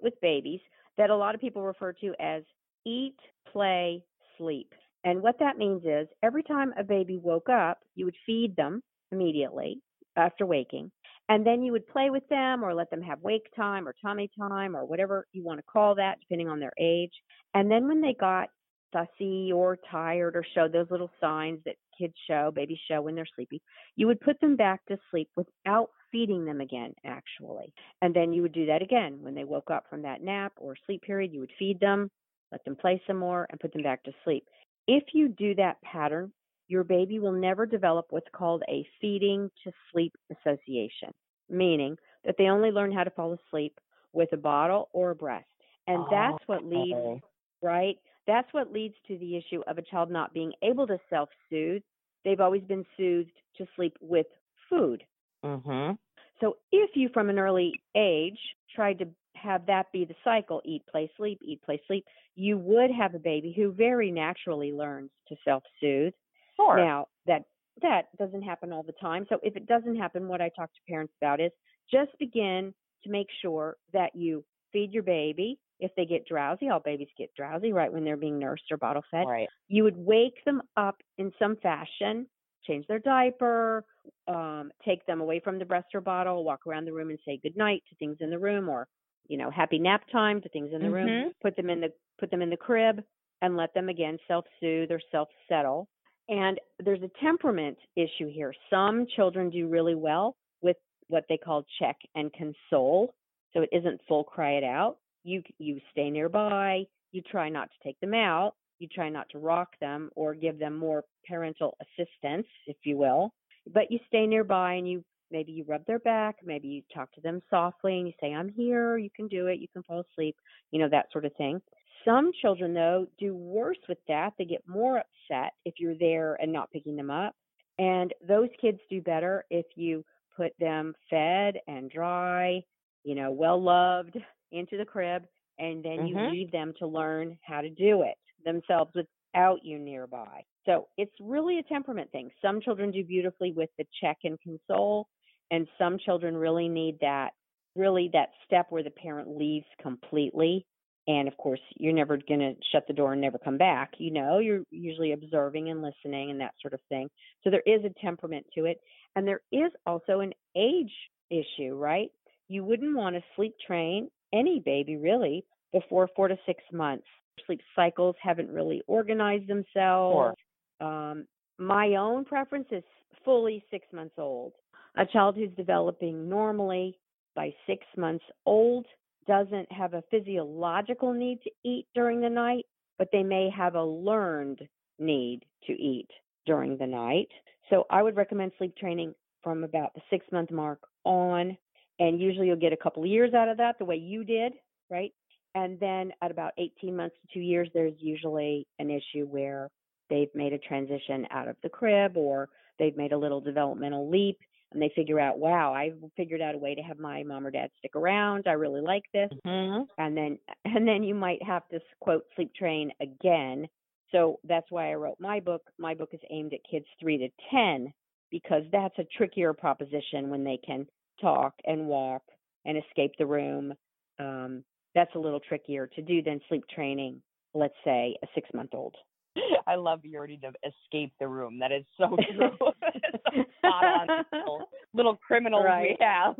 with 0.00 0.14
babies 0.22 0.60
that 0.98 1.10
a 1.10 1.16
lot 1.16 1.34
of 1.34 1.40
people 1.40 1.62
refer 1.62 1.92
to 1.92 2.14
as 2.20 2.42
eat, 2.86 3.16
play, 3.50 4.02
sleep. 4.38 4.72
And 5.04 5.22
what 5.22 5.38
that 5.40 5.58
means 5.58 5.82
is 5.84 6.08
every 6.22 6.42
time 6.42 6.72
a 6.78 6.84
baby 6.84 7.18
woke 7.18 7.48
up, 7.48 7.78
you 7.94 8.04
would 8.06 8.16
feed 8.26 8.56
them 8.56 8.82
immediately 9.12 9.80
after 10.16 10.46
waking. 10.46 10.90
And 11.28 11.46
then 11.46 11.62
you 11.62 11.72
would 11.72 11.86
play 11.86 12.10
with 12.10 12.26
them 12.28 12.62
or 12.62 12.74
let 12.74 12.90
them 12.90 13.02
have 13.02 13.20
wake 13.20 13.46
time 13.56 13.88
or 13.88 13.94
tummy 14.02 14.30
time 14.38 14.76
or 14.76 14.84
whatever 14.84 15.26
you 15.32 15.42
want 15.42 15.58
to 15.58 15.64
call 15.64 15.94
that, 15.94 16.18
depending 16.20 16.48
on 16.48 16.60
their 16.60 16.72
age. 16.78 17.12
And 17.54 17.70
then 17.70 17.88
when 17.88 18.00
they 18.02 18.14
got 18.14 18.48
fussy 18.92 19.50
or 19.52 19.78
tired 19.90 20.36
or 20.36 20.44
showed 20.54 20.72
those 20.72 20.90
little 20.90 21.10
signs 21.20 21.60
that 21.64 21.76
kids 21.98 22.14
show, 22.28 22.50
babies 22.54 22.78
show 22.88 23.00
when 23.00 23.14
they're 23.14 23.26
sleepy, 23.34 23.60
you 23.96 24.06
would 24.06 24.20
put 24.20 24.38
them 24.40 24.56
back 24.56 24.84
to 24.86 24.98
sleep 25.10 25.28
without 25.36 25.90
feeding 26.14 26.46
them 26.46 26.62
again, 26.62 26.94
actually. 27.04 27.74
And 28.02 28.14
then 28.14 28.32
you 28.32 28.42
would 28.42 28.52
do 28.54 28.66
that 28.68 28.82
again 28.82 29.18
when 29.20 29.34
they 29.34 29.44
woke 29.44 29.70
up 29.70 29.84
from 29.90 30.02
that 30.04 30.22
nap 30.22 30.52
or 30.58 30.76
sleep 30.86 31.02
period. 31.02 31.32
You 31.34 31.40
would 31.40 31.52
feed 31.58 31.80
them, 31.80 32.10
let 32.52 32.64
them 32.64 32.76
play 32.76 33.02
some 33.06 33.18
more, 33.18 33.48
and 33.50 33.60
put 33.60 33.72
them 33.74 33.82
back 33.82 34.04
to 34.04 34.12
sleep. 34.24 34.46
If 34.86 35.04
you 35.14 35.28
do 35.28 35.54
that 35.56 35.82
pattern, 35.82 36.32
your 36.68 36.84
baby 36.84 37.18
will 37.18 37.32
never 37.32 37.66
develop 37.66 38.06
what's 38.10 38.30
called 38.34 38.62
a 38.68 38.86
feeding 39.00 39.50
to 39.64 39.72
sleep 39.92 40.14
association, 40.30 41.10
meaning 41.50 41.96
that 42.24 42.36
they 42.38 42.44
only 42.46 42.70
learn 42.70 42.92
how 42.92 43.04
to 43.04 43.10
fall 43.10 43.34
asleep 43.48 43.78
with 44.12 44.32
a 44.32 44.36
bottle 44.38 44.88
or 44.92 45.10
a 45.10 45.16
breast. 45.16 45.46
And 45.88 46.06
Oh, 46.06 46.08
that's 46.10 46.38
what 46.46 46.64
leads, 46.64 47.00
okay. 47.02 47.22
right? 47.62 47.96
That's 48.26 48.52
what 48.54 48.72
leads 48.72 48.94
to 49.08 49.18
the 49.18 49.36
issue 49.36 49.62
of 49.66 49.78
a 49.78 49.82
child 49.82 50.10
not 50.10 50.32
being 50.34 50.52
able 50.62 50.86
to 50.86 50.98
self 51.10 51.30
soothe. 51.50 51.82
They've 52.24 52.40
always 52.40 52.62
been 52.64 52.86
soothed 52.96 53.32
to 53.56 53.66
sleep 53.76 53.96
with 54.00 54.26
food. 54.70 55.04
Mhm. 55.42 55.98
So 56.40 56.56
if 56.72 56.90
you 56.94 57.08
from 57.12 57.30
an 57.30 57.38
early 57.38 57.72
age 57.96 58.38
tried 58.74 58.98
to 58.98 59.08
have 59.36 59.66
that 59.66 59.86
be 59.92 60.04
the 60.04 60.14
cycle, 60.24 60.62
eat, 60.64 60.82
play, 60.90 61.10
sleep, 61.16 61.38
eat, 61.42 61.62
play, 61.62 61.80
sleep, 61.86 62.04
you 62.34 62.58
would 62.58 62.90
have 62.90 63.14
a 63.14 63.18
baby 63.18 63.52
who 63.56 63.72
very 63.72 64.10
naturally 64.10 64.72
learns 64.72 65.10
to 65.28 65.36
self-soothe. 65.44 66.12
Sure. 66.56 66.76
Now, 66.76 67.06
that 67.26 67.42
that 67.82 68.06
doesn't 68.18 68.42
happen 68.42 68.72
all 68.72 68.82
the 68.82 68.92
time. 68.92 69.26
So 69.28 69.38
if 69.42 69.56
it 69.56 69.66
doesn't 69.66 69.96
happen, 69.96 70.28
what 70.28 70.40
I 70.40 70.48
talk 70.50 70.72
to 70.72 70.80
parents 70.88 71.12
about 71.20 71.40
is 71.40 71.50
just 71.90 72.10
begin 72.18 72.72
to 73.02 73.10
make 73.10 73.26
sure 73.42 73.76
that 73.92 74.14
you 74.14 74.44
feed 74.72 74.92
your 74.92 75.02
baby. 75.02 75.58
If 75.80 75.90
they 75.96 76.06
get 76.06 76.26
drowsy, 76.26 76.68
all 76.68 76.80
babies 76.80 77.08
get 77.18 77.34
drowsy 77.36 77.72
right 77.72 77.92
when 77.92 78.04
they're 78.04 78.16
being 78.16 78.38
nursed 78.38 78.64
or 78.70 78.76
bottle 78.76 79.02
fed 79.10 79.26
right. 79.26 79.48
you 79.68 79.82
would 79.82 79.96
wake 79.96 80.44
them 80.46 80.62
up 80.76 80.96
in 81.18 81.32
some 81.38 81.56
fashion, 81.56 82.26
change 82.66 82.86
their 82.86 82.98
diaper, 82.98 83.84
um, 84.28 84.70
take 84.84 85.04
them 85.06 85.20
away 85.20 85.40
from 85.40 85.58
the 85.58 85.64
breast 85.64 85.88
or 85.94 86.00
bottle, 86.00 86.44
walk 86.44 86.66
around 86.66 86.84
the 86.84 86.92
room 86.92 87.10
and 87.10 87.18
say 87.24 87.38
good 87.42 87.56
night 87.56 87.82
to 87.88 87.94
things 87.96 88.16
in 88.20 88.30
the 88.30 88.38
room, 88.38 88.68
or 88.68 88.88
you 89.28 89.38
know, 89.38 89.50
happy 89.50 89.78
nap 89.78 90.02
time 90.12 90.40
to 90.42 90.48
things 90.50 90.72
in 90.72 90.82
the 90.82 90.90
room. 90.90 91.08
Mhm. 91.08 91.32
Put 91.40 91.56
them 91.56 91.70
in 91.70 91.80
the 91.80 91.92
put 92.18 92.30
them 92.30 92.42
in 92.42 92.50
the 92.50 92.56
crib 92.56 93.02
and 93.42 93.56
let 93.56 93.72
them 93.74 93.88
again 93.88 94.18
self 94.28 94.44
soothe 94.60 94.90
or 94.90 95.00
self 95.10 95.28
settle. 95.48 95.88
And 96.28 96.58
there's 96.78 97.02
a 97.02 97.10
temperament 97.20 97.78
issue 97.96 98.28
here. 98.28 98.54
Some 98.70 99.06
children 99.06 99.50
do 99.50 99.68
really 99.68 99.94
well 99.94 100.36
with 100.62 100.76
what 101.08 101.24
they 101.28 101.36
call 101.36 101.64
check 101.78 101.96
and 102.14 102.32
console. 102.32 103.14
So 103.52 103.60
it 103.60 103.68
isn't 103.72 104.00
full 104.08 104.24
cry 104.24 104.52
it 104.52 104.64
out. 104.64 104.98
You 105.22 105.42
you 105.58 105.80
stay 105.90 106.10
nearby. 106.10 106.86
You 107.12 107.22
try 107.22 107.48
not 107.48 107.70
to 107.70 107.76
take 107.82 107.98
them 108.00 108.14
out. 108.14 108.54
You 108.78 108.88
try 108.88 109.08
not 109.08 109.28
to 109.30 109.38
rock 109.38 109.78
them 109.80 110.10
or 110.16 110.34
give 110.34 110.58
them 110.58 110.76
more 110.76 111.04
parental 111.28 111.76
assistance, 111.80 112.46
if 112.66 112.76
you 112.84 112.96
will. 112.96 113.32
But 113.72 113.90
you 113.90 113.98
stay 114.08 114.26
nearby 114.26 114.74
and 114.74 114.88
you 114.88 115.04
maybe 115.30 115.52
you 115.52 115.64
rub 115.64 115.84
their 115.86 115.98
back, 115.98 116.36
maybe 116.44 116.68
you 116.68 116.82
talk 116.94 117.10
to 117.12 117.20
them 117.20 117.40
softly 117.50 117.98
and 117.98 118.06
you 118.06 118.12
say, 118.20 118.32
I'm 118.32 118.48
here, 118.48 118.98
you 118.98 119.10
can 119.14 119.26
do 119.26 119.46
it, 119.48 119.58
you 119.58 119.68
can 119.68 119.82
fall 119.82 120.00
asleep, 120.12 120.36
you 120.70 120.78
know, 120.78 120.88
that 120.90 121.10
sort 121.12 121.24
of 121.24 121.34
thing. 121.36 121.60
Some 122.04 122.32
children, 122.40 122.74
though, 122.74 123.06
do 123.18 123.34
worse 123.34 123.78
with 123.88 123.98
that. 124.08 124.34
They 124.38 124.44
get 124.44 124.68
more 124.68 124.98
upset 124.98 125.54
if 125.64 125.74
you're 125.78 125.96
there 125.98 126.34
and 126.34 126.52
not 126.52 126.70
picking 126.70 126.96
them 126.96 127.10
up. 127.10 127.34
And 127.78 128.12
those 128.26 128.50
kids 128.60 128.78
do 128.90 129.00
better 129.00 129.44
if 129.50 129.66
you 129.74 130.04
put 130.36 130.52
them 130.58 130.94
fed 131.10 131.56
and 131.66 131.90
dry, 131.90 132.62
you 133.04 133.14
know, 133.14 133.32
well 133.32 133.60
loved 133.62 134.16
into 134.52 134.76
the 134.76 134.84
crib, 134.84 135.26
and 135.58 135.84
then 135.84 136.04
you 136.04 136.16
Mhm. 136.16 136.28
leave 136.28 136.50
them 136.52 136.74
to 136.78 136.86
learn 136.86 137.38
how 137.42 137.60
to 137.60 137.70
do 137.70 138.02
it 138.02 138.16
themselves 138.44 138.92
without 138.94 139.64
you 139.64 139.78
nearby. 139.78 140.42
So 140.66 140.88
it's 140.96 141.14
really 141.20 141.58
a 141.58 141.62
temperament 141.62 142.10
thing. 142.12 142.30
Some 142.40 142.60
children 142.60 142.90
do 142.90 143.04
beautifully 143.04 143.52
with 143.52 143.70
the 143.78 143.84
check 144.00 144.18
and 144.24 144.38
console, 144.42 145.08
and 145.50 145.66
some 145.78 145.98
children 145.98 146.36
really 146.36 146.68
need 146.68 146.98
that 147.00 147.30
really 147.76 148.10
that 148.12 148.30
step 148.46 148.66
where 148.70 148.82
the 148.82 148.90
parent 148.90 149.36
leaves 149.36 149.66
completely. 149.82 150.64
And 151.06 151.28
of 151.28 151.36
course 151.36 151.60
you're 151.76 151.92
never 151.92 152.16
going 152.16 152.40
to 152.40 152.54
shut 152.72 152.86
the 152.86 152.94
door 152.94 153.12
and 153.12 153.20
never 153.20 153.38
come 153.38 153.58
back. 153.58 153.92
You 153.98 154.10
know 154.12 154.38
you're 154.38 154.62
usually 154.70 155.12
observing 155.12 155.70
and 155.70 155.82
listening 155.82 156.30
and 156.30 156.40
that 156.40 156.54
sort 156.62 156.74
of 156.74 156.80
thing. 156.88 157.10
So 157.42 157.50
there 157.50 157.62
is 157.66 157.84
a 157.84 158.00
temperament 158.00 158.46
to 158.54 158.64
it. 158.64 158.78
And 159.16 159.26
there 159.26 159.42
is 159.52 159.70
also 159.86 160.20
an 160.20 160.32
age 160.56 160.92
issue 161.30 161.74
right? 161.74 162.10
You 162.48 162.64
wouldn't 162.64 162.96
want 162.96 163.16
to 163.16 163.22
sleep 163.36 163.54
train 163.66 164.08
any 164.32 164.60
baby 164.64 164.96
really 164.96 165.44
before 165.72 166.08
4 166.14 166.28
to 166.28 166.38
6 166.46 166.62
months 166.72 167.06
sleep 167.46 167.60
cycles 167.74 168.16
haven't 168.20 168.50
really 168.50 168.82
organized 168.86 169.46
themselves 169.46 170.36
um 170.80 171.26
my 171.58 171.94
own 171.94 172.24
preference 172.24 172.66
is 172.70 172.84
fully 173.24 173.64
6 173.70 173.86
months 173.92 174.14
old 174.18 174.52
a 174.96 175.06
child 175.06 175.36
who's 175.36 175.50
developing 175.56 176.28
normally 176.28 176.98
by 177.34 177.52
6 177.66 177.84
months 177.96 178.24
old 178.46 178.86
doesn't 179.26 179.70
have 179.72 179.94
a 179.94 180.02
physiological 180.10 181.12
need 181.12 181.40
to 181.42 181.50
eat 181.64 181.86
during 181.94 182.20
the 182.20 182.28
night, 182.28 182.66
but 182.98 183.08
they 183.12 183.22
may 183.22 183.50
have 183.50 183.74
a 183.74 183.84
learned 183.84 184.60
need 184.98 185.44
to 185.66 185.72
eat 185.72 186.08
during 186.46 186.76
the 186.76 186.86
night. 186.86 187.28
So 187.70 187.86
I 187.90 188.02
would 188.02 188.16
recommend 188.16 188.52
sleep 188.58 188.76
training 188.76 189.14
from 189.42 189.64
about 189.64 189.94
the 189.94 190.02
six 190.10 190.26
month 190.30 190.50
mark 190.50 190.80
on. 191.04 191.56
And 191.98 192.20
usually 192.20 192.48
you'll 192.48 192.56
get 192.56 192.72
a 192.72 192.76
couple 192.76 193.02
of 193.02 193.08
years 193.08 193.34
out 193.34 193.48
of 193.48 193.56
that, 193.58 193.78
the 193.78 193.84
way 193.84 193.96
you 193.96 194.24
did, 194.24 194.54
right? 194.90 195.12
And 195.54 195.78
then 195.78 196.12
at 196.22 196.30
about 196.30 196.52
18 196.58 196.96
months 196.96 197.16
to 197.22 197.34
two 197.34 197.40
years, 197.40 197.68
there's 197.74 197.94
usually 197.98 198.66
an 198.78 198.90
issue 198.90 199.26
where 199.26 199.70
they've 200.10 200.34
made 200.34 200.52
a 200.52 200.58
transition 200.58 201.26
out 201.30 201.48
of 201.48 201.56
the 201.62 201.68
crib 201.68 202.16
or 202.16 202.48
they've 202.78 202.96
made 202.96 203.12
a 203.12 203.18
little 203.18 203.40
developmental 203.40 204.10
leap 204.10 204.38
and 204.72 204.82
they 204.82 204.90
figure 204.96 205.20
out, 205.20 205.38
wow, 205.38 205.72
I 205.72 205.92
figured 206.16 206.40
out 206.40 206.54
a 206.54 206.58
way 206.58 206.74
to 206.74 206.82
have 206.82 206.98
my 206.98 207.22
mom 207.22 207.46
or 207.46 207.50
dad 207.50 207.70
stick 207.78 207.94
around. 207.94 208.44
I 208.48 208.52
really 208.52 208.80
like 208.80 209.04
this. 209.12 209.30
Mhm. 209.46 209.86
And 209.98 210.16
then 210.16 210.38
and 210.64 210.86
then 210.86 211.02
you 211.04 211.14
might 211.14 211.42
have 211.42 211.66
to 211.68 211.80
quote 212.00 212.24
sleep 212.34 212.52
train 212.54 212.92
again. 213.00 213.68
So 214.10 214.40
that's 214.44 214.70
why 214.70 214.90
I 214.90 214.94
wrote 214.94 215.18
my 215.20 215.40
book. 215.40 215.62
My 215.78 215.94
book 215.94 216.10
is 216.12 216.20
aimed 216.30 216.52
at 216.52 216.60
kids 216.68 216.86
3 217.00 217.18
to 217.18 217.28
10 217.50 217.92
because 218.30 218.64
that's 218.72 218.98
a 218.98 219.04
trickier 219.16 219.52
proposition 219.52 220.28
when 220.30 220.44
they 220.44 220.58
can 220.64 220.86
talk 221.20 221.54
and 221.64 221.86
walk 221.86 222.22
and 222.64 222.76
escape 222.78 223.12
the 223.18 223.26
room. 223.26 223.74
Um, 224.18 224.64
that's 224.94 225.14
a 225.14 225.18
little 225.18 225.40
trickier 225.40 225.86
to 225.88 226.02
do 226.02 226.22
than 226.22 226.40
sleep 226.48 226.64
training, 226.74 227.20
let's 227.54 227.74
say 227.84 228.16
a 228.22 228.26
6-month-old. 228.38 228.94
I 229.66 229.74
love 229.74 230.00
you 230.04 230.16
already 230.16 230.36
to 230.38 230.52
escape 230.66 231.12
the 231.18 231.26
room. 231.28 231.58
That 231.58 231.72
is 231.72 231.84
so 231.98 232.16
true. 232.36 232.50
Little, 234.32 234.68
little 234.92 235.16
criminals 235.16 235.64
Right. 235.64 235.96
we 235.98 236.04
have. 236.04 236.36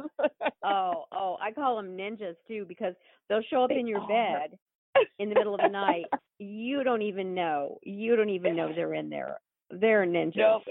oh, 0.64 1.04
oh, 1.12 1.36
I 1.42 1.50
call 1.52 1.76
them 1.76 1.96
ninjas 1.96 2.36
too 2.46 2.64
because 2.68 2.94
they'll 3.28 3.42
show 3.50 3.64
up 3.64 3.70
They 3.70 3.78
in 3.80 3.86
your 3.86 4.00
are. 4.00 4.08
bed 4.48 4.58
in 5.18 5.28
the 5.28 5.34
middle 5.34 5.54
of 5.54 5.60
the 5.60 5.68
night. 5.68 6.04
You 6.38 6.84
don't 6.84 7.02
even 7.02 7.34
know. 7.34 7.78
You 7.82 8.14
don't 8.16 8.30
even 8.30 8.54
know 8.54 8.72
they're 8.74 8.94
in 8.94 9.08
there. 9.10 9.38
They're 9.70 10.06
ninjas. 10.06 10.36
Nope. 10.36 10.62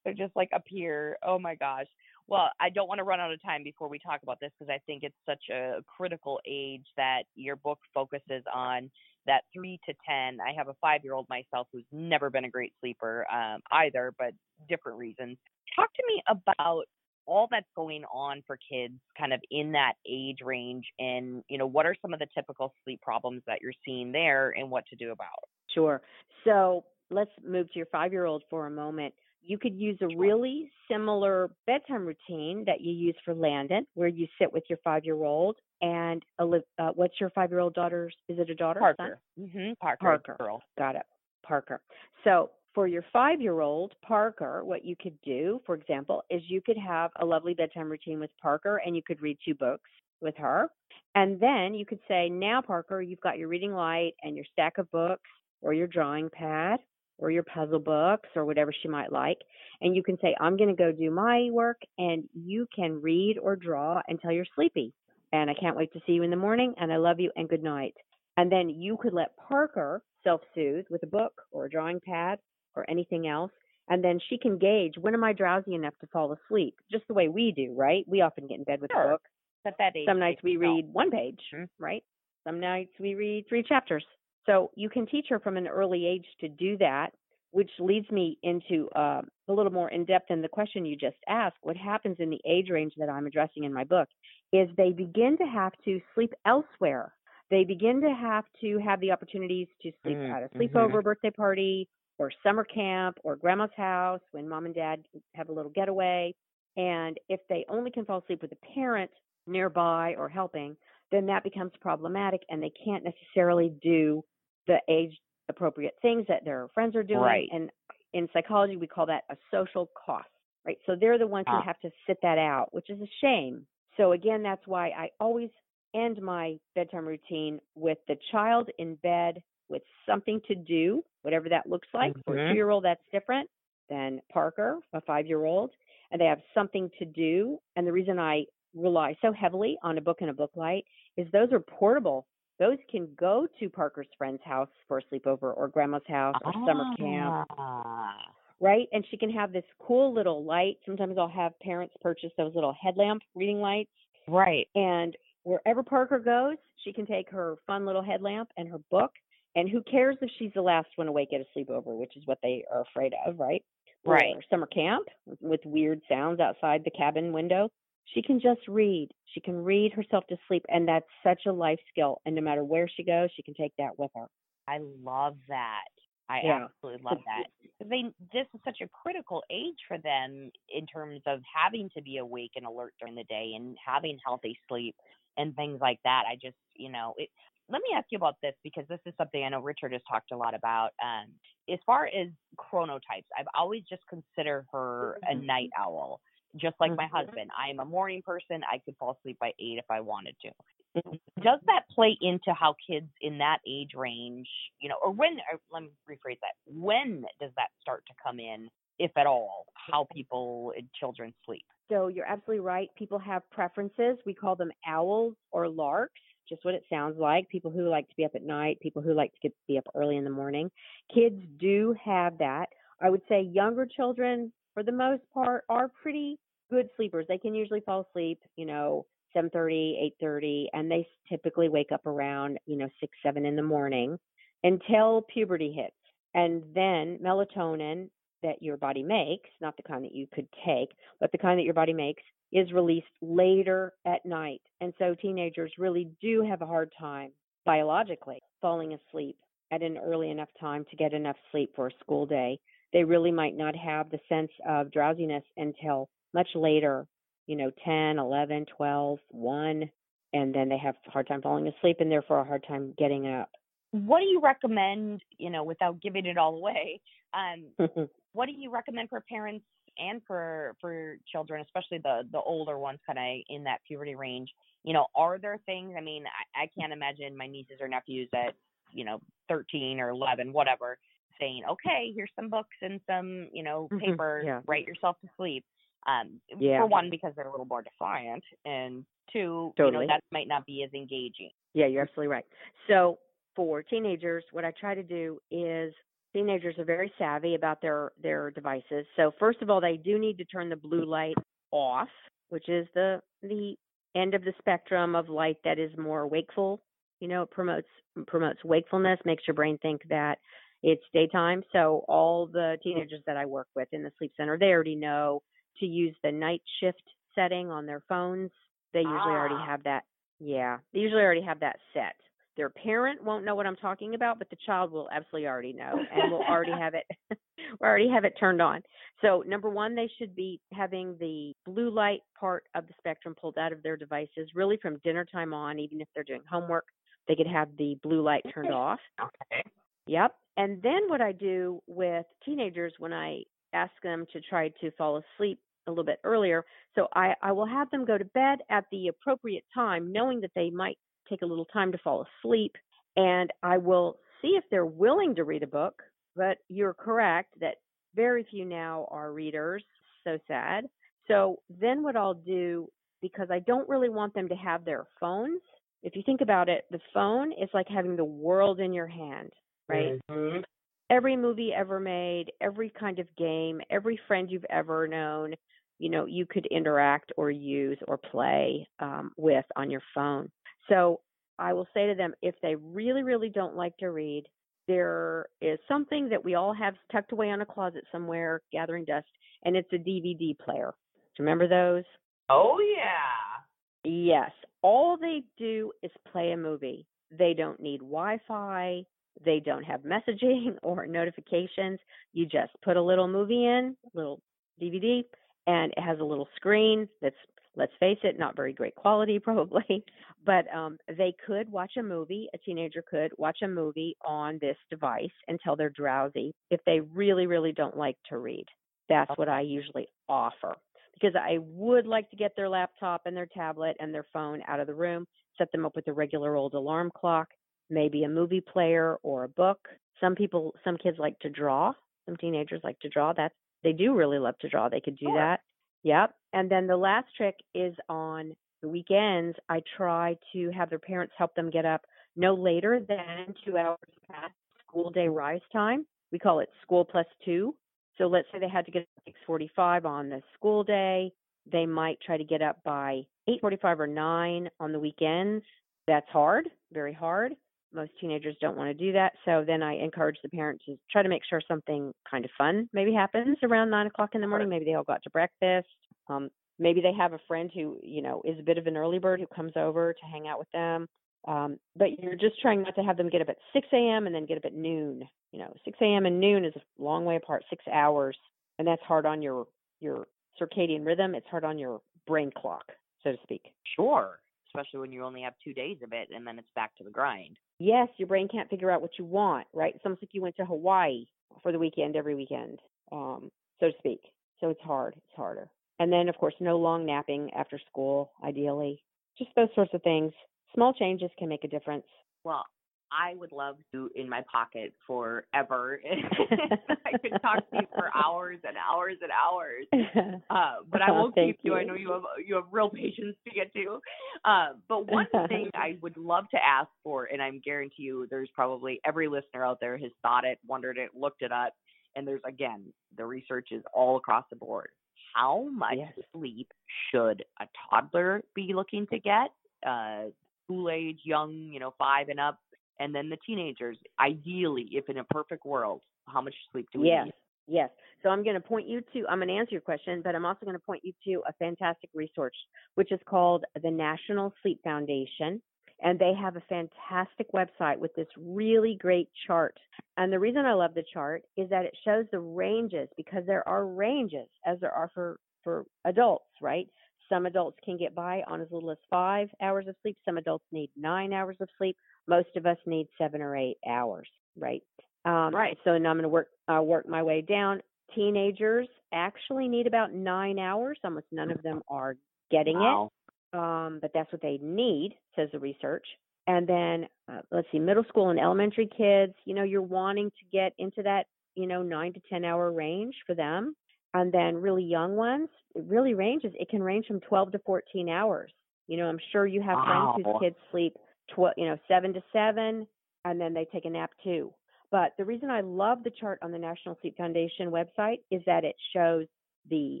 They're 0.04 0.14
just 0.14 0.34
like 0.34 0.48
appear. 0.52 1.16
Oh 1.22 1.38
my 1.38 1.54
gosh. 1.54 1.86
Well, 2.28 2.50
I 2.60 2.68
don't 2.68 2.88
want 2.88 2.98
to 2.98 3.04
run 3.04 3.20
out 3.20 3.32
of 3.32 3.42
time 3.42 3.62
before 3.64 3.88
we 3.88 3.98
talk 3.98 4.20
about 4.22 4.38
this 4.40 4.50
because 4.58 4.70
I 4.70 4.78
think 4.86 5.02
it's 5.02 5.16
such 5.26 5.42
a 5.50 5.78
critical 5.86 6.40
age 6.46 6.84
that 6.96 7.22
your 7.34 7.56
book 7.56 7.78
focuses 7.94 8.44
on 8.54 8.90
that 9.26 9.42
three 9.52 9.80
to 9.86 9.94
10. 10.08 10.38
I 10.40 10.52
have 10.56 10.68
a 10.68 10.74
five 10.80 11.00
year 11.04 11.14
old 11.14 11.26
myself 11.28 11.68
who's 11.72 11.86
never 11.90 12.30
been 12.30 12.44
a 12.44 12.50
great 12.50 12.72
sleeper 12.80 13.26
um, 13.32 13.60
either, 13.72 14.12
but 14.18 14.32
different 14.68 14.98
reasons. 14.98 15.38
Talk 15.74 15.92
to 15.94 16.02
me 16.06 16.22
about 16.28 16.84
all 17.26 17.48
that's 17.50 17.66
going 17.74 18.04
on 18.04 18.42
for 18.46 18.58
kids 18.70 18.94
kind 19.18 19.32
of 19.32 19.40
in 19.50 19.72
that 19.72 19.92
age 20.08 20.38
range 20.42 20.86
and 20.98 21.42
you 21.48 21.58
know 21.58 21.66
what 21.66 21.84
are 21.84 21.94
some 22.00 22.14
of 22.14 22.18
the 22.18 22.26
typical 22.34 22.72
sleep 22.82 23.02
problems 23.02 23.42
that 23.46 23.58
you're 23.60 23.70
seeing 23.84 24.10
there 24.10 24.54
and 24.56 24.70
what 24.70 24.82
to 24.86 24.96
do 24.96 25.12
about 25.12 25.28
Sure. 25.74 26.00
So 26.44 26.84
let's 27.10 27.30
move 27.46 27.70
to 27.72 27.78
your 27.78 27.86
five 27.86 28.12
year 28.12 28.24
old 28.24 28.42
for 28.50 28.66
a 28.66 28.70
moment. 28.70 29.14
You 29.42 29.58
could 29.58 29.74
use 29.74 29.98
a 30.02 30.16
really 30.16 30.70
similar 30.90 31.50
bedtime 31.66 32.04
routine 32.04 32.64
that 32.66 32.80
you 32.80 32.92
use 32.92 33.16
for 33.24 33.34
Landon, 33.34 33.86
where 33.94 34.08
you 34.08 34.26
sit 34.40 34.52
with 34.52 34.64
your 34.68 34.78
five 34.84 35.04
year 35.04 35.22
old 35.22 35.56
and 35.80 36.22
uh, 36.38 36.90
what's 36.94 37.20
your 37.20 37.30
five 37.30 37.50
year 37.50 37.60
old 37.60 37.74
daughter's? 37.74 38.14
Is 38.28 38.38
it 38.38 38.50
a 38.50 38.54
daughter? 38.54 38.80
parker 38.80 39.18
mm-hmm. 39.38 39.72
parker, 39.80 39.98
Parker. 40.00 40.36
girl 40.38 40.62
Got 40.76 40.96
it. 40.96 41.06
Parker. 41.42 41.80
So 42.24 42.50
for 42.74 42.86
your 42.86 43.04
five 43.12 43.40
year 43.40 43.60
old 43.60 43.94
Parker, 44.06 44.64
what 44.64 44.84
you 44.84 44.96
could 45.00 45.18
do, 45.24 45.60
for 45.66 45.74
example, 45.74 46.22
is 46.30 46.42
you 46.48 46.60
could 46.60 46.78
have 46.78 47.10
a 47.20 47.24
lovely 47.24 47.54
bedtime 47.54 47.90
routine 47.90 48.20
with 48.20 48.30
Parker 48.40 48.80
and 48.84 48.94
you 48.94 49.02
could 49.02 49.20
read 49.22 49.38
two 49.44 49.54
books 49.54 49.90
with 50.20 50.36
her. 50.36 50.68
And 51.14 51.40
then 51.40 51.74
you 51.74 51.86
could 51.86 52.00
say, 52.06 52.28
Now, 52.28 52.60
Parker, 52.60 53.00
you've 53.00 53.20
got 53.20 53.38
your 53.38 53.48
reading 53.48 53.72
light 53.72 54.12
and 54.22 54.36
your 54.36 54.44
stack 54.52 54.78
of 54.78 54.90
books 54.90 55.28
or 55.62 55.72
your 55.72 55.86
drawing 55.86 56.28
pad 56.30 56.80
or 57.18 57.30
your 57.30 57.42
puzzle 57.42 57.78
books 57.80 58.28
or 58.34 58.44
whatever 58.44 58.72
she 58.72 58.88
might 58.88 59.12
like. 59.12 59.38
And 59.80 59.94
you 59.94 60.02
can 60.02 60.18
say, 60.20 60.34
I'm 60.40 60.56
going 60.56 60.70
to 60.70 60.76
go 60.76 60.92
do 60.92 61.10
my 61.10 61.48
work 61.52 61.80
and 61.98 62.28
you 62.34 62.66
can 62.74 63.00
read 63.02 63.38
or 63.38 63.56
draw 63.56 64.00
until 64.08 64.32
you're 64.32 64.46
sleepy. 64.54 64.92
And 65.32 65.50
I 65.50 65.54
can't 65.54 65.76
wait 65.76 65.92
to 65.92 66.00
see 66.06 66.12
you 66.12 66.22
in 66.22 66.30
the 66.30 66.36
morning 66.36 66.74
and 66.78 66.92
I 66.92 66.96
love 66.96 67.20
you 67.20 67.30
and 67.36 67.48
good 67.48 67.62
night. 67.62 67.94
And 68.36 68.50
then 68.50 68.68
you 68.70 68.96
could 69.00 69.12
let 69.12 69.36
Parker 69.36 70.02
self 70.24 70.40
soothe 70.54 70.86
with 70.90 71.02
a 71.02 71.06
book 71.08 71.32
or 71.50 71.66
a 71.66 71.70
drawing 71.70 72.00
pad 72.00 72.38
or 72.74 72.88
anything 72.88 73.26
else. 73.28 73.52
And 73.88 74.02
then 74.04 74.20
she 74.28 74.38
can 74.38 74.58
gauge 74.58 74.94
when 74.98 75.14
am 75.14 75.24
I 75.24 75.32
drowsy 75.32 75.74
enough 75.74 75.94
to 76.00 76.06
fall 76.08 76.32
asleep, 76.32 76.76
just 76.90 77.06
the 77.08 77.14
way 77.14 77.28
we 77.28 77.52
do, 77.52 77.74
right? 77.74 78.04
We 78.06 78.20
often 78.20 78.46
get 78.46 78.58
in 78.58 78.64
bed 78.64 78.80
with 78.80 78.90
Sure. 78.92 79.02
a 79.04 79.08
book. 79.12 79.22
At 79.64 79.76
that 79.78 79.96
age, 79.96 80.06
Some 80.06 80.18
nights 80.18 80.42
we 80.42 80.56
read 80.56 80.86
one 80.92 81.10
page, 81.10 81.40
Mhm. 81.52 81.68
right? 81.78 82.04
Some 82.44 82.60
nights 82.60 82.92
we 82.98 83.14
read 83.14 83.46
three 83.48 83.62
chapters. 83.62 84.06
So 84.46 84.70
you 84.74 84.88
can 84.88 85.06
teach 85.06 85.26
her 85.30 85.38
from 85.38 85.56
an 85.56 85.68
early 85.68 86.06
age 86.06 86.26
to 86.40 86.48
do 86.48 86.76
that, 86.78 87.12
which 87.50 87.70
leads 87.78 88.10
me 88.10 88.38
into 88.42 88.88
uh, 88.94 89.22
a 89.48 89.52
little 89.52 89.72
more 89.72 89.88
in 89.90 90.04
depth 90.04 90.30
in 90.30 90.42
the 90.42 90.48
question 90.48 90.84
you 90.84 90.96
just 90.96 91.16
asked. 91.28 91.56
What 91.62 91.76
happens 91.76 92.16
in 92.18 92.30
the 92.30 92.40
age 92.46 92.70
range 92.70 92.94
that 92.98 93.08
I'm 93.08 93.26
addressing 93.26 93.64
in 93.64 93.72
my 93.72 93.84
book 93.84 94.08
is 94.52 94.68
they 94.76 94.92
begin 94.92 95.36
to 95.38 95.44
have 95.46 95.72
to 95.84 96.00
sleep 96.14 96.32
elsewhere. 96.46 97.14
They 97.50 97.64
begin 97.64 98.00
to 98.02 98.10
have 98.14 98.44
to 98.60 98.78
have 98.78 99.00
the 99.00 99.10
opportunities 99.12 99.68
to 99.82 99.92
sleep 100.02 100.20
Mm, 100.20 100.34
at 100.34 100.42
a 100.42 100.50
mhm. 100.54 100.60
sleepover 100.60 101.02
birthday 101.02 101.30
party 101.30 101.88
or 102.18 102.30
summer 102.42 102.64
camp 102.64 103.18
or 103.24 103.36
grandma's 103.36 103.70
house 103.76 104.20
when 104.32 104.48
mom 104.48 104.66
and 104.66 104.74
dad 104.74 105.04
have 105.34 105.48
a 105.48 105.52
little 105.52 105.70
getaway. 105.70 106.34
And 106.76 107.18
if 107.28 107.40
they 107.48 107.64
only 107.68 107.90
can 107.90 108.04
fall 108.04 108.18
asleep 108.20 108.42
with 108.42 108.52
a 108.52 108.74
parent 108.74 109.10
nearby 109.46 110.14
or 110.18 110.28
helping, 110.28 110.76
then 111.10 111.26
that 111.26 111.42
becomes 111.44 111.72
problematic 111.80 112.42
and 112.48 112.62
they 112.62 112.72
can't 112.84 113.04
necessarily 113.04 113.74
do 113.82 114.24
the 114.66 114.78
age 114.88 115.16
appropriate 115.48 115.94
things 116.02 116.26
that 116.28 116.44
their 116.44 116.68
friends 116.74 116.94
are 116.94 117.02
doing. 117.02 117.20
Right. 117.20 117.48
And 117.52 117.70
in 118.12 118.28
psychology, 118.32 118.76
we 118.76 118.86
call 118.86 119.06
that 119.06 119.24
a 119.30 119.36
social 119.50 119.90
cost, 120.06 120.28
right? 120.66 120.78
So 120.86 120.94
they're 120.98 121.18
the 121.18 121.26
ones 121.26 121.46
Ah. 121.48 121.60
who 121.60 121.66
have 121.66 121.80
to 121.80 121.90
sit 122.06 122.18
that 122.22 122.38
out, 122.38 122.72
which 122.72 122.90
is 122.90 123.00
a 123.00 123.08
shame. 123.20 123.66
So 123.96 124.12
again, 124.12 124.42
that's 124.42 124.66
why 124.66 124.88
I 124.90 125.10
always 125.20 125.50
end 125.94 126.20
my 126.20 126.56
bedtime 126.74 127.06
routine 127.06 127.60
with 127.74 127.98
the 128.08 128.16
child 128.30 128.68
in 128.78 128.96
bed 128.96 129.42
with 129.70 129.82
something 130.06 130.40
to 130.48 130.54
do, 130.54 131.02
whatever 131.22 131.48
that 131.48 131.68
looks 131.68 131.88
like. 131.94 132.12
For 132.26 132.34
a 132.34 132.38
Mhm. 132.38 132.48
two 132.48 132.54
year 132.54 132.70
old, 132.70 132.84
that's 132.84 133.02
different 133.10 133.48
than 133.88 134.20
Parker, 134.30 134.78
a 134.92 135.00
five 135.00 135.26
year 135.26 135.44
old, 135.44 135.72
and 136.10 136.20
they 136.20 136.26
have 136.26 136.42
something 136.54 136.90
to 136.98 137.04
do. 137.06 137.58
And 137.76 137.86
the 137.86 137.92
reason 137.92 138.18
I 138.18 138.44
rely 138.74 139.16
so 139.22 139.32
heavily 139.32 139.76
on 139.82 139.98
a 139.98 140.00
book 140.00 140.18
and 140.20 140.30
a 140.30 140.34
book 140.34 140.52
light 140.56 140.84
is 141.16 141.26
those 141.32 141.52
are 141.52 141.60
portable. 141.60 142.26
Those 142.58 142.78
can 142.90 143.08
go 143.18 143.46
to 143.60 143.68
Parker's 143.68 144.08
friend's 144.16 144.42
house 144.44 144.68
for 144.88 144.98
a 144.98 145.02
sleepover 145.02 145.56
or 145.56 145.68
grandma's 145.68 146.02
house 146.08 146.34
or 146.44 146.52
summer 146.66 146.84
camp, 146.96 147.46
Ah. 147.56 148.18
right? 148.60 148.88
And 148.92 149.06
she 149.10 149.16
can 149.16 149.30
have 149.30 149.52
this 149.52 149.64
cool 149.78 150.12
little 150.12 150.44
light. 150.44 150.78
Sometimes 150.84 151.16
I'll 151.18 151.28
have 151.28 151.58
parents 151.60 151.94
purchase 152.00 152.32
those 152.36 152.54
little 152.54 152.72
headlamp 152.80 153.22
reading 153.34 153.60
lights. 153.60 153.92
Right. 154.26 154.68
And 154.74 155.16
wherever 155.44 155.82
Parker 155.82 156.18
goes, 156.18 156.56
she 156.84 156.92
can 156.92 157.06
take 157.06 157.30
her 157.30 157.56
fun 157.66 157.86
little 157.86 158.02
headlamp 158.02 158.50
and 158.56 158.68
her 158.68 158.78
book. 158.90 159.12
And 159.56 159.68
who 159.68 159.82
cares 159.82 160.16
if 160.20 160.30
she's 160.38 160.52
the 160.54 160.62
last 160.62 160.88
one 160.96 161.08
awake 161.08 161.32
at 161.32 161.40
a 161.40 161.46
sleepover, 161.58 161.96
which 161.98 162.16
is 162.16 162.26
what 162.26 162.38
they 162.42 162.64
are 162.72 162.82
afraid 162.82 163.14
of, 163.24 163.38
right? 163.40 163.64
Right. 164.04 164.34
Or 164.36 164.42
summer 164.50 164.66
camp 164.66 165.08
with 165.40 165.60
weird 165.64 166.00
sounds 166.08 166.38
outside 166.40 166.84
the 166.84 166.90
cabin 166.90 167.32
window. 167.32 167.70
She 168.14 168.22
can 168.22 168.40
just 168.40 168.66
read. 168.68 169.08
She 169.34 169.40
can 169.40 169.62
read 169.62 169.92
herself 169.92 170.26
to 170.28 170.36
sleep. 170.48 170.64
And 170.68 170.88
that's 170.88 171.06
such 171.22 171.42
a 171.46 171.52
life 171.52 171.80
skill. 171.90 172.20
And 172.24 172.34
no 172.34 172.42
matter 172.42 172.64
where 172.64 172.88
she 172.88 173.04
goes, 173.04 173.30
she 173.34 173.42
can 173.42 173.54
take 173.54 173.72
that 173.78 173.98
with 173.98 174.10
her. 174.16 174.26
I 174.66 174.78
love 175.02 175.36
that. 175.48 175.84
I 176.30 176.42
Yeah. 176.44 176.66
absolutely 176.66 177.02
love 177.02 177.18
that. 177.26 177.46
They 177.88 178.04
this 178.32 178.46
is 178.54 178.60
such 178.64 178.78
a 178.82 178.88
critical 178.88 179.42
age 179.50 179.78
for 179.86 179.98
them 179.98 180.50
in 180.68 180.86
terms 180.86 181.22
of 181.26 181.40
having 181.54 181.88
to 181.96 182.02
be 182.02 182.18
awake 182.18 182.52
and 182.56 182.66
alert 182.66 182.92
during 183.00 183.14
the 183.14 183.24
day 183.24 183.52
and 183.56 183.76
having 183.84 184.18
healthy 184.24 184.58
sleep 184.68 184.94
and 185.38 185.54
things 185.56 185.80
like 185.80 186.00
that. 186.04 186.24
I 186.28 186.34
just, 186.34 186.56
you 186.74 186.90
know, 186.90 187.14
it, 187.16 187.30
let 187.70 187.80
me 187.82 187.96
ask 187.96 188.06
you 188.10 188.16
about 188.16 188.36
this 188.42 188.54
because 188.62 188.84
this 188.88 189.00
is 189.06 189.14
something 189.16 189.42
I 189.42 189.48
know 189.50 189.60
Richard 189.60 189.92
has 189.92 190.02
talked 190.10 190.32
a 190.32 190.36
lot 190.36 190.54
about. 190.54 190.90
Um, 191.02 191.28
as 191.70 191.78
far 191.86 192.06
as 192.06 192.28
chronotypes, 192.58 193.28
I've 193.38 193.46
always 193.54 193.82
just 193.88 194.02
considered 194.08 194.66
her 194.72 195.18
a 195.28 195.34
night 195.34 195.70
owl, 195.78 196.20
just 196.56 196.76
like 196.80 196.96
my 196.96 197.06
Mhm. 197.06 197.12
husband. 197.12 197.50
I 197.56 197.70
am 197.70 197.80
a 197.80 197.84
morning 197.84 198.22
person. 198.22 198.62
I 198.70 198.78
could 198.78 198.96
fall 198.98 199.16
asleep 199.18 199.38
by 199.38 199.52
eight 199.60 199.78
if 199.78 199.86
I 199.90 200.00
wanted 200.00 200.36
to 200.42 200.50
Mhm. 200.96 201.20
does 201.42 201.60
that 201.66 201.84
play 201.94 202.16
into 202.20 202.52
how 202.52 202.74
kids 202.86 203.10
in 203.20 203.38
that 203.38 203.58
age 203.66 203.90
range, 203.94 204.48
you 204.80 204.88
know, 204.88 204.96
or 205.02 205.10
when, 205.12 205.34
or 205.52 205.60
let 205.70 205.82
me 205.82 205.90
rephrase 206.08 206.38
that, 206.40 206.54
when 206.66 207.24
does 207.40 207.52
that 207.56 207.68
start 207.80 208.04
to 208.06 208.14
come 208.22 208.40
in, 208.40 208.68
if 208.98 209.12
at 209.16 209.26
all, 209.26 209.66
how 209.74 210.06
people 210.12 210.72
and 210.76 210.88
children 210.98 211.32
sleep? 211.44 211.64
So 211.88 212.08
you're 212.08 212.26
absolutely 212.26 212.60
right. 212.60 212.88
People 212.96 213.18
have 213.20 213.48
preferences. 213.50 214.18
We 214.26 214.34
call 214.34 214.56
them 214.56 214.72
owls 214.86 215.34
or 215.52 215.68
larks, 215.68 216.20
just 216.48 216.64
what 216.64 216.74
it 216.74 216.84
sounds 216.90 217.18
like. 217.18 217.48
People 217.48 217.70
who 217.70 217.88
like 217.88 218.08
to 218.08 218.16
be 218.16 218.24
up 218.24 218.34
at 218.34 218.42
night, 218.42 218.80
people 218.80 219.00
who 219.00 219.14
like 219.14 219.32
to 219.32 219.38
get, 219.42 219.54
be 219.68 219.78
up 219.78 219.86
early 219.94 220.16
in 220.16 220.24
the 220.24 220.30
morning. 220.30 220.70
Kids 221.14 221.40
do 221.58 221.94
have 222.02 222.38
that. 222.38 222.66
I 223.00 223.10
would 223.10 223.22
say 223.28 223.42
younger 223.42 223.86
children, 223.86 224.52
for 224.78 224.84
the 224.84 224.92
most 224.92 225.24
part, 225.34 225.64
are 225.68 225.90
pretty 226.00 226.38
good 226.70 226.88
sleepers. 226.94 227.26
They 227.28 227.36
can 227.36 227.52
usually 227.52 227.80
fall 227.80 228.06
asleep, 228.08 228.38
you 228.54 228.64
know, 228.64 229.06
7:30, 229.34 229.98
8:30, 229.98 230.68
and 230.72 230.88
they 230.88 231.04
typically 231.28 231.68
wake 231.68 231.90
up 231.90 232.06
around, 232.06 232.60
you 232.64 232.76
know, 232.76 232.88
6, 233.00 233.18
7 233.20 233.44
in 233.44 233.56
the 233.56 233.62
morning 233.62 234.20
until 234.62 235.22
puberty 235.22 235.72
hits. 235.72 235.96
And 236.34 236.62
then 236.74 237.18
melatonin 237.18 238.08
that 238.44 238.62
your 238.62 238.76
body 238.76 239.02
makes, 239.02 239.50
not 239.60 239.76
the 239.76 239.82
kind 239.82 240.04
that 240.04 240.14
you 240.14 240.28
could 240.32 240.46
take, 240.64 240.90
but 241.18 241.32
the 241.32 241.38
kind 241.38 241.58
that 241.58 241.64
your 241.64 241.74
body 241.74 241.92
makes 241.92 242.22
is 242.52 242.70
released 242.70 243.08
later 243.20 243.94
at 244.04 244.24
night. 244.24 244.62
And 244.80 244.94
so 244.96 245.12
teenagers 245.16 245.72
really 245.76 246.08
do 246.20 246.42
have 246.42 246.62
a 246.62 246.66
hard 246.66 246.92
time 246.96 247.32
biologically 247.64 248.40
falling 248.62 248.94
asleep 248.94 249.36
at 249.72 249.82
an 249.82 249.98
early 249.98 250.30
enough 250.30 250.50
time 250.60 250.84
to 250.88 250.96
get 250.96 251.12
enough 251.12 251.36
sleep 251.50 251.72
for 251.74 251.88
a 251.88 251.98
school 252.00 252.26
day. 252.26 252.60
They 252.92 253.04
really 253.04 253.32
might 253.32 253.56
not 253.56 253.76
have 253.76 254.10
the 254.10 254.20
sense 254.28 254.50
of 254.66 254.90
drowsiness 254.90 255.44
until 255.56 256.08
much 256.34 256.48
later, 256.54 257.06
you 257.46 257.56
know, 257.56 257.70
10, 257.84 258.18
11, 258.18 258.66
12, 258.76 259.18
1, 259.28 259.90
and 260.32 260.54
then 260.54 260.68
they 260.68 260.78
have 260.78 260.94
a 261.06 261.10
hard 261.10 261.28
time 261.28 261.42
falling 261.42 261.68
asleep 261.68 261.96
and 262.00 262.10
therefore 262.10 262.40
a 262.40 262.44
hard 262.44 262.64
time 262.66 262.94
getting 262.98 263.26
up. 263.26 263.50
What 263.90 264.20
do 264.20 264.26
you 264.26 264.40
recommend, 264.40 265.22
you 265.38 265.50
know, 265.50 265.64
without 265.64 266.00
giving 266.02 266.26
it 266.26 266.36
all 266.36 266.56
away? 266.56 267.00
Um, 267.32 267.88
what 268.32 268.46
do 268.46 268.52
you 268.52 268.70
recommend 268.70 269.08
for 269.08 269.22
parents 269.28 269.64
and 269.98 270.20
for 270.26 270.76
for 270.80 271.16
children, 271.30 271.62
especially 271.62 271.98
the 271.98 272.22
the 272.30 272.40
older 272.40 272.78
ones, 272.78 272.98
kind 273.06 273.18
of 273.18 273.24
in 273.48 273.64
that 273.64 273.78
puberty 273.86 274.14
range? 274.14 274.50
You 274.84 274.92
know, 274.92 275.06
are 275.14 275.38
there 275.38 275.58
things? 275.64 275.94
I 275.96 276.02
mean, 276.02 276.24
I, 276.54 276.64
I 276.64 276.70
can't 276.78 276.92
imagine 276.92 277.36
my 277.36 277.46
nieces 277.46 277.78
or 277.80 277.88
nephews 277.88 278.28
at 278.34 278.54
you 278.92 279.04
know 279.04 279.20
13 279.48 280.00
or 280.00 280.10
11, 280.10 280.52
whatever, 280.52 280.98
saying, 281.40 281.62
"Okay, 281.70 282.12
here's 282.14 282.30
some 282.36 282.48
books 282.48 282.76
and 282.82 283.00
some 283.06 283.48
you 283.52 283.62
know 283.62 283.88
Mhm, 283.92 284.00
paper. 284.00 284.42
yeah. 284.44 284.60
Write 284.66 284.86
yourself 284.86 285.16
to 285.20 285.28
sleep." 285.36 285.64
Um, 286.06 286.40
Yeah. 286.58 286.78
For 286.80 286.86
one, 286.86 287.10
because 287.10 287.34
they're 287.34 287.48
a 287.48 287.50
little 287.50 287.66
more 287.66 287.82
defiant, 287.82 288.44
and 288.64 289.04
two, 289.32 289.74
you 289.78 289.90
know, 289.90 290.06
that 290.06 290.22
might 290.32 290.48
not 290.48 290.64
be 290.64 290.82
as 290.84 290.92
engaging. 290.94 291.50
Yeah, 291.74 291.86
you're 291.86 292.02
absolutely 292.02 292.28
right. 292.28 292.46
So 292.86 293.18
for 293.54 293.82
teenagers, 293.82 294.44
what 294.52 294.64
I 294.64 294.72
try 294.72 294.94
to 294.94 295.02
do 295.02 295.38
is 295.50 295.92
teenagers 296.32 296.78
are 296.78 296.84
very 296.84 297.12
savvy 297.18 297.54
about 297.54 297.80
their 297.80 298.12
their 298.22 298.50
devices. 298.50 299.06
So 299.16 299.32
first 299.38 299.60
of 299.62 299.70
all, 299.70 299.80
they 299.80 299.96
do 299.96 300.18
need 300.18 300.38
to 300.38 300.44
turn 300.44 300.68
the 300.68 300.76
blue 300.76 301.04
light 301.04 301.36
off, 301.72 302.08
which 302.48 302.68
is 302.68 302.86
the 302.94 303.20
the 303.42 303.76
end 304.14 304.34
of 304.34 304.42
the 304.44 304.52
spectrum 304.58 305.14
of 305.14 305.28
light 305.28 305.56
that 305.64 305.78
is 305.78 305.90
more 305.98 306.26
wakeful. 306.26 306.80
You 307.20 307.28
know, 307.28 307.42
it 307.42 307.50
promotes 307.50 307.88
promotes 308.26 308.64
wakefulness, 308.64 309.18
makes 309.24 309.46
your 309.46 309.54
brain 309.54 309.78
think 309.78 310.02
that 310.08 310.38
it's 310.82 311.02
daytime. 311.12 311.62
So 311.72 312.04
all 312.08 312.46
the 312.46 312.78
teenagers 312.82 313.20
that 313.26 313.36
I 313.36 313.46
work 313.46 313.68
with 313.74 313.88
in 313.92 314.02
the 314.02 314.12
sleep 314.18 314.32
center, 314.36 314.58
they 314.58 314.66
already 314.66 314.94
know 314.94 315.42
to 315.78 315.86
use 315.86 316.16
the 316.22 316.32
night 316.32 316.62
shift 316.80 317.02
setting 317.34 317.70
on 317.70 317.86
their 317.86 318.02
phones. 318.08 318.50
They 318.92 319.00
usually 319.00 319.32
already 319.34 319.54
Ah. 319.56 319.66
have 319.66 319.82
that. 319.84 320.04
Yeah, 320.40 320.78
they 320.92 321.00
usually 321.00 321.22
already 321.22 321.42
have 321.42 321.60
that 321.60 321.78
set. 321.92 322.14
Their 322.56 322.70
parent 322.70 323.22
won't 323.22 323.44
know 323.44 323.54
what 323.54 323.66
I'm 323.66 323.76
talking 323.76 324.14
about, 324.14 324.38
but 324.38 324.50
the 324.50 324.56
child 324.66 324.90
will 324.90 325.08
absolutely 325.12 325.48
already 325.48 325.72
know 325.72 326.04
and 326.12 326.32
will 326.32 326.42
already 326.42 326.72
have 326.80 326.94
it 326.94 327.06
will 327.30 327.36
already 327.86 328.08
have 328.08 328.24
it 328.24 328.34
turned 328.38 328.60
on. 328.62 328.82
So 329.20 329.42
number 329.46 329.68
one, 329.70 329.94
they 329.94 330.08
should 330.18 330.34
be 330.34 330.60
having 330.72 331.16
the 331.18 331.54
blue 331.64 331.90
light 331.90 332.20
part 332.38 332.64
of 332.74 332.86
the 332.86 332.94
spectrum 332.98 333.34
pulled 333.40 333.58
out 333.58 333.72
of 333.72 333.82
their 333.82 333.96
devices, 333.96 334.50
really 334.54 334.76
from 334.76 334.98
dinner 335.04 335.24
time 335.24 335.52
on, 335.54 335.78
even 335.78 336.00
if 336.00 336.08
they're 336.14 336.24
doing 336.24 336.42
homework, 336.50 336.86
they 337.28 337.36
could 337.36 337.46
have 337.46 337.68
the 337.76 337.96
blue 338.02 338.22
light 338.22 338.44
turned 338.52 338.72
off. 338.72 339.00
Okay. 339.20 339.62
Yep. 340.06 340.34
And 340.58 340.82
then 340.82 341.08
what 341.08 341.20
I 341.20 341.32
do 341.32 341.80
with 341.86 342.26
teenagers 342.44 342.92
when 342.98 343.12
I 343.12 343.44
ask 343.72 343.92
them 344.02 344.26
to 344.32 344.40
try 344.40 344.68
to 344.80 344.90
fall 344.98 345.22
asleep 345.36 345.60
a 345.86 345.90
little 345.90 346.04
bit 346.04 346.18
earlier, 346.24 346.64
so 346.94 347.06
I, 347.14 347.34
I 347.40 347.52
will 347.52 347.66
have 347.66 347.90
them 347.90 348.04
go 348.04 348.18
to 348.18 348.24
bed 348.24 348.58
at 348.68 348.84
the 348.90 349.08
appropriate 349.08 349.64
time, 349.72 350.12
knowing 350.12 350.40
that 350.40 350.50
they 350.54 350.68
might 350.68 350.98
take 351.30 351.42
a 351.42 351.46
little 351.46 351.64
time 351.66 351.92
to 351.92 351.98
fall 351.98 352.26
asleep. 352.42 352.74
And 353.16 353.50
I 353.62 353.78
will 353.78 354.18
see 354.42 354.48
if 354.48 354.64
they're 354.70 354.84
willing 354.84 355.34
to 355.36 355.44
read 355.44 355.62
a 355.62 355.66
book. 355.66 356.02
But 356.36 356.58
you're 356.68 356.94
correct 356.94 357.54
that 357.60 357.76
very 358.14 358.44
few 358.50 358.64
now 358.64 359.06
are 359.10 359.32
readers. 359.32 359.84
So 360.24 360.38
sad. 360.46 360.86
So 361.28 361.60
then 361.80 362.02
what 362.02 362.16
I'll 362.16 362.34
do, 362.34 362.88
because 363.22 363.48
I 363.50 363.60
don't 363.60 363.88
really 363.88 364.08
want 364.08 364.34
them 364.34 364.48
to 364.48 364.54
have 364.56 364.84
their 364.84 365.06
phones, 365.20 365.60
if 366.02 366.16
you 366.16 366.22
think 366.24 366.40
about 366.40 366.68
it, 366.68 366.84
the 366.90 367.00
phone 367.14 367.52
is 367.52 367.68
like 367.72 367.88
having 367.88 368.16
the 368.16 368.24
world 368.24 368.80
in 368.80 368.92
your 368.92 369.06
hand, 369.06 369.50
right? 369.88 370.20
Mhm. 370.30 370.64
every 371.10 371.36
movie 371.36 371.72
ever 371.72 371.98
made, 371.98 372.52
every 372.60 372.90
kind 372.90 373.18
of 373.18 373.34
game, 373.36 373.80
every 373.88 374.18
friend 374.28 374.50
you've 374.50 374.66
ever 374.68 375.08
known, 375.08 375.54
you 375.98 376.10
know, 376.10 376.26
you 376.26 376.44
could 376.44 376.66
interact 376.66 377.32
or 377.38 377.50
use 377.50 377.98
or 378.06 378.18
play 378.18 378.86
um, 379.00 379.32
with 379.38 379.64
on 379.76 379.90
your 379.90 380.02
phone. 380.14 380.50
So 380.88 381.20
I 381.58 381.72
will 381.72 381.88
say 381.94 382.06
to 382.06 382.14
them, 382.14 382.34
if 382.42 382.54
they 382.60 382.74
really, 382.76 383.22
really 383.22 383.48
don't 383.48 383.74
like 383.74 383.96
to 383.98 384.10
read, 384.10 384.44
there 384.86 385.46
is 385.60 385.78
something 385.88 386.28
that 386.28 386.44
we 386.44 386.54
all 386.54 386.72
have 386.72 386.94
tucked 387.10 387.32
away 387.32 387.50
on 387.50 387.60
a 387.60 387.66
closet 387.66 388.04
somewhere, 388.12 388.60
gathering 388.70 389.04
dust, 389.04 389.26
and 389.64 389.76
it's 389.76 389.92
a 389.92 389.98
DVD 389.98 390.56
player. 390.58 390.94
Do 391.14 391.42
you 391.42 391.44
remember 391.44 391.68
those? 391.68 392.04
Oh, 392.48 392.78
yeah. 392.96 393.64
Yes. 394.04 394.50
All 394.82 395.16
they 395.16 395.42
do 395.58 395.92
is 396.02 396.10
play 396.30 396.52
a 396.52 396.56
movie. 396.56 397.06
They 397.30 397.54
don't 397.54 397.80
need 397.80 398.00
Wi 398.00 398.38
Fi. 398.46 399.04
They 399.44 399.60
don't 399.60 399.84
have 399.84 400.00
messaging 400.02 400.76
or 400.82 401.06
notifications. 401.06 401.98
You 402.32 402.46
just 402.46 402.72
put 402.82 402.96
a 402.96 403.02
little 403.02 403.28
movie 403.28 403.64
in, 403.64 403.96
a 404.04 404.16
little 404.16 404.40
DVD, 404.80 405.22
and 405.66 405.92
it 405.96 406.00
has 406.00 406.18
a 406.20 406.24
little 406.24 406.48
screen 406.56 407.08
that's 407.20 407.36
let's 407.76 407.92
face 408.00 408.18
it, 408.24 408.38
not 408.38 408.56
very 408.56 408.72
great 408.72 408.94
quality 408.96 409.38
probably, 409.42 410.04
but 410.44 410.64
um, 410.74 410.98
they 411.16 411.32
could 411.46 411.70
watch 411.70 411.92
a 411.96 412.02
movie. 412.02 412.48
A 412.52 412.58
teenager 412.58 413.02
could 413.08 413.30
watch 413.38 413.58
a 413.62 413.68
movie 413.68 414.16
on 414.26 414.58
this 414.60 414.76
device 414.90 415.26
until 415.46 415.76
they're 415.76 415.90
drowsy 415.90 416.54
if 416.70 416.80
they 416.84 417.00
really, 417.00 417.46
really 417.46 417.72
don't 417.72 417.96
like 417.96 418.16
to 418.28 418.38
read. 418.38 418.66
That's 419.08 419.30
what 419.36 419.48
I 419.48 419.62
usually 419.62 420.08
offer 420.28 420.74
because 421.14 421.34
I 421.34 421.58
would 421.60 422.06
like 422.06 422.30
to 422.30 422.36
get 422.36 422.54
their 422.54 422.68
laptop 422.68 423.22
and 423.24 423.36
their 423.36 423.48
tablet 423.52 423.96
and 423.98 424.14
their 424.14 424.26
phone 424.32 424.60
out 424.68 424.80
of 424.80 424.86
the 424.86 424.94
room, 424.94 425.26
set 425.56 425.70
them 425.72 425.84
up 425.84 425.96
with 425.96 426.06
a 426.08 426.12
regular 426.12 426.54
old 426.54 426.74
alarm 426.74 427.10
clock, 427.16 427.48
maybe 427.90 428.24
a 428.24 428.28
movie 428.28 428.60
player 428.60 429.18
or 429.22 429.44
a 429.44 429.48
book. 429.48 429.88
Some 430.20 430.34
people, 430.34 430.74
some 430.84 430.96
kids 430.96 431.18
like 431.18 431.38
to 431.40 431.50
draw. 431.50 431.92
Some 432.26 432.36
teenagers 432.36 432.80
like 432.84 432.98
to 433.00 433.08
draw. 433.08 433.32
That 433.32 433.52
they 433.82 433.92
do 433.92 434.14
really 434.14 434.38
love 434.38 434.58
to 434.60 434.68
draw. 434.68 434.88
They 434.88 435.00
could 435.00 435.16
do 435.16 435.26
Sure. 435.26 435.34
that. 435.34 435.60
Yep. 436.02 436.34
And 436.52 436.70
then 436.70 436.86
the 436.86 436.96
last 436.96 437.34
trick 437.36 437.56
is 437.74 437.94
on 438.08 438.54
the 438.82 438.88
weekends. 438.88 439.56
I 439.68 439.82
try 439.96 440.36
to 440.52 440.70
have 440.70 440.90
their 440.90 440.98
parents 440.98 441.34
help 441.36 441.54
them 441.54 441.70
get 441.70 441.84
up 441.84 442.06
no 442.36 442.54
later 442.54 443.00
than 443.00 443.54
two 443.64 443.76
hours 443.76 443.98
past 444.30 444.54
school 444.80 445.10
day 445.10 445.28
rise 445.28 445.60
time. 445.72 446.06
We 446.30 446.38
call 446.38 446.60
it 446.60 446.70
school 446.82 447.04
plus 447.04 447.26
two. 447.44 447.74
So 448.16 448.26
let's 448.26 448.48
say 448.52 448.58
they 448.58 448.68
had 448.68 448.84
to 448.86 448.90
get 448.90 449.02
up 449.02 449.08
at 449.26 449.34
6:45 449.46 450.06
on 450.06 450.28
the 450.28 450.42
school 450.54 450.84
day. 450.84 451.32
They 451.66 451.86
might 451.86 452.20
try 452.20 452.36
to 452.36 452.44
get 452.44 452.62
up 452.62 452.82
by 452.84 453.26
8:45 453.46 454.00
or 454.00 454.06
9 454.06 454.70
on 454.80 454.92
the 454.92 455.00
weekends. 455.00 455.64
That's 456.06 456.28
hard, 456.28 456.70
very 456.92 457.12
hard. 457.12 457.56
Most 457.92 458.10
teenagers 458.20 458.56
don't 458.60 458.76
want 458.76 458.88
to 458.90 459.04
do 459.04 459.12
that. 459.12 459.32
So 459.44 459.64
then 459.66 459.82
I 459.82 459.94
encourage 459.96 460.36
the 460.42 460.48
parent 460.50 460.80
to 460.86 460.96
try 461.10 461.22
to 461.22 461.28
make 461.28 461.42
sure 461.48 461.60
something 461.66 462.12
kind 462.30 462.44
of 462.44 462.50
fun 462.58 462.88
maybe 462.92 463.12
happens 463.12 463.56
around 463.62 463.90
nine 463.90 464.06
o'clock 464.06 464.30
in 464.34 464.40
the 464.40 464.46
morning. 464.46 464.68
Maybe 464.68 464.84
they 464.84 464.94
all 464.94 465.04
got 465.04 465.22
to 465.22 465.30
breakfast. 465.30 465.88
Um, 466.28 466.50
maybe 466.78 467.00
they 467.00 467.12
have 467.12 467.32
a 467.32 467.40
friend 467.48 467.70
who, 467.74 467.98
you 468.02 468.22
know, 468.22 468.42
is 468.44 468.58
a 468.58 468.62
bit 468.62 468.78
of 468.78 468.86
an 468.86 468.96
early 468.96 469.18
bird 469.18 469.40
who 469.40 469.46
comes 469.46 469.72
over 469.76 470.12
to 470.12 470.26
hang 470.30 470.46
out 470.46 470.58
with 470.58 470.70
them. 470.72 471.06
Um, 471.46 471.78
but 471.96 472.18
you're 472.18 472.34
just 472.34 472.60
trying 472.60 472.82
not 472.82 472.94
to 472.96 473.02
have 473.02 473.16
them 473.16 473.30
get 473.30 473.40
up 473.40 473.48
at 473.48 473.56
6 473.72 473.86
a.m. 473.92 474.26
and 474.26 474.34
then 474.34 474.44
get 474.44 474.58
up 474.58 474.64
at 474.64 474.74
noon. 474.74 475.22
You 475.52 475.60
know, 475.60 475.72
6 475.84 475.98
a.m. 476.02 476.26
and 476.26 476.40
noon 476.40 476.64
is 476.64 476.74
a 476.76 477.02
long 477.02 477.24
way 477.24 477.36
apart, 477.36 477.64
six 477.70 477.84
hours, 477.90 478.36
and 478.78 478.86
that's 478.86 479.02
hard 479.02 479.24
on 479.24 479.40
your 479.40 479.66
your 480.00 480.26
circadian 480.60 481.06
rhythm. 481.06 481.34
It's 481.34 481.46
hard 481.48 481.64
on 481.64 481.78
your 481.78 482.00
brain 482.26 482.50
clock, 482.54 482.84
so 483.22 483.32
to 483.32 483.38
speak. 483.42 483.72
Sure. 483.96 484.38
Especially 484.66 485.00
when 485.00 485.12
you 485.12 485.24
only 485.24 485.42
have 485.42 485.54
two 485.64 485.72
days 485.72 485.98
of 486.02 486.12
it 486.12 486.28
and 486.34 486.46
then 486.46 486.58
it's 486.58 486.68
back 486.74 486.94
to 486.96 487.04
the 487.04 487.10
grind. 487.10 487.56
Yes, 487.78 488.08
your 488.16 488.28
brain 488.28 488.48
can't 488.48 488.70
figure 488.70 488.90
out 488.90 489.02
what 489.02 489.18
you 489.18 489.24
want, 489.24 489.66
right? 489.72 489.94
It's 489.94 490.04
almost 490.04 490.22
like 490.22 490.30
you 490.32 490.42
went 490.42 490.56
to 490.56 490.64
Hawaii 490.64 491.26
for 491.62 491.72
the 491.72 491.78
weekend 491.78 492.16
every 492.16 492.34
weekend, 492.34 492.78
um, 493.12 493.50
so 493.80 493.86
to 493.86 493.98
speak. 493.98 494.20
So 494.60 494.70
it's 494.70 494.80
hard. 494.80 495.14
It's 495.16 495.36
harder. 495.36 495.68
And 496.00 496.12
then, 496.12 496.28
of 496.28 496.36
course, 496.36 496.54
no 496.60 496.78
long 496.78 497.06
napping 497.06 497.50
after 497.54 497.78
school, 497.90 498.32
ideally. 498.44 499.02
Just 499.36 499.50
those 499.56 499.68
sorts 499.74 499.94
of 499.94 500.02
things. 500.02 500.32
Small 500.74 500.92
changes 500.92 501.30
can 501.38 501.48
make 501.48 501.64
a 501.64 501.68
difference. 501.68 502.06
Well, 502.44 502.64
I 503.12 503.34
would 503.34 503.52
love 503.52 503.76
to 503.92 504.10
in 504.14 504.28
my 504.28 504.42
pocket 504.50 504.92
forever. 505.06 506.00
I 507.06 507.12
could 507.22 507.36
talk 507.42 507.68
to 507.70 507.76
you 507.78 507.86
for 507.94 508.10
hours 508.14 508.58
and 508.64 508.76
hours 508.76 509.16
and 509.22 509.30
hours. 509.32 509.86
Uh, 510.50 510.76
but 510.90 511.02
I 511.02 511.10
Oh, 511.10 511.14
won't 511.14 511.34
thank 511.34 511.56
keep 511.56 511.58
you. 511.62 511.74
I 511.74 511.84
know 511.84 511.94
you 511.94 512.10
have 512.12 512.22
you 512.46 512.54
have 512.56 512.64
real 512.70 512.90
patience 512.90 513.36
to 513.46 513.54
get 513.54 513.72
to. 513.74 514.00
Uh, 514.44 514.68
but 514.88 515.06
one 515.06 515.26
thing 515.48 515.70
I 515.74 515.96
would 516.00 516.16
love 516.16 516.44
to 516.50 516.58
ask 516.64 516.88
for, 517.02 517.26
and 517.26 517.42
I'm 517.42 517.60
guarantee 517.64 518.04
you, 518.04 518.26
there's 518.30 518.48
probably 518.54 519.00
every 519.04 519.28
listener 519.28 519.64
out 519.64 519.78
there 519.80 519.96
has 519.98 520.10
thought 520.22 520.44
it, 520.44 520.58
wondered 520.66 520.96
it, 520.98 521.10
looked 521.14 521.42
it 521.42 521.52
up, 521.52 521.74
and 522.16 522.26
there's 522.26 522.40
again 522.46 522.84
the 523.16 523.24
research 523.24 523.68
is 523.72 523.82
all 523.92 524.16
across 524.16 524.44
the 524.50 524.56
board. 524.56 524.88
How 525.34 525.68
much 525.70 525.98
Yes. 525.98 526.12
sleep 526.32 526.68
should 527.10 527.44
a 527.60 527.66
toddler 527.90 528.42
be 528.54 528.72
looking 528.74 529.06
to 529.08 529.18
get? 529.18 529.50
Uh, 529.86 530.24
school 530.64 530.90
age, 530.90 531.20
young, 531.24 531.52
you 531.52 531.78
know, 531.80 531.94
five 531.98 532.28
and 532.28 532.40
up, 532.40 532.58
and 532.98 533.14
then 533.14 533.28
the 533.28 533.38
teenagers. 533.46 533.98
Ideally, 534.20 534.88
if 534.92 535.08
in 535.08 535.18
a 535.18 535.24
perfect 535.24 535.64
world, 535.64 536.02
how 536.26 536.40
much 536.40 536.54
sleep 536.72 536.86
do 536.92 537.00
we 537.00 537.08
yes, 537.08 537.26
need? 537.26 537.34
yes. 537.66 537.90
So 538.22 538.30
I'm 538.30 538.42
going 538.42 538.54
to 538.54 538.60
point 538.60 538.88
you 538.88 539.00
to, 539.12 539.26
I'm 539.28 539.38
going 539.38 539.48
to 539.48 539.54
answer 539.54 539.72
your 539.72 539.80
question, 539.80 540.22
but 540.24 540.34
I'm 540.34 540.44
also 540.44 540.64
going 540.64 540.76
to 540.76 540.84
point 540.84 541.02
you 541.04 541.12
to 541.26 541.42
a 541.48 541.52
fantastic 541.54 542.10
resource, 542.14 542.56
which 542.96 543.12
is 543.12 543.20
called 543.26 543.64
the 543.80 543.90
National 543.90 544.52
Sleep 544.62 544.80
Foundation. 544.82 545.62
And 546.00 546.16
they 546.16 546.32
have 546.40 546.54
a 546.54 546.62
fantastic 546.68 547.50
website 547.52 547.98
with 547.98 548.14
this 548.14 548.28
really 548.36 548.96
great 549.00 549.28
chart. 549.46 549.76
And 550.16 550.32
the 550.32 550.38
reason 550.38 550.64
I 550.64 550.74
love 550.74 550.94
the 550.94 551.02
chart 551.12 551.42
is 551.56 551.68
that 551.70 551.84
it 551.84 551.96
shows 552.04 552.24
the 552.30 552.38
ranges 552.38 553.08
because 553.16 553.44
there 553.46 553.66
are 553.66 553.84
ranges 553.84 554.46
as 554.64 554.78
there 554.80 554.92
are 554.92 555.10
for, 555.12 555.40
for 555.64 555.86
adults, 556.04 556.46
right? 556.62 556.86
Some 557.28 557.46
adults 557.46 557.78
can 557.84 557.96
get 557.96 558.14
by 558.14 558.42
on 558.46 558.60
as 558.60 558.68
little 558.70 558.90
as 558.90 558.98
five 559.10 559.48
hours 559.60 559.86
of 559.88 559.94
sleep. 560.02 560.16
Some 560.24 560.38
adults 560.38 560.64
need 560.72 560.90
nine 560.96 561.32
hours 561.32 561.56
of 561.60 561.68
sleep. 561.78 561.96
Most 562.26 562.48
of 562.56 562.66
us 562.66 562.78
need 562.86 563.08
seven 563.18 563.40
or 563.42 563.56
eight 563.56 563.78
hours, 563.88 564.28
right? 564.56 564.82
Um, 565.24 565.54
Right. 565.54 565.76
So 565.84 565.98
now 565.98 566.10
I'm 566.10 566.16
going 566.16 566.22
to 566.22 566.28
work 566.28 566.48
uh, 566.72 566.82
work 566.82 567.08
my 567.08 567.22
way 567.22 567.42
down. 567.42 567.80
Teenagers 568.14 568.88
actually 569.12 569.68
need 569.68 569.86
about 569.86 570.12
nine 570.12 570.58
hours. 570.58 570.98
Almost 571.04 571.26
none 571.32 571.50
of 571.50 571.62
them 571.62 571.82
are 571.88 572.16
getting 572.50 572.78
Wow. 572.78 573.10
it, 573.52 573.58
um, 573.58 573.98
but 574.00 574.10
that's 574.14 574.32
what 574.32 574.40
they 574.42 574.58
need, 574.62 575.14
says 575.36 575.48
the 575.52 575.58
research. 575.58 576.06
And 576.46 576.66
then 576.66 577.06
uh, 577.30 577.42
let's 577.50 577.68
see, 577.70 577.78
middle 577.78 578.04
school 578.08 578.30
and 578.30 578.40
elementary 578.40 578.86
kids. 578.96 579.34
You 579.44 579.54
know, 579.54 579.64
you're 579.64 579.82
wanting 579.82 580.30
to 580.30 580.44
get 580.50 580.72
into 580.78 581.02
that, 581.02 581.26
you 581.56 581.66
know, 581.66 581.82
nine 581.82 582.14
to 582.14 582.20
ten 582.30 582.44
hour 582.44 582.72
range 582.72 583.14
for 583.26 583.34
them. 583.34 583.74
And 584.14 584.32
then 584.32 584.56
really 584.56 584.84
young 584.84 585.16
ones, 585.16 585.50
it 585.78 585.84
really 585.86 586.14
ranges. 586.14 586.52
It 586.58 586.68
can 586.68 586.82
range 586.82 587.06
from 587.06 587.20
12 587.20 587.52
to 587.52 587.58
14 587.60 588.08
hours. 588.08 588.50
You 588.88 588.96
know, 588.96 589.06
I'm 589.06 589.20
sure 589.32 589.46
you 589.46 589.62
have 589.62 589.78
friends 589.84 590.10
whose 590.16 590.36
kids 590.40 590.56
sleep, 590.70 590.96
tw- 591.28 591.56
you 591.56 591.66
know, 591.66 591.78
seven 591.86 592.12
to 592.14 592.22
seven, 592.32 592.86
and 593.24 593.40
then 593.40 593.54
they 593.54 593.66
take 593.72 593.84
a 593.84 593.90
nap 593.90 594.10
too. 594.24 594.52
But 594.90 595.12
the 595.18 595.24
reason 595.24 595.50
I 595.50 595.60
love 595.60 596.02
the 596.02 596.10
chart 596.10 596.38
on 596.42 596.50
the 596.50 596.58
National 596.58 596.96
Sleep 597.00 597.16
Foundation 597.16 597.70
website 597.70 598.20
is 598.30 598.42
that 598.46 598.64
it 598.64 598.74
shows 598.92 599.26
the 599.70 600.00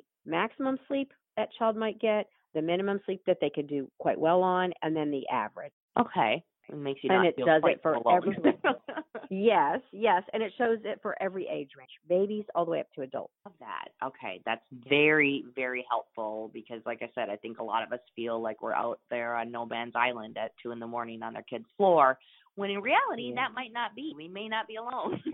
maximum 0.26 0.78
sleep 0.88 1.12
that 1.36 1.50
child 1.58 1.76
might 1.76 2.00
get, 2.00 2.26
the 2.54 2.62
minimum 2.62 2.98
sleep 3.04 3.22
that 3.26 3.36
they 3.40 3.50
could 3.50 3.68
do 3.68 3.88
quite 3.98 4.18
well 4.18 4.42
on, 4.42 4.72
and 4.82 4.96
then 4.96 5.10
the 5.10 5.28
average. 5.28 5.72
Okay. 6.00 6.42
It 6.70 6.76
makes 6.76 7.02
you 7.02 7.10
And 7.10 7.22
not 7.22 7.28
it 7.28 7.36
does 7.36 7.62
it 7.64 7.80
for 7.82 7.94
alone. 7.94 8.16
everyone. 8.16 8.54
Yes, 9.30 9.80
yes, 9.92 10.22
and 10.32 10.42
it 10.42 10.54
shows 10.56 10.78
it 10.84 11.00
for 11.02 11.14
every 11.22 11.46
age 11.48 11.72
range, 11.76 11.90
babies 12.08 12.44
all 12.54 12.64
the 12.64 12.70
way 12.70 12.80
up 12.80 12.86
to 12.94 13.02
adults. 13.02 13.34
Love 13.44 13.52
that. 13.60 13.88
Okay, 14.02 14.40
that's 14.46 14.64
very, 14.88 15.44
very 15.54 15.84
helpful 15.90 16.50
because, 16.54 16.80
like 16.86 17.02
I 17.02 17.10
said, 17.14 17.28
I 17.28 17.36
think 17.36 17.58
a 17.58 17.62
lot 17.62 17.82
of 17.82 17.92
us 17.92 17.98
feel 18.16 18.40
like 18.40 18.62
we're 18.62 18.72
out 18.72 19.00
there 19.10 19.36
on 19.36 19.50
no 19.52 19.66
man's 19.66 19.92
island 19.94 20.38
at 20.38 20.52
two 20.62 20.70
in 20.70 20.78
the 20.78 20.86
morning 20.86 21.22
on 21.22 21.34
their 21.34 21.42
kid's 21.42 21.66
floor, 21.76 22.18
when 22.54 22.70
in 22.70 22.80
reality 22.80 23.24
Yeah. 23.28 23.34
that 23.34 23.54
might 23.54 23.72
not 23.72 23.94
be. 23.94 24.14
We 24.16 24.28
may 24.28 24.48
not 24.48 24.66
be 24.66 24.76
alone. 24.76 25.22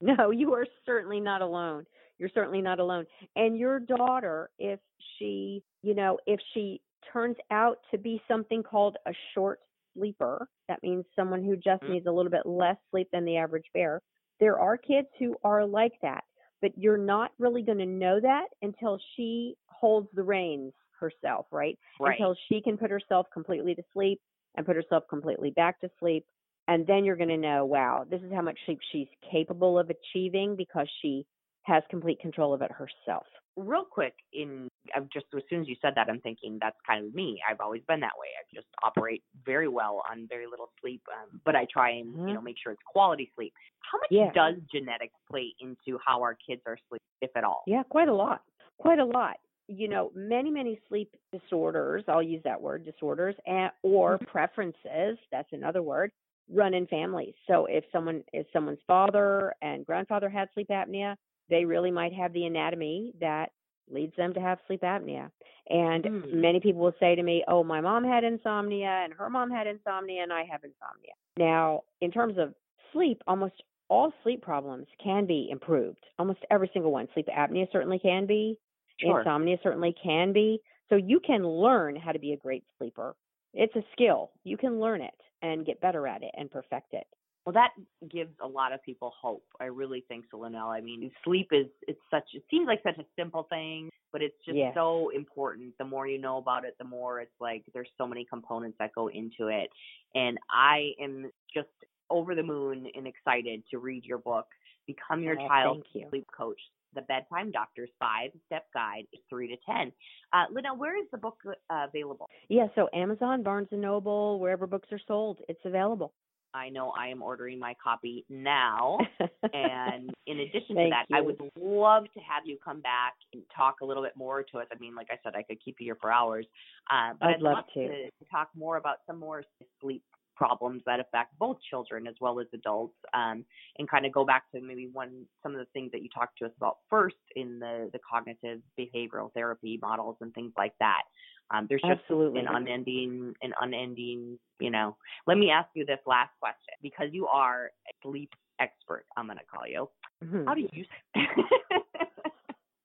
No, 0.00 0.30
you 0.30 0.52
are 0.54 0.66
certainly 0.86 1.18
not 1.18 1.42
alone. 1.42 1.84
You're 2.18 2.30
certainly 2.32 2.60
not 2.62 2.78
alone. 2.78 3.04
And 3.34 3.58
your 3.58 3.80
daughter, 3.80 4.48
if 4.58 4.78
she, 5.18 5.62
you 5.82 5.94
know, 5.94 6.18
if 6.26 6.38
she 6.54 6.80
turns 7.12 7.36
out 7.50 7.78
to 7.90 7.98
be 7.98 8.22
something 8.28 8.62
called 8.62 8.96
a 9.06 9.12
short 9.34 9.58
sleeper, 9.98 10.48
that 10.68 10.82
means 10.82 11.04
someone 11.16 11.42
who 11.44 11.56
just 11.56 11.82
Mhm. 11.82 11.88
needs 11.88 12.06
a 12.06 12.12
little 12.12 12.30
bit 12.30 12.46
less 12.46 12.76
sleep 12.90 13.08
than 13.12 13.24
the 13.24 13.36
average 13.36 13.66
bear. 13.74 14.00
There 14.40 14.58
are 14.58 14.76
kids 14.76 15.08
who 15.18 15.36
are 15.44 15.66
like 15.66 15.94
that, 16.02 16.24
but 16.62 16.76
you're 16.76 16.98
not 16.98 17.32
really 17.38 17.62
going 17.62 17.78
to 17.78 17.86
know 17.86 18.20
that 18.20 18.48
until 18.62 18.98
she 19.16 19.56
holds 19.68 20.08
the 20.12 20.22
reins 20.22 20.72
herself, 21.00 21.46
right? 21.52 21.78
right. 21.98 22.18
Until 22.20 22.36
she 22.48 22.60
can 22.62 22.78
put 22.78 22.90
herself 22.90 23.26
completely 23.32 23.74
to 23.74 23.82
sleep 23.92 24.20
and 24.56 24.66
put 24.66 24.76
herself 24.76 25.04
completely 25.10 25.50
back 25.50 25.80
to 25.80 25.90
sleep. 25.98 26.24
And 26.68 26.86
then 26.86 27.04
you're 27.04 27.16
going 27.16 27.28
to 27.30 27.36
know, 27.36 27.64
wow, 27.64 28.04
this 28.08 28.22
is 28.22 28.32
how 28.32 28.42
much 28.42 28.58
sleep 28.66 28.80
she's 28.92 29.08
capable 29.30 29.78
of 29.78 29.90
achieving 29.90 30.56
because 30.56 30.88
she 31.00 31.26
has 31.62 31.82
complete 31.90 32.20
control 32.20 32.54
of 32.54 32.62
it 32.62 32.70
herself. 32.72 33.26
Real 33.58 33.84
quick, 33.84 34.14
in 34.32 34.68
I'm 34.94 35.08
just 35.12 35.26
as 35.36 35.42
soon 35.50 35.60
as 35.60 35.68
you 35.68 35.76
said 35.82 35.92
that, 35.96 36.08
I'm 36.08 36.20
thinking 36.20 36.58
that's 36.60 36.76
kind 36.86 37.06
of 37.06 37.14
me. 37.14 37.40
I've 37.48 37.60
always 37.60 37.82
been 37.88 38.00
that 38.00 38.12
way. 38.18 38.28
I 38.38 38.42
just 38.54 38.66
operate 38.82 39.22
very 39.44 39.68
well 39.68 40.02
on 40.10 40.26
very 40.28 40.46
little 40.46 40.70
sleep, 40.80 41.02
um, 41.12 41.40
but 41.44 41.54
I 41.56 41.66
try 41.70 41.90
and 41.90 42.14
Mhm. 42.14 42.28
you 42.28 42.34
know 42.34 42.40
make 42.40 42.56
sure 42.58 42.72
it's 42.72 42.82
quality 42.84 43.30
sleep. 43.34 43.52
How 43.80 43.98
much 43.98 44.10
Yeah. 44.10 44.32
does 44.32 44.56
genetics 44.72 45.14
play 45.30 45.54
into 45.60 45.98
how 46.04 46.22
our 46.22 46.34
kids 46.34 46.62
are 46.66 46.78
sleep, 46.88 47.02
if 47.20 47.30
at 47.36 47.44
all? 47.44 47.62
Yeah, 47.66 47.82
quite 47.82 48.08
a 48.08 48.14
lot. 48.14 48.42
Quite 48.78 48.98
a 49.00 49.04
lot. 49.04 49.38
You 49.66 49.88
know, 49.88 50.10
many, 50.14 50.50
many 50.50 50.80
sleep 50.88 51.14
disorders, 51.30 52.02
I'll 52.08 52.22
use 52.22 52.42
that 52.44 52.60
word, 52.60 52.84
disorders, 52.86 53.34
and, 53.46 53.70
or 53.82 54.16
preferences, 54.18 55.18
that's 55.30 55.52
another 55.52 55.82
word, 55.82 56.10
run 56.48 56.72
in 56.72 56.86
families. 56.86 57.34
So 57.46 57.66
if 57.66 57.84
someone 57.92 58.24
if 58.32 58.46
someone's 58.52 58.82
father 58.86 59.54
and 59.60 59.84
grandfather 59.84 60.30
had 60.30 60.48
sleep 60.54 60.68
apnea, 60.68 61.16
they 61.48 61.64
really 61.64 61.90
might 61.90 62.12
have 62.12 62.32
the 62.32 62.44
anatomy 62.44 63.12
that 63.20 63.52
leads 63.90 64.14
them 64.16 64.34
to 64.34 64.40
have 64.40 64.58
sleep 64.66 64.82
apnea. 64.82 65.30
And 65.70 66.06
Hmm. 66.06 66.40
many 66.40 66.60
people 66.60 66.80
will 66.82 66.94
say 67.00 67.14
to 67.14 67.22
me, 67.22 67.44
"Oh, 67.48 67.64
my 67.64 67.80
mom 67.80 68.04
had 68.04 68.24
insomnia 68.24 68.88
and 68.88 69.12
her 69.14 69.30
mom 69.30 69.50
had 69.50 69.66
insomnia 69.66 70.22
and 70.22 70.32
I 70.32 70.44
have 70.44 70.64
insomnia." 70.64 71.14
Now, 71.36 71.84
in 72.00 72.10
terms 72.10 72.36
of 72.38 72.54
sleep, 72.92 73.22
almost 73.26 73.62
all 73.88 74.12
sleep 74.22 74.42
problems 74.42 74.86
can 74.98 75.24
be 75.26 75.48
improved. 75.50 76.04
Almost 76.18 76.44
every 76.50 76.68
single 76.72 76.92
one. 76.92 77.08
Sleep 77.14 77.26
apnea 77.28 77.70
certainly 77.72 77.98
can 77.98 78.26
be. 78.26 78.58
Sure. 78.98 79.18
Insomnia 79.20 79.58
certainly 79.62 79.92
can 79.92 80.32
be. 80.32 80.60
So 80.88 80.96
you 80.96 81.20
can 81.20 81.46
learn 81.46 81.96
how 81.96 82.12
to 82.12 82.18
be 82.18 82.32
a 82.32 82.36
great 82.36 82.64
sleeper. 82.76 83.14
It's 83.54 83.76
a 83.76 83.84
skill. 83.92 84.32
You 84.44 84.56
can 84.56 84.80
learn 84.80 85.00
it 85.00 85.14
and 85.42 85.64
get 85.64 85.80
better 85.80 86.06
at 86.06 86.22
it 86.22 86.30
and 86.36 86.50
perfect 86.50 86.92
it. 86.94 87.06
Well, 87.48 87.54
that 87.54 88.10
gives 88.10 88.34
a 88.42 88.46
lot 88.46 88.74
of 88.74 88.82
people 88.82 89.10
hope. 89.18 89.42
I 89.58 89.64
really 89.64 90.04
think 90.06 90.26
so, 90.30 90.36
Lynelle. 90.36 90.68
I 90.68 90.82
mean, 90.82 91.10
sleep 91.24 91.48
is 91.50 91.64
it's 91.86 91.98
such 92.10 92.24
it 92.34 92.42
seems 92.50 92.66
like 92.66 92.82
such 92.82 92.98
a 92.98 93.06
simple 93.18 93.44
thing, 93.44 93.88
but 94.12 94.20
it's 94.20 94.36
just 94.44 94.58
Yes. 94.58 94.74
so 94.74 95.08
important. 95.14 95.72
The 95.78 95.86
more 95.86 96.06
you 96.06 96.18
know 96.18 96.36
about 96.36 96.66
it, 96.66 96.76
the 96.76 96.84
more 96.84 97.22
it's 97.22 97.40
like 97.40 97.64
there's 97.72 97.88
so 97.96 98.06
many 98.06 98.26
components 98.26 98.76
that 98.80 98.94
go 98.94 99.06
into 99.06 99.46
it. 99.46 99.70
And 100.14 100.36
I 100.50 100.92
am 101.00 101.30
just 101.54 101.70
over 102.10 102.34
the 102.34 102.42
moon 102.42 102.86
and 102.94 103.06
excited 103.06 103.62
to 103.70 103.78
read 103.78 104.04
your 104.04 104.18
book, 104.18 104.48
Become 104.86 105.22
Your 105.22 105.40
Oh, 105.40 105.48
Child's 105.48 105.86
you. 105.94 106.04
Sleep 106.10 106.26
Coach. 106.36 106.60
The 106.94 107.00
Bedtime 107.00 107.50
Doctor's 107.50 107.90
Five 107.98 108.30
Step 108.44 108.66
Guide, 108.74 109.06
three 109.30 109.48
to 109.48 109.56
ten. 109.64 109.90
Uh, 110.34 110.44
Lynelle, 110.52 110.76
where 110.76 110.98
is 111.02 111.08
the 111.12 111.18
book 111.18 111.38
uh, 111.46 111.86
available? 111.88 112.28
Yeah, 112.50 112.66
so 112.74 112.90
Amazon, 112.92 113.42
Barnes 113.42 113.68
and 113.70 113.80
Noble, 113.80 114.38
wherever 114.38 114.66
books 114.66 114.88
are 114.92 115.00
sold, 115.08 115.38
it's 115.48 115.64
available. 115.64 116.12
I 116.54 116.70
know 116.70 116.92
I 116.98 117.08
am 117.08 117.22
ordering 117.22 117.58
my 117.58 117.74
copy 117.82 118.24
now. 118.28 118.98
and 119.52 120.10
in 120.26 120.40
addition 120.40 120.76
to 120.76 120.90
that, 120.90 121.06
I 121.12 121.20
would 121.20 121.38
love 121.58 122.04
to 122.14 122.20
have 122.20 122.44
you 122.44 122.58
come 122.64 122.80
back 122.80 123.14
and 123.32 123.42
talk 123.54 123.76
a 123.82 123.84
little 123.84 124.02
bit 124.02 124.16
more 124.16 124.42
to 124.42 124.58
us. 124.58 124.66
I 124.72 124.78
mean, 124.78 124.94
like 124.94 125.08
I 125.10 125.18
said, 125.22 125.34
I 125.36 125.42
could 125.42 125.62
keep 125.64 125.76
you 125.78 125.86
here 125.86 125.98
for 126.00 126.12
hours. 126.12 126.46
Uh, 126.90 127.12
but 127.20 127.28
I'd 127.28 127.34
I'd, 127.36 127.42
love 127.42 127.64
to. 127.74 127.88
to. 127.88 128.10
talk 128.30 128.48
more 128.56 128.76
about 128.76 128.98
some 129.06 129.18
more 129.18 129.42
sleep 129.80 130.02
problems 130.38 130.82
that 130.86 131.00
affect 131.00 131.36
both 131.38 131.58
children 131.68 132.06
as 132.06 132.14
well 132.20 132.38
as 132.38 132.46
adults, 132.54 132.94
um, 133.12 133.44
and 133.78 133.90
kind 133.90 134.06
of 134.06 134.12
go 134.12 134.24
back 134.24 134.44
to 134.52 134.60
maybe 134.60 134.88
one 134.92 135.26
some 135.42 135.52
of 135.52 135.58
the 135.58 135.66
things 135.72 135.90
that 135.90 136.00
you 136.00 136.08
talked 136.14 136.38
to 136.38 136.46
us 136.46 136.52
about 136.56 136.78
first 136.88 137.16
in 137.34 137.58
the 137.58 137.90
the 137.92 137.98
cognitive 138.08 138.60
behavioral 138.78 139.32
therapy 139.34 139.78
models 139.82 140.16
and 140.20 140.32
things 140.34 140.52
like 140.56 140.72
that. 140.78 141.02
Um, 141.50 141.66
there's 141.68 141.82
just 141.82 142.00
Absolutely. 142.02 142.40
an 142.40 142.46
unending, 142.46 143.34
an 143.42 143.52
unending, 143.60 144.38
you 144.60 144.70
know. 144.70 144.96
Let 145.26 145.38
me 145.38 145.50
ask 145.50 145.68
you 145.74 145.84
this 145.84 145.98
last 146.06 146.30
question 146.40 146.74
because 146.82 147.08
you 147.10 147.26
are 147.26 147.66
a 147.88 147.92
sleep 148.02 148.30
expert. 148.60 149.06
I'm 149.16 149.26
going 149.26 149.38
to 149.38 149.44
call 149.44 149.66
you. 149.66 149.88
Mhm. 150.24 150.46
How 150.46 150.54
do 150.54 150.68
you? 150.72 150.84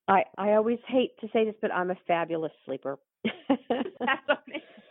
I 0.08 0.24
I 0.38 0.54
always 0.54 0.80
hate 0.88 1.12
to 1.22 1.28
say 1.34 1.46
this, 1.46 1.56
but 1.62 1.74
I'm 1.74 1.92
a 1.92 1.98
fabulous 2.08 2.52
sleeper. 2.66 2.98
That's 3.48 4.30
amazing. 4.48 4.83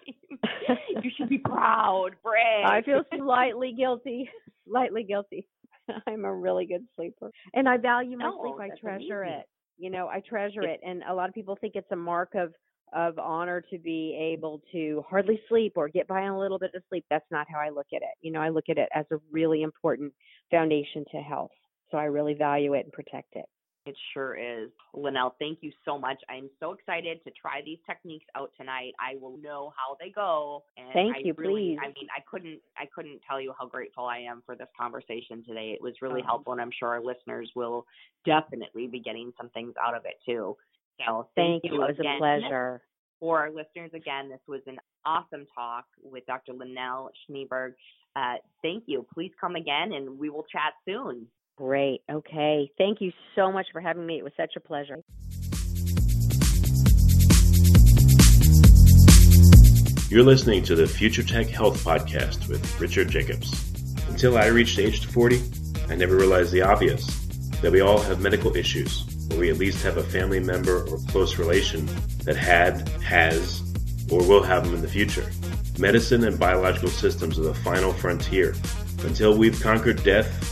you 1.02 1.10
should 1.16 1.28
be 1.28 1.38
proud, 1.38 2.10
brag. 2.22 2.64
I 2.66 2.82
feel 2.82 3.02
slightly 3.16 3.72
guilty. 3.72 4.28
Slightly 4.68 5.02
guilty. 5.02 5.48
I'm 6.06 6.24
a 6.24 6.32
really 6.32 6.66
good 6.66 6.86
sleeper. 6.94 7.32
And 7.52 7.68
I 7.68 7.78
value 7.78 8.16
my 8.16 8.26
No, 8.26 8.40
sleep. 8.42 8.54
I 8.60 8.68
treasure 8.80 9.22
amazing. 9.24 9.40
it. 9.40 9.46
You 9.76 9.90
know, 9.90 10.06
I 10.06 10.20
treasure 10.20 10.62
It- 10.62 10.80
it. 10.80 10.80
And 10.88 11.02
a 11.08 11.12
lot 11.12 11.28
of 11.28 11.34
people 11.34 11.56
think 11.60 11.74
it's 11.74 11.90
a 11.90 11.96
mark 11.96 12.34
of 12.34 12.52
of 12.94 13.18
honor 13.18 13.62
to 13.70 13.78
be 13.78 14.14
able 14.14 14.60
to 14.70 15.02
hardly 15.08 15.40
sleep 15.48 15.72
or 15.76 15.88
get 15.88 16.06
by 16.06 16.20
on 16.22 16.32
a 16.34 16.38
little 16.38 16.58
bit 16.58 16.70
of 16.74 16.82
sleep. 16.90 17.04
That's 17.08 17.24
not 17.30 17.46
how 17.50 17.58
I 17.58 17.70
look 17.70 17.86
at 17.94 18.02
it. 18.02 18.14
You 18.20 18.30
know, 18.30 18.40
I 18.40 18.50
look 18.50 18.66
at 18.68 18.76
it 18.76 18.88
as 18.94 19.06
a 19.10 19.16
really 19.30 19.62
important 19.62 20.12
foundation 20.50 21.04
to 21.10 21.16
health. 21.22 21.50
So 21.90 21.96
I 21.96 22.04
really 22.04 22.34
value 22.34 22.74
it 22.74 22.84
and 22.84 22.92
protect 22.92 23.34
it. 23.34 23.46
It 23.84 23.96
sure 24.14 24.36
is. 24.36 24.70
Lynelle, 24.94 25.32
thank 25.40 25.58
you 25.60 25.72
so 25.84 25.98
much. 25.98 26.18
I'm 26.28 26.48
so 26.60 26.72
excited 26.72 27.18
to 27.24 27.32
try 27.32 27.62
these 27.64 27.78
techniques 27.84 28.26
out 28.36 28.52
tonight. 28.56 28.92
I 29.00 29.16
will 29.20 29.36
know 29.38 29.72
how 29.76 29.96
they 29.98 30.10
go. 30.10 30.62
And 30.76 30.86
Thank 30.92 31.16
I 31.16 31.20
you, 31.24 31.34
really, 31.36 31.52
please. 31.74 31.78
I 31.82 31.86
mean, 31.88 32.06
I 32.16 32.20
couldn't 32.30 32.60
I 32.76 32.84
couldn't 32.94 33.20
tell 33.28 33.40
you 33.40 33.52
how 33.58 33.66
grateful 33.66 34.04
I 34.04 34.18
am 34.18 34.42
for 34.46 34.54
this 34.54 34.68
conversation 34.78 35.42
today. 35.44 35.72
It 35.72 35.82
was 35.82 35.94
really 36.00 36.22
Oh. 36.22 36.26
helpful 36.26 36.52
and 36.52 36.62
I'm 36.62 36.70
sure 36.70 36.90
our 36.90 37.00
listeners 37.02 37.50
will 37.56 37.84
definitely 38.24 38.86
be 38.86 39.00
getting 39.00 39.32
some 39.36 39.48
things 39.50 39.74
out 39.84 39.94
of 39.96 40.04
it 40.04 40.20
too. 40.24 40.56
So 41.04 41.28
Thank, 41.34 41.62
thank 41.62 41.72
you. 41.72 41.82
It 41.82 41.88
was 41.88 41.98
again. 41.98 42.16
a 42.16 42.18
pleasure. 42.18 42.82
For 43.18 43.38
our 43.40 43.50
listeners, 43.50 43.90
again, 43.94 44.28
this 44.28 44.40
was 44.46 44.60
an 44.66 44.78
awesome 45.04 45.46
talk 45.54 45.86
with 46.02 46.24
Dr. 46.26 46.52
Lynelle 46.52 47.08
Schneeberg. 47.28 47.74
Uh, 48.14 48.34
thank 48.62 48.84
you. 48.86 49.06
Please 49.14 49.32
come 49.40 49.56
again 49.56 49.92
and 49.92 50.18
we 50.18 50.28
will 50.28 50.44
chat 50.44 50.74
soon. 50.84 51.26
Great. 51.56 52.02
Okay. 52.10 52.70
Thank 52.78 53.00
you 53.00 53.12
so 53.36 53.52
much 53.52 53.66
for 53.72 53.80
having 53.80 54.06
me. 54.06 54.18
It 54.18 54.24
was 54.24 54.32
such 54.36 54.54
a 54.56 54.60
pleasure. 54.60 55.02
You're 60.10 60.24
listening 60.24 60.62
to 60.64 60.74
the 60.74 60.86
Future 60.86 61.22
Tech 61.22 61.46
Health 61.48 61.82
Podcast 61.82 62.48
with 62.48 62.80
Richard 62.80 63.08
Jacobs. 63.08 63.50
Until 64.08 64.36
I 64.36 64.46
reached 64.48 64.78
age 64.78 65.06
40, 65.06 65.40
I 65.88 65.94
never 65.94 66.16
realized 66.16 66.52
the 66.52 66.60
obvious 66.60 67.06
that 67.62 67.72
we 67.72 67.80
all 67.80 67.98
have 67.98 68.20
medical 68.20 68.54
issues, 68.54 69.06
or 69.30 69.38
we 69.38 69.50
at 69.50 69.56
least 69.56 69.82
have 69.82 69.96
a 69.96 70.02
family 70.02 70.40
member 70.40 70.86
or 70.86 70.98
close 71.08 71.38
relation 71.38 71.86
that 72.24 72.36
had, 72.36 72.86
has, 73.02 73.62
or 74.10 74.26
will 74.26 74.42
have 74.42 74.64
them 74.64 74.74
in 74.74 74.82
the 74.82 74.88
future. 74.88 75.30
Medicine 75.78 76.24
and 76.24 76.38
biological 76.38 76.90
systems 76.90 77.38
are 77.38 77.44
the 77.44 77.54
final 77.54 77.92
frontier. 77.94 78.54
Until 79.04 79.38
we've 79.38 79.60
conquered 79.62 80.02
death, 80.04 80.51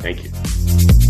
Thank 0.00 0.24
you. 0.24 1.09